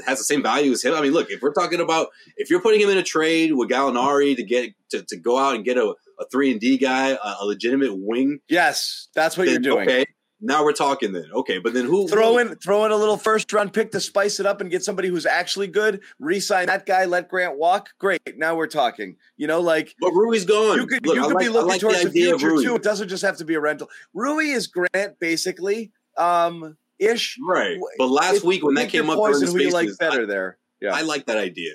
[0.05, 0.93] has the same value as him.
[0.93, 3.69] I mean, look, if we're talking about if you're putting him in a trade with
[3.69, 7.11] Gallinari to get to, to go out and get a, a three and D guy,
[7.11, 8.39] a, a legitimate wing.
[8.47, 9.87] Yes, that's what you're doing.
[9.87, 10.05] Okay,
[10.45, 11.25] now we're talking then.
[11.33, 14.39] Okay, but then who throw in throw in a little first round pick to spice
[14.39, 16.01] it up and get somebody who's actually good.
[16.19, 17.05] Resign that guy.
[17.05, 17.89] Let Grant walk.
[17.97, 18.21] Great.
[18.35, 19.17] Now we're talking.
[19.37, 20.77] You know, like but Rui's gone.
[20.77, 22.75] You could Look, you could like, be looking like towards the, the future too.
[22.75, 23.89] It doesn't just have to be a rental.
[24.13, 25.91] Rui is Grant basically.
[26.17, 27.37] Um, ish.
[27.45, 27.77] Right.
[27.97, 30.57] But last it, week when that came up, poison who you like better I, there.
[30.79, 31.73] Yeah, I like that idea.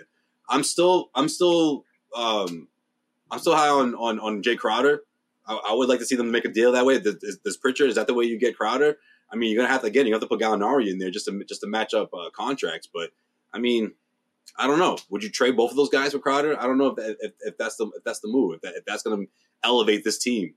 [0.49, 1.85] I'm still I'm still
[2.17, 2.69] um
[3.31, 5.03] I'm still high on on on Jae Crowder.
[5.51, 6.99] I, I would like to see them make a deal that way.
[6.99, 8.99] This, this Pritchard is that the way you get Crowder?
[9.33, 11.27] I mean, you're gonna have to again, you have to put Gallinari in there just
[11.27, 12.89] to just to match up uh, contracts.
[12.93, 13.11] But
[13.53, 13.93] I mean,
[14.57, 14.99] I don't know.
[15.11, 16.61] Would you trade both of those guys for Crowder?
[16.61, 18.55] I don't know if that, if, if that's the if that's the move.
[18.55, 19.27] If, that, if that's to
[19.63, 20.55] elevate this team.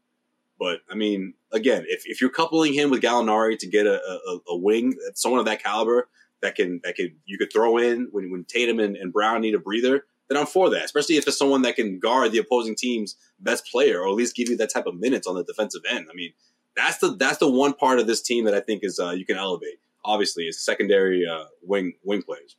[0.60, 4.40] But I mean, again, if, if you're coupling him with Gallinari to get a, a,
[4.50, 6.08] a wing, someone of that caliber
[6.42, 9.56] that can that can you could throw in when when Tatum and, and Brown need
[9.56, 10.84] a breather, then I'm for that.
[10.84, 14.36] Especially if it's someone that can guard the opposing team's best player or at least
[14.36, 16.08] give you that type of minutes on the defensive end.
[16.10, 16.34] I mean,
[16.76, 19.26] that's the that's the one part of this team that I think is uh, you
[19.26, 19.80] can elevate.
[20.06, 22.58] Obviously, is secondary uh, wing wing players.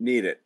[0.00, 0.40] Need it.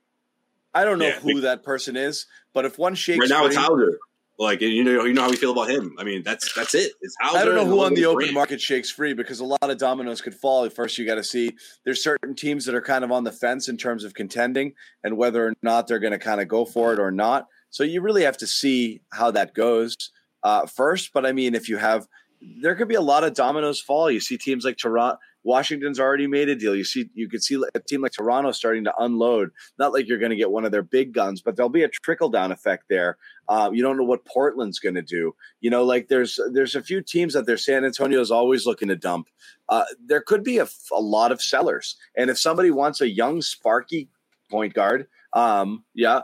[0.74, 3.48] I don't know yeah, who that person is, but if one shakes right now, free,
[3.48, 3.98] it's Hauser.
[4.38, 5.96] Like you know, you know how we feel about him.
[5.98, 6.92] I mean, that's that's it.
[7.00, 7.38] It's Hauser.
[7.38, 10.20] I don't know who on the open market shakes free because a lot of dominoes
[10.20, 10.68] could fall.
[10.68, 11.52] First, you got to see
[11.84, 15.16] there's certain teams that are kind of on the fence in terms of contending and
[15.16, 17.46] whether or not they're going to kind of go for it or not.
[17.70, 19.96] So you really have to see how that goes
[20.42, 21.14] uh, first.
[21.14, 22.06] But I mean, if you have
[22.40, 24.10] there could be a lot of dominoes fall.
[24.10, 26.74] You see teams like Toronto, Washington's already made a deal.
[26.74, 29.50] You see, you could see a team like Toronto starting to unload.
[29.78, 31.88] Not like you're going to get one of their big guns, but there'll be a
[31.88, 33.16] trickle down effect there.
[33.48, 35.36] Uh, you don't know what Portland's going to do.
[35.60, 38.88] You know, like there's there's a few teams that their San Antonio is always looking
[38.88, 39.28] to dump.
[39.68, 43.40] Uh, there could be a, a lot of sellers, and if somebody wants a young,
[43.40, 44.10] sparky
[44.50, 46.22] point guard, um, yeah,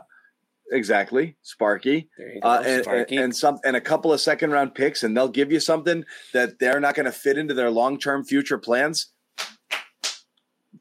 [0.69, 2.09] exactly, Sparky,
[2.41, 3.15] uh, and, Sparky.
[3.15, 6.03] And, and, some and a couple of second round picks, and they'll give you something
[6.33, 9.12] that they're not going to fit into their long term future plans.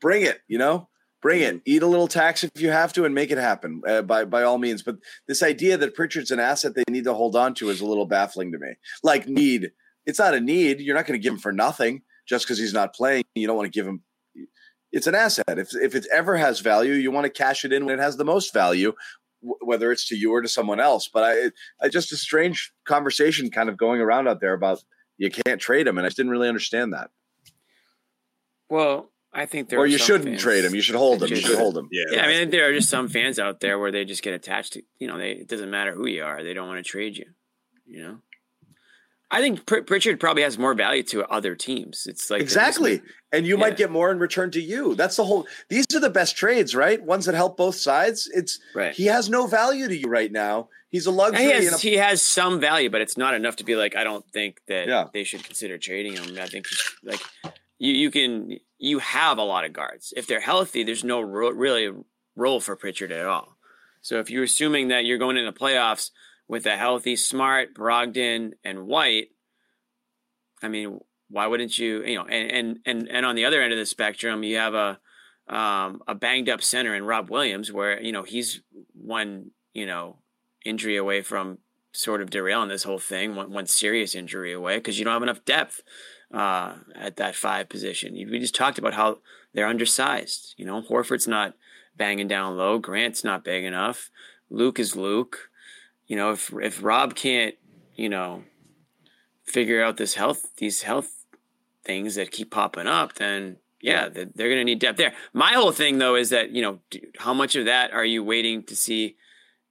[0.03, 0.89] Bring it, you know,
[1.23, 1.63] bring it.
[1.65, 4.43] Eat a little tax if you have to, and make it happen uh, by by
[4.43, 4.83] all means.
[4.83, 4.97] But
[5.27, 8.07] this idea that Pritchard's an asset they need to hold on to is a little
[8.07, 8.75] baffling to me.
[9.03, 9.71] Like need,
[10.05, 10.81] it's not a need.
[10.81, 13.25] You're not going to give him for nothing just because he's not playing.
[13.35, 14.03] You don't want to give him
[14.93, 15.59] it's an asset.
[15.59, 18.17] If if it ever has value, you want to cash it in when it has
[18.17, 18.93] the most value,
[19.41, 21.09] whether it's to you or to someone else.
[21.13, 24.85] But I, I just a strange conversation kind of going around out there about
[25.17, 27.11] you can't trade him, and I just didn't really understand that.
[28.69, 30.43] Well, I think there or you shouldn't fans.
[30.43, 30.75] trade him.
[30.75, 31.31] You should hold him.
[31.31, 31.89] You should hold him.
[31.91, 32.25] Yeah, yeah.
[32.25, 34.83] I mean, there are just some fans out there where they just get attached to.
[34.99, 36.43] You know, they it doesn't matter who you are.
[36.43, 37.27] They don't want to trade you.
[37.87, 38.19] You know.
[39.31, 42.07] I think Pritchard probably has more value to other teams.
[42.07, 43.01] It's like exactly,
[43.33, 43.61] and you yeah.
[43.61, 44.95] might get more in return to you.
[44.95, 45.47] That's the whole.
[45.71, 47.03] These are the best trades, right?
[47.03, 48.29] Ones that help both sides.
[48.35, 48.95] It's right.
[48.95, 50.69] He has no value to you right now.
[50.91, 51.45] He's a luxury.
[51.45, 53.97] He has, a, he has some value, but it's not enough to be like.
[53.97, 55.07] I don't think that yeah.
[55.15, 56.37] they should consider trading him.
[56.39, 56.67] I think
[57.03, 57.23] like
[57.83, 60.15] you you can you have a lot of guards.
[60.17, 61.91] If they're healthy, there's no ro- really
[62.37, 63.57] role for Pritchard at all.
[64.03, 66.11] So if you're assuming that you're going into playoffs
[66.47, 69.29] with a healthy Smart, Brogdon, and White,
[70.63, 72.05] I mean, why wouldn't you?
[72.05, 74.75] You know, and and and and on the other end of the spectrum, you have
[74.75, 75.01] a
[75.49, 78.61] um, a banged up center in Rob Williams, where you know he's
[78.95, 80.19] one you know
[80.65, 81.59] injury away from
[81.93, 85.23] sort of derailing this whole thing, one, one serious injury away because you don't have
[85.23, 85.83] enough depth
[86.33, 88.15] uh, at that five position.
[88.15, 89.19] We just talked about how
[89.53, 90.55] they're undersized.
[90.57, 91.55] You know, Horford's not
[91.97, 92.79] banging down low.
[92.79, 94.11] Grant's not big enough.
[94.51, 95.51] Luke is Luke
[96.13, 97.55] you know, if if Rob can't,
[97.95, 98.45] you know,
[99.45, 101.25] figure out this health these health
[101.85, 105.15] things that keep popping up, then yeah, they're going to need depth there.
[105.33, 106.81] My whole thing though is that you know,
[107.19, 109.17] how much of that are you waiting to see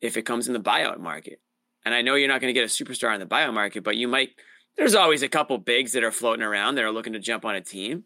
[0.02, 1.40] if it comes in the buyout market?
[1.86, 3.96] And I know you're not going to get a superstar in the buyout market, but
[3.96, 4.30] you might.
[4.78, 7.56] There's always a couple bigs that are floating around that are looking to jump on
[7.56, 8.06] a team,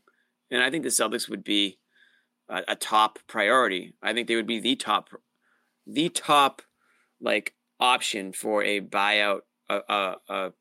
[0.52, 1.80] and I think the Celtics would be
[2.50, 3.94] a, a top priority.
[4.02, 5.10] I think they would be the top,
[5.86, 6.62] the top
[7.22, 10.52] like option for a buyout a, a, a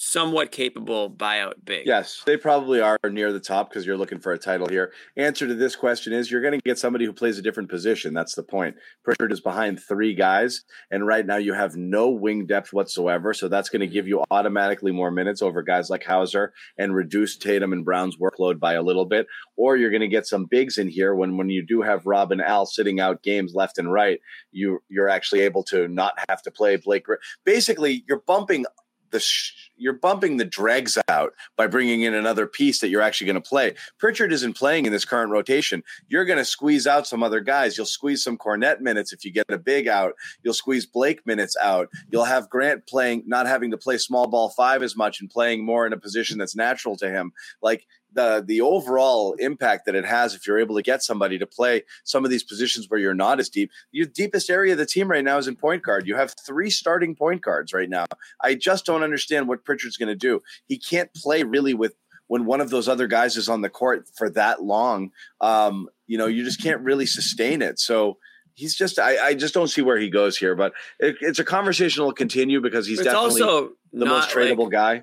[0.00, 1.84] somewhat capable buyout big.
[1.84, 4.92] Yes, they probably are near the top because you're looking for a title here.
[5.16, 8.14] Answer to this question is you're going to get somebody who plays a different position.
[8.14, 8.76] That's the point.
[9.02, 13.34] Pritchard is behind three guys, and right now you have no wing depth whatsoever.
[13.34, 17.36] So that's going to give you automatically more minutes over guys like Hauser and reduce
[17.36, 19.26] Tatum and Brown's workload by a little bit.
[19.56, 22.30] Or you're going to get some bigs in here when when you do have Rob
[22.30, 24.20] and Al sitting out games left and right.
[24.52, 27.06] You you're actually able to not have to play Blake.
[27.44, 28.64] Basically, you're bumping
[29.10, 33.26] the sh- you're bumping the dregs out by bringing in another piece that you're actually
[33.26, 33.74] going to play.
[33.98, 35.82] Pritchard isn't playing in this current rotation.
[36.08, 37.76] You're going to squeeze out some other guys.
[37.76, 40.14] You'll squeeze some Kornet minutes if you get a big out.
[40.42, 41.88] You'll squeeze Blake minutes out.
[42.10, 45.64] You'll have Grant playing, not having to play small ball five as much and playing
[45.64, 47.32] more in a position that's natural to him.
[47.62, 51.46] Like the the overall impact that it has if you're able to get somebody to
[51.46, 53.70] play some of these positions where you're not as deep.
[53.92, 56.06] Your deepest area of the team right now is in point guard.
[56.06, 58.06] You have three starting point guards right now.
[58.42, 60.40] I just don't understand what Pritchard's going to do.
[60.66, 61.94] He can't play really with
[62.28, 65.10] when one of those other guys is on the court for that long.
[65.40, 67.78] Um, you know, you just can't really sustain it.
[67.78, 68.18] So
[68.54, 70.54] he's just I, I just don't see where he goes here.
[70.54, 74.64] But it, it's a conversation will continue because he's It's definitely also the most tradable
[74.64, 75.02] like- guy.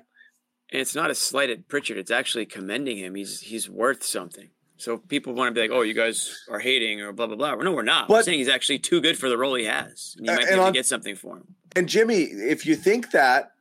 [0.72, 1.96] And it's not a slight at Pritchard.
[1.96, 3.14] It's actually commending him.
[3.14, 4.50] He's he's worth something.
[4.78, 7.54] So people want to be like, "Oh, you guys are hating," or blah blah blah.
[7.54, 8.08] No, we're not.
[8.08, 10.14] we're saying he's actually too good for the role he has.
[10.18, 11.54] And you Uh, might be and able on- to get something for him.
[11.76, 13.52] And Jimmy, if you think that,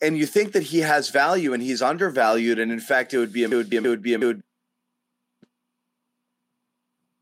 [0.00, 3.32] and you think that he has value and he's undervalued, and in fact, it would
[3.32, 4.42] be it would be it would be it would.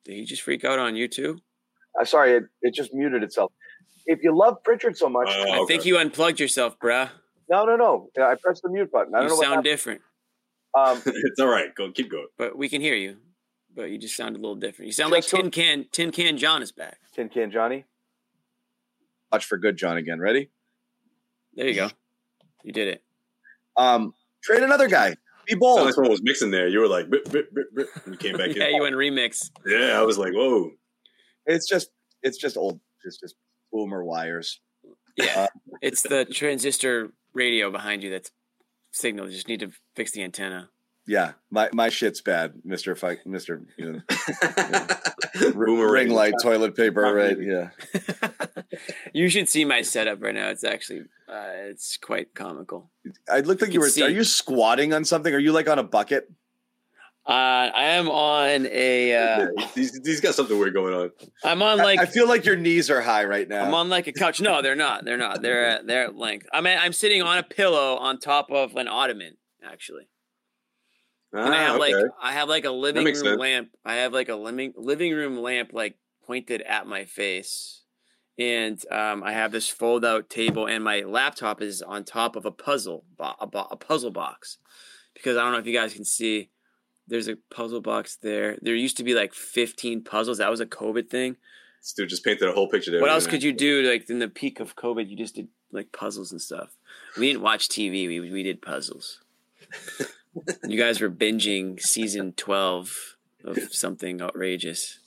[0.05, 1.39] Did he just freak out on you too?
[2.01, 3.53] Uh, sorry, it, it just muted itself.
[4.07, 7.11] If you love Pritchard so much, Oh, I think you unplugged yourself, bruh.
[7.51, 8.09] No, no, no.
[8.23, 9.15] I pressed the mute button.
[9.15, 9.65] I don't You know sound happened.
[9.65, 10.01] different,
[10.77, 11.75] Um, it's all right.
[11.75, 12.27] Go, keep going.
[12.39, 13.17] but we can hear you.
[13.75, 14.87] But you just sound a little different.
[14.87, 15.87] You sound Just like Tin Can.
[15.91, 16.99] Tin Can John is back.
[17.15, 17.85] Tin Can Johnny.
[19.33, 19.97] Watch for good, John.
[19.97, 20.51] Again, ready?
[21.55, 21.91] There you go.
[22.63, 23.03] You did it.
[23.77, 24.15] Um,
[24.45, 25.11] trade another guy.
[25.47, 25.81] Be Sounded bold.
[25.87, 26.69] like someone was mixing there.
[26.69, 28.57] You were like, bip, bip, bip, bip, and you came back in.
[28.57, 28.77] Yeah, in.
[28.77, 29.51] you went remix.
[29.67, 30.71] Yeah, I was like, whoa.
[31.47, 31.89] It's just
[32.23, 32.79] it's just old.
[33.05, 33.35] It's just
[33.73, 34.61] boomer wires.
[35.17, 35.49] Yeah,
[35.83, 38.31] it's the transistor radio behind you that's
[38.93, 39.27] signal.
[39.29, 40.71] You just need to fix the antenna.
[41.07, 42.93] Yeah, my my shit's bad, Mister.
[42.93, 44.01] If I Mister, you know,
[45.53, 45.91] Boomerang.
[45.93, 47.37] ring light, toilet paper, right?
[47.39, 47.71] Yeah.
[49.13, 50.49] you should see my setup right now.
[50.49, 52.91] It's actually uh, it's quite comical.
[53.31, 53.89] I looked like you You were.
[53.91, 55.35] see- Are you squatting on something?
[55.35, 56.31] Are you like on a bucket?
[57.27, 59.15] Uh, I am on a.
[59.17, 61.11] Uh, he's, he's got something weird going on.
[61.43, 63.65] I'm on like I feel like your knees are high right now.
[63.65, 64.41] I'm on like a couch.
[64.43, 65.05] No, they're not.
[65.07, 65.41] They're not.
[65.41, 66.47] They're at, they're at length.
[66.53, 70.07] I mean, I'm sitting on a pillow on top of an ottoman, actually.
[71.35, 71.95] Ah, And I Ah, have like.
[72.23, 73.41] I have like a living room sense.
[73.41, 73.69] lamp.
[73.87, 75.97] I have like a living living room lamp like
[76.27, 77.85] pointed at my face,
[78.39, 82.45] and um, I have this fold out table, and my laptop is on top of
[82.45, 84.59] a puzzle bo- a, bo- a puzzle box,
[85.15, 86.51] because I don't know if you guys can see.
[87.07, 88.57] There's a puzzle box there.
[88.63, 90.39] There used to be like 15 puzzles.
[90.39, 91.37] That was a COVID thing.
[91.97, 93.01] Dude just painted a whole picture there.
[93.01, 93.83] What else could you do?
[93.83, 96.71] Like in the peak of COVID, you just did like puzzles and stuff.
[97.19, 98.09] We didn't watch TV.
[98.09, 99.21] We we did puzzles.
[100.65, 104.99] you guys were binging season twelve of something outrageous.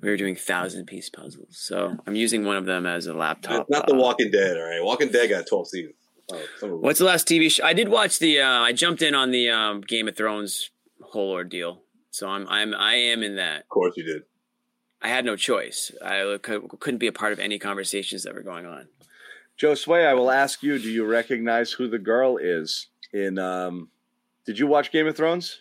[0.00, 1.56] We were doing thousand piece puzzles.
[1.58, 3.68] So I'm using one of them as a laptop.
[3.68, 4.84] Not The uh, Walking Dead, all right?
[4.84, 5.94] Walking Dead got 12 seasons.
[6.30, 6.82] Oh, some of them.
[6.82, 7.64] What's the last TV show?
[7.64, 8.40] I did watch the.
[8.40, 10.70] Uh, I jumped in on the um, Game of Thrones
[11.16, 11.82] whole ordeal.
[12.10, 13.62] So I'm I'm I am in that.
[13.62, 14.22] Of course you did.
[15.02, 15.92] I had no choice.
[16.04, 18.88] I couldn't be a part of any conversations that were going on.
[19.60, 23.38] Josue, I will ask you: Do you recognize who the girl is in?
[23.38, 23.88] um
[24.44, 25.60] Did you watch Game of Thrones?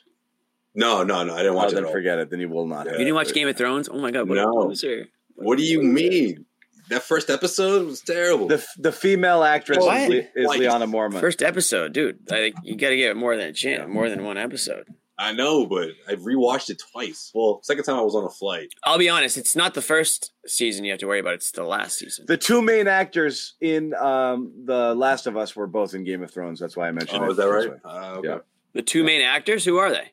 [0.74, 1.34] No, no, no.
[1.34, 1.76] I didn't watch oh, it.
[1.76, 1.94] then at all.
[1.94, 2.30] forget it.
[2.30, 2.86] Then you will not.
[2.86, 2.94] Yeah.
[2.94, 3.34] You didn't watch it.
[3.36, 3.88] Game of Thrones?
[3.90, 4.50] Oh my god, what No.
[4.52, 5.08] a loser!
[5.36, 6.46] What do you mean?
[6.90, 8.48] That first episode was terrible.
[8.48, 10.02] The the female actress What?
[10.02, 10.60] is, Le- is What?
[10.60, 11.20] Lyanna Mormont.
[11.20, 12.20] First episode, dude.
[12.30, 14.88] Like you got to give it more than a chance, more than one episode.
[15.18, 17.32] I know, but I've rewatched it twice.
[17.34, 18.74] Well, second time I was on a flight.
[18.84, 21.36] I'll be honest, it's not the first season you have to worry about.
[21.36, 22.26] It's the last season.
[22.28, 26.32] the two main actors in um the Last of Us were both in Game of
[26.32, 26.60] Thrones.
[26.60, 27.32] That's why I mentioned Oh, it.
[27.32, 27.72] is that right?
[27.86, 28.28] Uh, okay.
[28.28, 28.38] Yeah.
[28.74, 30.12] The two main actors, who are they?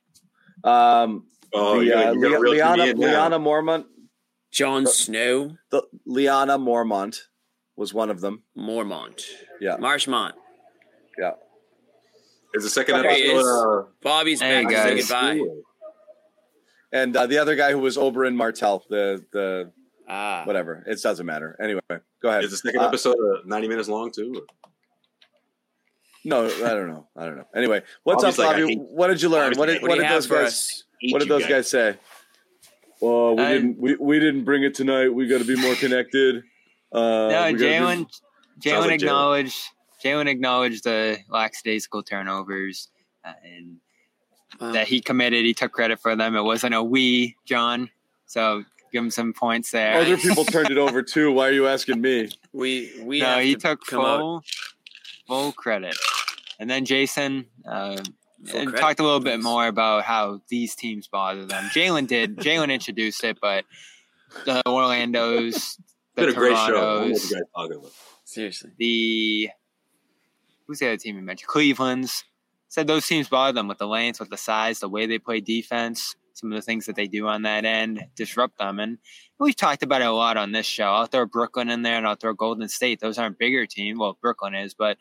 [0.63, 1.03] why.
[1.03, 3.29] Um, Oh, the, you gotta, uh, you Le- Lyanna, me in now.
[3.29, 3.85] Lyanna Mormont.
[4.53, 7.19] Jon Snow, The Lyanna Mormont
[7.77, 8.43] was one of them.
[8.57, 9.23] Mormont,
[9.61, 10.35] Yeah, Marshmont.
[11.19, 11.33] yeah.
[12.55, 13.39] Is the second There episode?
[13.39, 13.47] is.
[13.47, 15.09] Uh, Bobby's Hey, back to say guys.
[15.09, 15.41] goodbye.
[16.93, 19.73] And uh, the other guy who was Oberyn Martell, the the
[20.09, 20.85] Ah, whatever.
[20.87, 21.57] It doesn't matter.
[21.63, 21.81] Anyway,
[22.21, 22.45] go ahead.
[22.45, 24.35] Is the second Uh, episode uh, 90 minutes long too?
[24.37, 24.43] or-
[26.25, 27.09] No, I don't know.
[27.17, 27.47] I don't know.
[27.55, 28.69] Anyway, what's Bobby's up, like, Bobby?
[28.75, 29.55] hate- what did you learn?
[29.57, 30.49] What did what what did those for guys?
[30.49, 30.85] us?
[31.11, 31.97] What did those guys say?
[33.01, 35.09] Well, we Uh, didn't we, we didn't bring it tonight.
[35.09, 36.45] We got to be more connected.
[36.93, 38.07] Uh, No, we gotta be- Jaylen.
[38.61, 39.65] Jaylen like acknowledged.
[40.03, 42.89] Jaylen acknowledged the lackadaisical turnovers
[43.25, 43.77] uh, and
[44.61, 44.73] wow.
[44.73, 45.45] that he committed.
[45.45, 46.37] He took credit for them.
[46.37, 47.91] It wasn't a we, John.
[48.27, 49.95] So give him some points there.
[49.95, 51.33] Other people turned it over too.
[51.33, 52.31] Why are you asking me?
[52.53, 54.45] We we no, he to took full out.
[55.27, 55.97] full credit.
[56.59, 57.97] And then Jayson uh,
[58.77, 61.65] talked a little bit more about how these teams bother them.
[61.75, 62.37] Jaylen did.
[62.39, 63.65] Jaylen introduced it, but
[64.45, 65.79] the Orlando's,
[66.15, 67.91] the Toronto's, great show.
[68.25, 69.51] Seriously, the
[70.73, 71.49] who's the other team you mentioned?
[71.49, 72.25] Cleveland's
[72.69, 75.39] said those teams bother them with the length, with the size, the way they play
[75.39, 78.81] defense, some of the things that they do on that end disrupt them.
[78.81, 78.97] And
[79.39, 80.87] we've talked about it a lot on this show.
[80.87, 83.01] I'll throw Brooklyn in there and I'll throw Golden State.
[83.01, 83.99] Those aren't bigger teams.
[83.99, 84.97] Well, Brooklyn is, but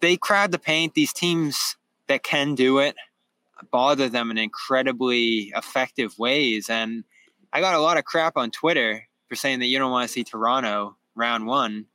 [0.00, 0.94] they crowd the paint.
[0.94, 1.76] These teams
[2.08, 2.96] that can do it
[3.70, 6.68] bother them in incredibly effective ways.
[6.68, 7.04] And
[7.52, 10.12] I got a lot of crap on Twitter for saying that you don't want to
[10.12, 11.86] see Toronto round one.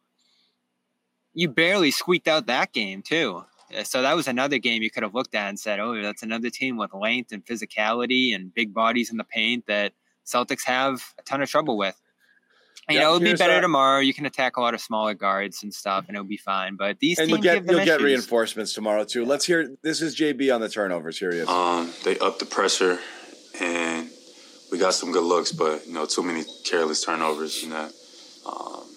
[1.39, 3.45] You barely squeaked out that game, too.
[3.83, 6.49] So that was another game you could have looked at and said, oh, that's another
[6.49, 9.93] team with length and physicality and big bodies in the paint that
[10.25, 11.95] Celtics have a ton of trouble with.
[12.89, 13.99] You yeah, know, it'll be better tomorrow.
[13.99, 16.75] You can attack a lot of smaller guards and stuff, and it'll be fine.
[16.75, 19.25] But these and you'll get you'll get reinforcements tomorrow too.
[19.25, 19.75] Let's hear.
[19.83, 21.19] This is JB on the turnovers.
[21.19, 21.47] Here he is.
[21.47, 22.97] Um, they up the pressure,
[23.61, 24.09] and
[24.71, 27.93] we got some good looks, but you know, too many careless turnovers, and that,
[28.47, 28.88] um,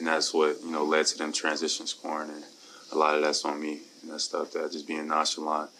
[0.00, 2.44] and that's what you know led to them transition scoring, and
[2.92, 5.70] a lot of that's on me, and that stuff that just being nonchalant,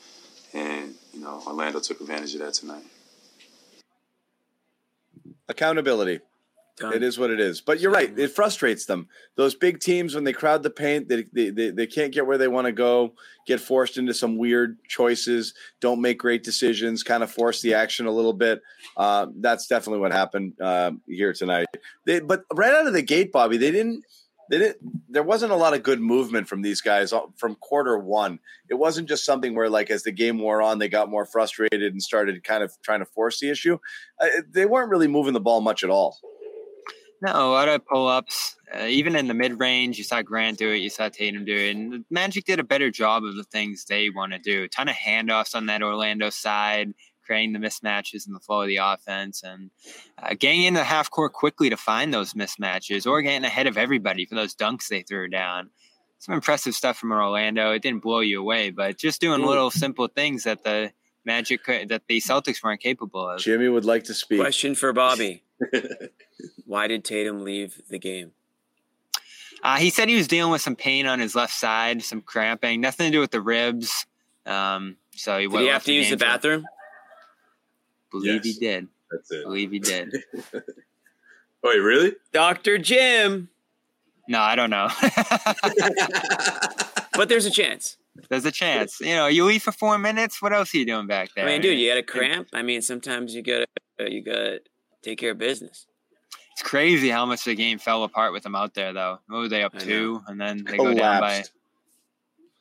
[0.52, 2.84] and you know, Orlando took advantage of that tonight.
[5.48, 6.20] Accountability.
[6.80, 6.94] Done.
[6.94, 7.60] It is what it is.
[7.60, 8.18] But you're right.
[8.18, 9.06] It frustrates them.
[9.36, 12.38] Those big teams, when they crowd the paint, they, they, they, they can't get where
[12.38, 13.12] they want to go,
[13.46, 18.06] get forced into some weird choices, don't make great decisions, kind of force the action
[18.06, 18.62] a little bit.
[18.96, 21.66] Uh, that's definitely what happened uh, here tonight.
[22.06, 24.04] They, but right out of the gate, Bobby, they didn't.
[24.50, 24.78] They didn't,
[25.08, 28.40] there wasn't a lot of good movement from these guys uh, from quarter one.
[28.68, 31.92] It wasn't just something where, like, as the game wore on, they got more frustrated
[31.92, 33.78] and started kind of trying to force the issue.
[34.20, 36.18] Uh, they weren't really moving the ball much at all.
[37.22, 38.56] No, a lot of pull ups.
[38.74, 41.54] Uh, even in the mid range, you saw Grant do it, you saw Tatum do
[41.54, 41.76] it.
[41.76, 44.64] And Magic did a better job of the things they want to do.
[44.64, 48.68] A ton of handoffs on that Orlando side, creating the mismatches in the flow of
[48.68, 49.70] the offense, and
[50.22, 53.76] uh, getting into the half court quickly to find those mismatches or getting ahead of
[53.76, 55.70] everybody for those dunks they threw down.
[56.18, 57.72] Some impressive stuff from Orlando.
[57.72, 60.92] It didn't blow you away, but just doing little simple things that the
[61.24, 63.40] Magic that the Celtics weren't capable of.
[63.40, 64.40] Jimmy would like to speak.
[64.40, 65.42] Question for Bobby.
[66.66, 68.32] Why did Tatum leave the game?
[69.62, 72.80] Uh, he said he was dealing with some pain on his left side, some cramping,
[72.80, 74.06] nothing to do with the ribs.
[74.46, 76.64] Um, so he did he have to use the bathroom?
[78.10, 78.54] Believe yes.
[78.56, 78.88] he did.
[79.10, 79.44] That's it.
[79.44, 80.14] Believe he did.
[81.62, 82.14] Wait, really?
[82.32, 83.50] Doctor Jim.
[84.28, 84.88] No, I don't know.
[87.14, 87.98] but there's a chance.
[88.28, 89.00] There's a chance.
[89.00, 90.40] You know, you leave for four minutes.
[90.40, 91.44] What else are you doing back there?
[91.44, 92.48] I mean, dude, you got a cramp.
[92.52, 93.66] I mean, sometimes you got
[93.98, 94.60] to you got to
[95.02, 95.86] take care of business.
[96.52, 99.18] It's crazy how much the game fell apart with them out there, though.
[99.28, 101.44] What were they up two, and then they go down by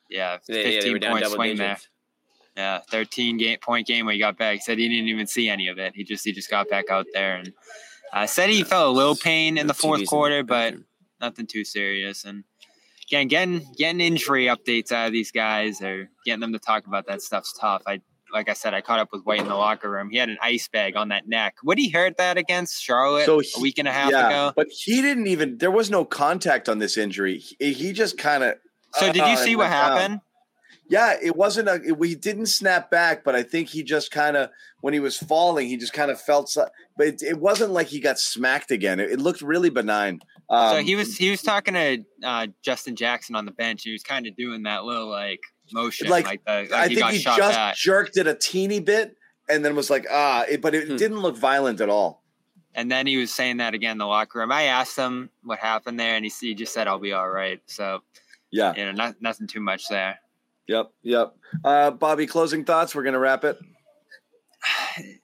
[0.08, 1.58] yeah, fifteen yeah, point swing digits.
[1.58, 1.78] there.
[2.56, 4.54] Yeah, thirteen game, point game when he got back.
[4.54, 5.94] He said he didn't even see any of it.
[5.94, 7.52] He just he just got back out there and
[8.12, 10.74] uh, said he felt a little pain in the fourth quarter, but
[11.20, 12.24] nothing too serious.
[12.24, 12.44] And
[13.06, 17.06] again, getting getting injury updates out of these guys or getting them to talk about
[17.06, 17.82] that stuff's tough.
[17.86, 18.00] I
[18.32, 20.10] like I said, I caught up with White in the locker room.
[20.10, 21.56] He had an ice bag on that neck.
[21.64, 24.52] Would he hurt that against Charlotte so he, a week and a half yeah, ago?
[24.56, 25.58] But he didn't even.
[25.58, 27.38] There was no contact on this injury.
[27.38, 28.54] He, he just kind of.
[28.94, 30.14] So uh, did you uh, see what happened?
[30.14, 30.20] Down.
[30.90, 31.80] Yeah, it wasn't a.
[31.86, 34.50] It, we didn't snap back, but I think he just kind of
[34.80, 36.56] when he was falling, he just kind of felt.
[36.96, 38.98] But it, it, wasn't like he got smacked again.
[38.98, 40.20] It, it looked really benign.
[40.48, 43.82] Um, so he was he was talking to uh, Justin Jackson on the bench.
[43.84, 45.40] He was kind of doing that little like
[45.72, 47.76] motion, like, like, the, like I he think he just back.
[47.76, 49.16] jerked it a teeny bit
[49.50, 50.96] and then was like ah, it, but it hmm.
[50.96, 52.22] didn't look violent at all.
[52.74, 54.52] And then he was saying that again in the locker room.
[54.52, 57.60] I asked him what happened there, and he, he just said, "I'll be all right."
[57.66, 58.00] So
[58.50, 60.20] yeah, you know, not, nothing too much there.
[60.68, 61.34] Yep, yep.
[61.64, 62.94] Uh, Bobby, closing thoughts.
[62.94, 63.58] We're gonna wrap it.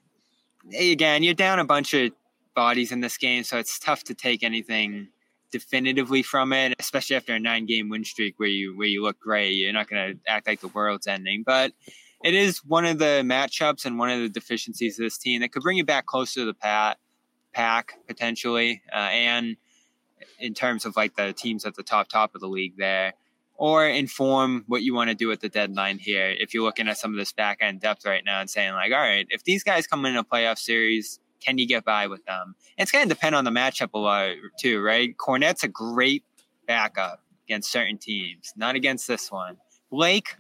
[0.76, 2.10] Again, you're down a bunch of
[2.56, 5.08] bodies in this game, so it's tough to take anything
[5.50, 9.18] definitively from it, especially after a nine game win streak where you where you look
[9.18, 9.52] great.
[9.52, 11.72] You're not going to act like the world's ending, but
[12.24, 15.52] it is one of the matchups and one of the deficiencies of this team that
[15.52, 16.98] could bring you back closer to the pat,
[17.52, 19.56] pack potentially, uh, and
[20.38, 23.14] in terms of like the teams at the top top of the league there,
[23.54, 26.28] or inform what you want to do at the deadline here.
[26.28, 28.92] If you're looking at some of this back end depth right now and saying like,
[28.92, 32.24] all right, if these guys come in a playoff series can you get by with
[32.24, 32.54] them?
[32.76, 35.16] It's going to depend on the matchup a lot too, right?
[35.16, 36.24] Kornet's a great
[36.66, 39.56] backup against certain teams, not against this one.
[39.90, 40.34] Blake,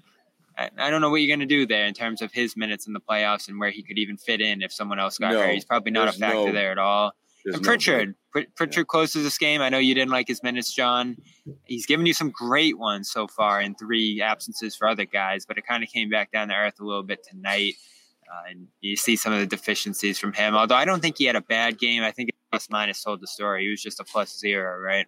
[0.58, 2.86] I, I don't know what you're going to do there in terms of his minutes
[2.86, 5.42] in the playoffs and where he could even fit in if someone else got no,
[5.42, 5.54] hurt.
[5.54, 7.12] He's probably not a factor no, there at all.
[7.44, 8.84] And Pritchard, no Pritchard yeah.
[8.88, 9.62] closes this game.
[9.62, 11.16] I know you didn't like his minutes, John.
[11.64, 15.56] He's given you some great ones so far in three absences for other guys, but
[15.56, 17.74] it kind of came back down to earth a little bit tonight.
[18.30, 20.54] Uh, and you see some of the deficiencies from him.
[20.54, 22.02] Although I don't think he had a bad game.
[22.02, 23.64] I think plus minus told the story.
[23.64, 25.06] He was just a plus zero, right?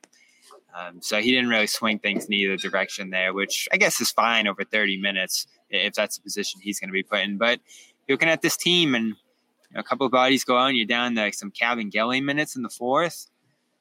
[0.77, 4.11] Um, so he didn't really swing things in either direction there, which I guess is
[4.11, 7.39] fine over 30 minutes if that's the position he's going to be put in.
[7.39, 7.61] But
[8.09, 9.15] looking at this team and
[9.75, 12.63] a couple of bodies go out and you're down to like some Kabengele minutes in
[12.63, 13.27] the fourth.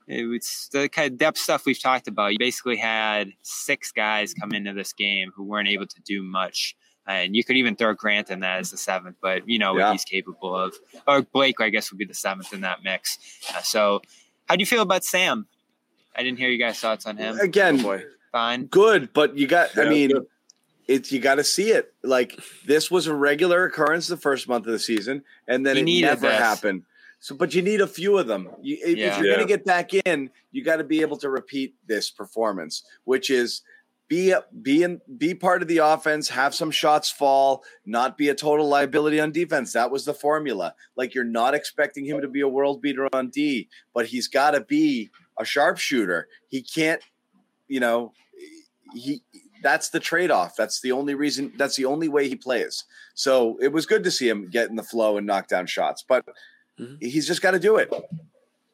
[0.08, 2.32] It's the kind of depth stuff we've talked about.
[2.32, 6.78] You basically had six guys come into this game who weren't able to do much.
[7.08, 9.86] And you could even throw Grant in that as the seventh, but you know yeah.
[9.86, 10.74] what he's capable of.
[11.08, 13.18] Or Blake, I guess, would be the seventh in that mix.
[13.56, 14.02] Uh, so,
[14.48, 15.48] how do you feel about Sam?
[16.16, 17.40] I didn't hear you guys' thoughts on him.
[17.40, 18.02] Again, oh
[18.32, 19.76] fine, good, but you got.
[19.76, 20.12] Yeah, I mean,
[20.88, 21.94] it's you got to see it.
[22.04, 26.02] Like this was a regular occurrence the first month of the season, and then it
[26.02, 26.40] never this.
[26.40, 26.84] happened.
[27.20, 28.50] So, but you need a few of them.
[28.62, 29.08] You, if, yeah.
[29.08, 29.36] if you're yeah.
[29.36, 33.30] going to get back in, you got to be able to repeat this performance, which
[33.30, 33.64] is
[34.08, 38.36] be be in, be part of the offense, have some shots fall, not be a
[38.36, 39.74] total liability on defense.
[39.74, 40.74] That was the formula.
[40.96, 44.52] Like you're not expecting him to be a world beater on D, but he's got
[44.52, 46.28] to be a sharpshooter.
[46.48, 47.02] He can't,
[47.68, 48.14] you know,
[48.94, 49.22] he
[49.64, 50.56] that's the trade-off.
[50.56, 52.86] That's the only reason that's the only way he plays.
[53.16, 56.04] So it was good to see him get in the flow and knock down shots,
[56.08, 56.26] but
[56.80, 56.96] mm-hmm.
[57.02, 57.92] he's just got to do it.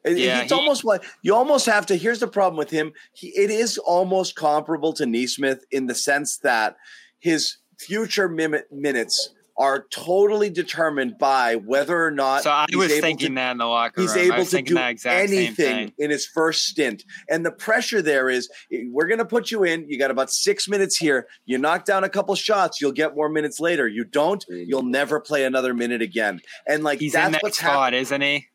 [0.04, 1.96] Yeah, it's he, almost like you almost have to.
[1.96, 2.92] Here's the problem with him.
[3.12, 6.76] He, it is almost comparable to Nesmith in the sense that
[7.20, 12.42] his future minutes are totally determined by whether or not.
[12.42, 14.08] So I was thinking to, that in the locker room.
[14.08, 14.76] He's able to do
[15.06, 19.50] anything in his first stint, and the pressure there is: eh, we're going to put
[19.50, 19.88] you in.
[19.88, 21.28] You got about six minutes here.
[21.46, 23.86] You knock down a couple shots, you'll get more minutes later.
[23.86, 26.40] You don't, you'll never play another minute again.
[26.66, 28.00] And like he's that's in that what's spot, happening.
[28.00, 28.48] isn't he?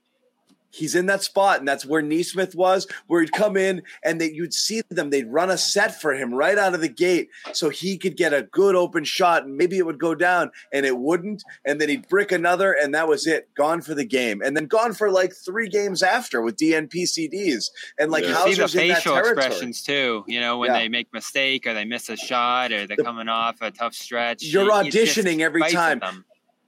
[0.72, 4.34] He's in that spot, and that's where Nesmith was, where he'd come in and that
[4.34, 7.70] you'd see them, they'd run a set for him right out of the gate so
[7.70, 10.98] he could get a good open shot, and maybe it would go down, and it
[10.98, 14.56] wouldn't, and then he'd brick another, and that was it, gone for the game, and
[14.56, 18.34] then gone for like three games after with DNPCDs, and like yeah.
[18.34, 20.80] Hauser's see the facial expressions too, you know, when yeah.
[20.80, 23.72] they make a mistake or they miss a shot or they're the, coming off a
[23.72, 24.44] tough stretch.
[24.44, 26.02] You're auditioning every time.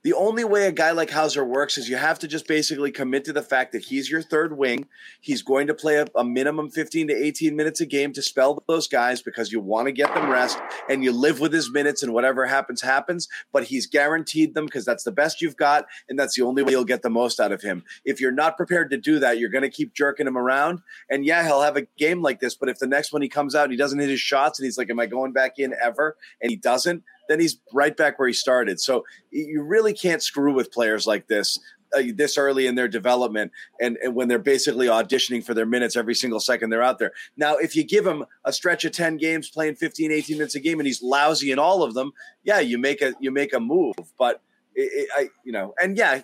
[0.03, 3.23] The only way a guy like Hauser works is you have to just basically commit
[3.25, 4.87] to the fact that he's your third wing.
[5.19, 8.63] He's going to play a, a, minimum 15 to 18 minutes a game to spell
[8.67, 10.57] those guys because you want to get them rest
[10.89, 13.27] and you live with his minutes and whatever happens, happens.
[13.51, 16.71] But he's guaranteed them because that's the best you've got and that's the only way
[16.71, 17.83] you'll get the most out of him.
[18.03, 20.79] If you're not prepared to do that, you're going to keep jerking him around.
[21.11, 23.53] And yeah, he'll have a game like this, but if the next one he comes
[23.53, 25.75] out and he doesn't hit his shots and he's like, Am I going back in
[25.79, 26.17] ever?
[26.41, 28.79] And he doesn't, then he's right back where he started.
[28.79, 31.59] So you really can't screw with players like this.
[31.93, 35.97] Uh, this early in their development and, and when they're basically auditioning for their minutes
[35.97, 37.11] every single second they're out there.
[37.35, 40.61] Now, if you give him a stretch of 10 games playing 15, 18 minutes a
[40.61, 42.13] game and he's lousy in all of them,
[42.45, 43.95] yeah, you make a you make a move.
[44.17, 44.41] But
[44.73, 46.21] it, it, I you know, and yeah,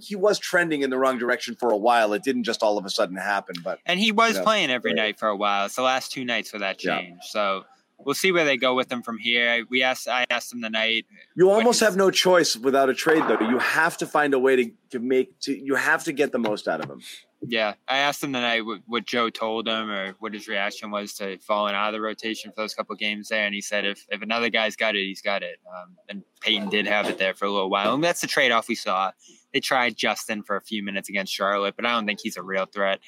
[0.00, 2.12] he was trending in the wrong direction for a while.
[2.12, 4.70] It didn't just all of a sudden happen, but and he was you know, playing
[4.70, 4.96] every right.
[4.96, 5.66] night for a while.
[5.66, 7.16] It's the last two nights for that change.
[7.20, 7.28] Yeah.
[7.28, 7.64] So
[7.98, 9.64] we'll see where they go with him from here.
[9.68, 11.06] We asked, I asked him tonight.
[11.34, 13.40] You almost have no choice without a trade, though.
[13.40, 15.56] You have to find a way to, to make to.
[15.56, 17.02] You have to get the most out of him.
[17.40, 21.14] Yeah, I asked him tonight what, what Joe told him or what his reaction was
[21.14, 24.04] to falling out of the rotation for those couple games there, and he said if
[24.08, 25.58] if another guy's got it, he's got it.
[25.68, 28.50] Um, and Payton did have it there for a little while, and that's the trade
[28.50, 29.12] off we saw.
[29.52, 32.42] They tried Justin for a few minutes against Charlotte, but I don't think he's a
[32.42, 33.00] real threat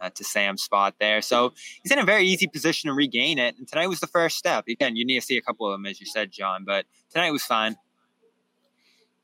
[0.00, 1.22] uh, to Sam's spot there.
[1.22, 1.52] So
[1.82, 3.56] he's in a very easy position to regain it.
[3.58, 4.64] And tonight was the first step.
[4.68, 7.30] Again, you need to see a couple of them, as you said, John, but tonight
[7.30, 7.76] was fine.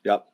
[0.04, 0.26] Yep.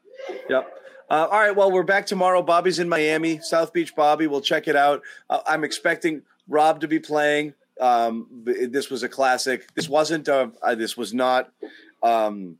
[0.49, 0.77] Yep.
[1.09, 1.55] Uh, all right.
[1.55, 2.43] Well, we're back tomorrow.
[2.43, 4.27] Bobby's in Miami, South Beach Bobby.
[4.27, 5.03] We'll check it out.
[5.29, 7.55] Uh, I'm expecting Rob to be playing.
[7.81, 9.67] Um, this was a classic.
[9.75, 11.53] This wasn't, a, uh, this was not.
[12.03, 12.59] Um,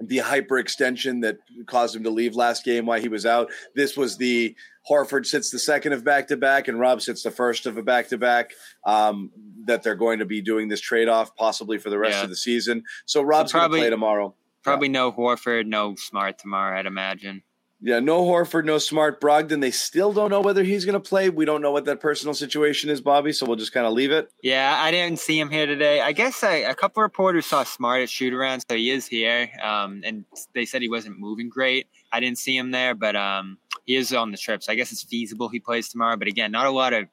[0.00, 3.50] the hyperextension that caused him to leave last game why he was out.
[3.74, 4.54] This was the
[4.88, 7.82] Horford sits the second of back to back and Rob sits the first of a
[7.82, 8.52] back to back.
[8.84, 12.22] That they're going to be doing this trade off possibly for the rest yeah.
[12.22, 12.84] of the season.
[13.04, 14.34] So Rob's so going to play tomorrow.
[14.62, 14.92] Probably yeah.
[14.92, 16.78] no Horford, no Smart tomorrow.
[16.78, 17.42] I'd imagine.
[17.80, 19.20] Yeah, no Horford, no Smart.
[19.20, 21.30] Brogdon, they still don't know whether he's going to play.
[21.30, 23.32] We don't know what that personal situation is, Bobby.
[23.32, 24.32] So we'll just kind of leave it.
[24.42, 26.00] Yeah, I didn't see him here today.
[26.00, 29.48] I guess I, a couple reporters saw Smart at shoot around, so he is here.
[29.62, 30.24] Um, and
[30.54, 31.86] they said he wasn't moving great.
[32.12, 34.64] I didn't see him there, but um, he is on the trip.
[34.64, 36.16] So I guess it's feasible he plays tomorrow.
[36.16, 37.06] But again, not a lot of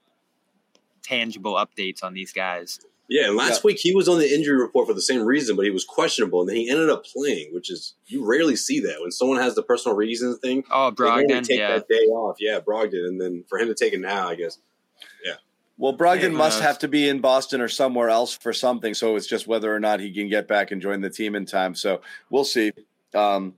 [1.04, 2.80] tangible updates on these guys.
[3.08, 3.68] Yeah, and last yeah.
[3.68, 6.42] week he was on the injury report for the same reason, but he was questionable,
[6.42, 9.54] and then he ended up playing, which is you rarely see that when someone has
[9.54, 10.64] the personal reasons thing.
[10.72, 11.76] Oh, Brogdon, take yeah.
[11.76, 14.58] that day off, yeah, Brogdon, and then for him to take it now, I guess,
[15.24, 15.36] yeah.
[15.78, 19.16] Well, Brogdon yeah, must have to be in Boston or somewhere else for something, so
[19.16, 21.76] it's just whether or not he can get back and join the team in time.
[21.76, 22.72] So we'll see.
[23.14, 23.54] Um,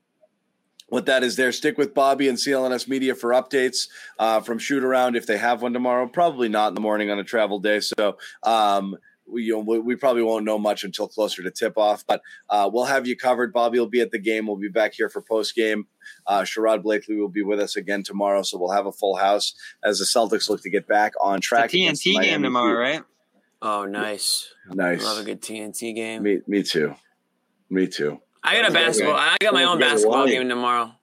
[0.90, 1.52] what that is there.
[1.52, 5.62] Stick with Bobby and CLNS Media for updates uh, from shoot around if they have
[5.62, 6.08] one tomorrow.
[6.08, 7.80] Probably not in the morning on a travel day.
[7.82, 8.98] So um,
[9.30, 12.22] we, you know, we, we, probably won't know much until closer to tip off, but
[12.50, 13.54] uh, we'll have you covered.
[13.54, 14.48] Bobby will be at the game.
[14.48, 15.88] We'll be back here for post game.
[16.26, 19.54] Uh, Sherrod Blakely will be with us again tomorrow, so we'll have a full house
[19.84, 21.72] as the Celtics look to get back on track.
[21.72, 23.04] TNT game tomorrow, right?
[23.62, 25.04] Oh, nice, nice.
[25.04, 26.24] Love a good TNT game.
[26.24, 26.96] Me, me too.
[27.70, 28.22] Me too.
[28.44, 29.16] I got a basketball.
[29.16, 30.94] I got my own basketball game tomorrow.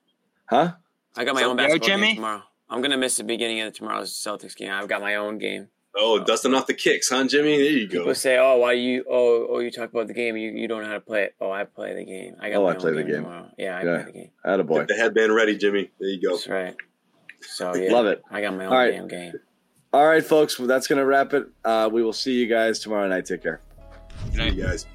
[0.45, 0.73] Huh?
[1.15, 2.43] I got my own basketball game tomorrow.
[2.69, 4.71] I'm gonna miss the beginning of tomorrow's Celtics game.
[4.71, 5.67] I've got my own game.
[5.97, 7.57] Oh, dusting off the kicks, huh, Jimmy?
[7.57, 7.99] There you go.
[7.99, 9.05] People say, "Oh, why you?
[9.09, 10.35] Oh, oh, you talk about the game.
[10.35, 11.35] You, you don't know how to play it.
[11.39, 12.35] Oh, I play the game.
[12.41, 12.57] I got.
[12.57, 13.23] Oh, I play the game.
[13.23, 13.49] Tomorrow.
[13.57, 13.95] Yeah, I yeah.
[13.95, 14.31] play the game.
[14.45, 14.79] Attaboy.
[14.79, 15.89] Get the headband ready, Jimmy.
[15.99, 16.35] There you go.
[16.35, 16.75] That's right.
[17.41, 18.21] So yeah, love it.
[18.29, 18.91] I got my own right.
[18.91, 19.33] damn game.
[19.93, 20.59] All right, folks.
[20.59, 21.47] Well, that's gonna wrap it.
[21.63, 23.25] Uh, we will see you guys tomorrow night.
[23.25, 23.61] Take care.
[24.31, 24.85] Good night, guys.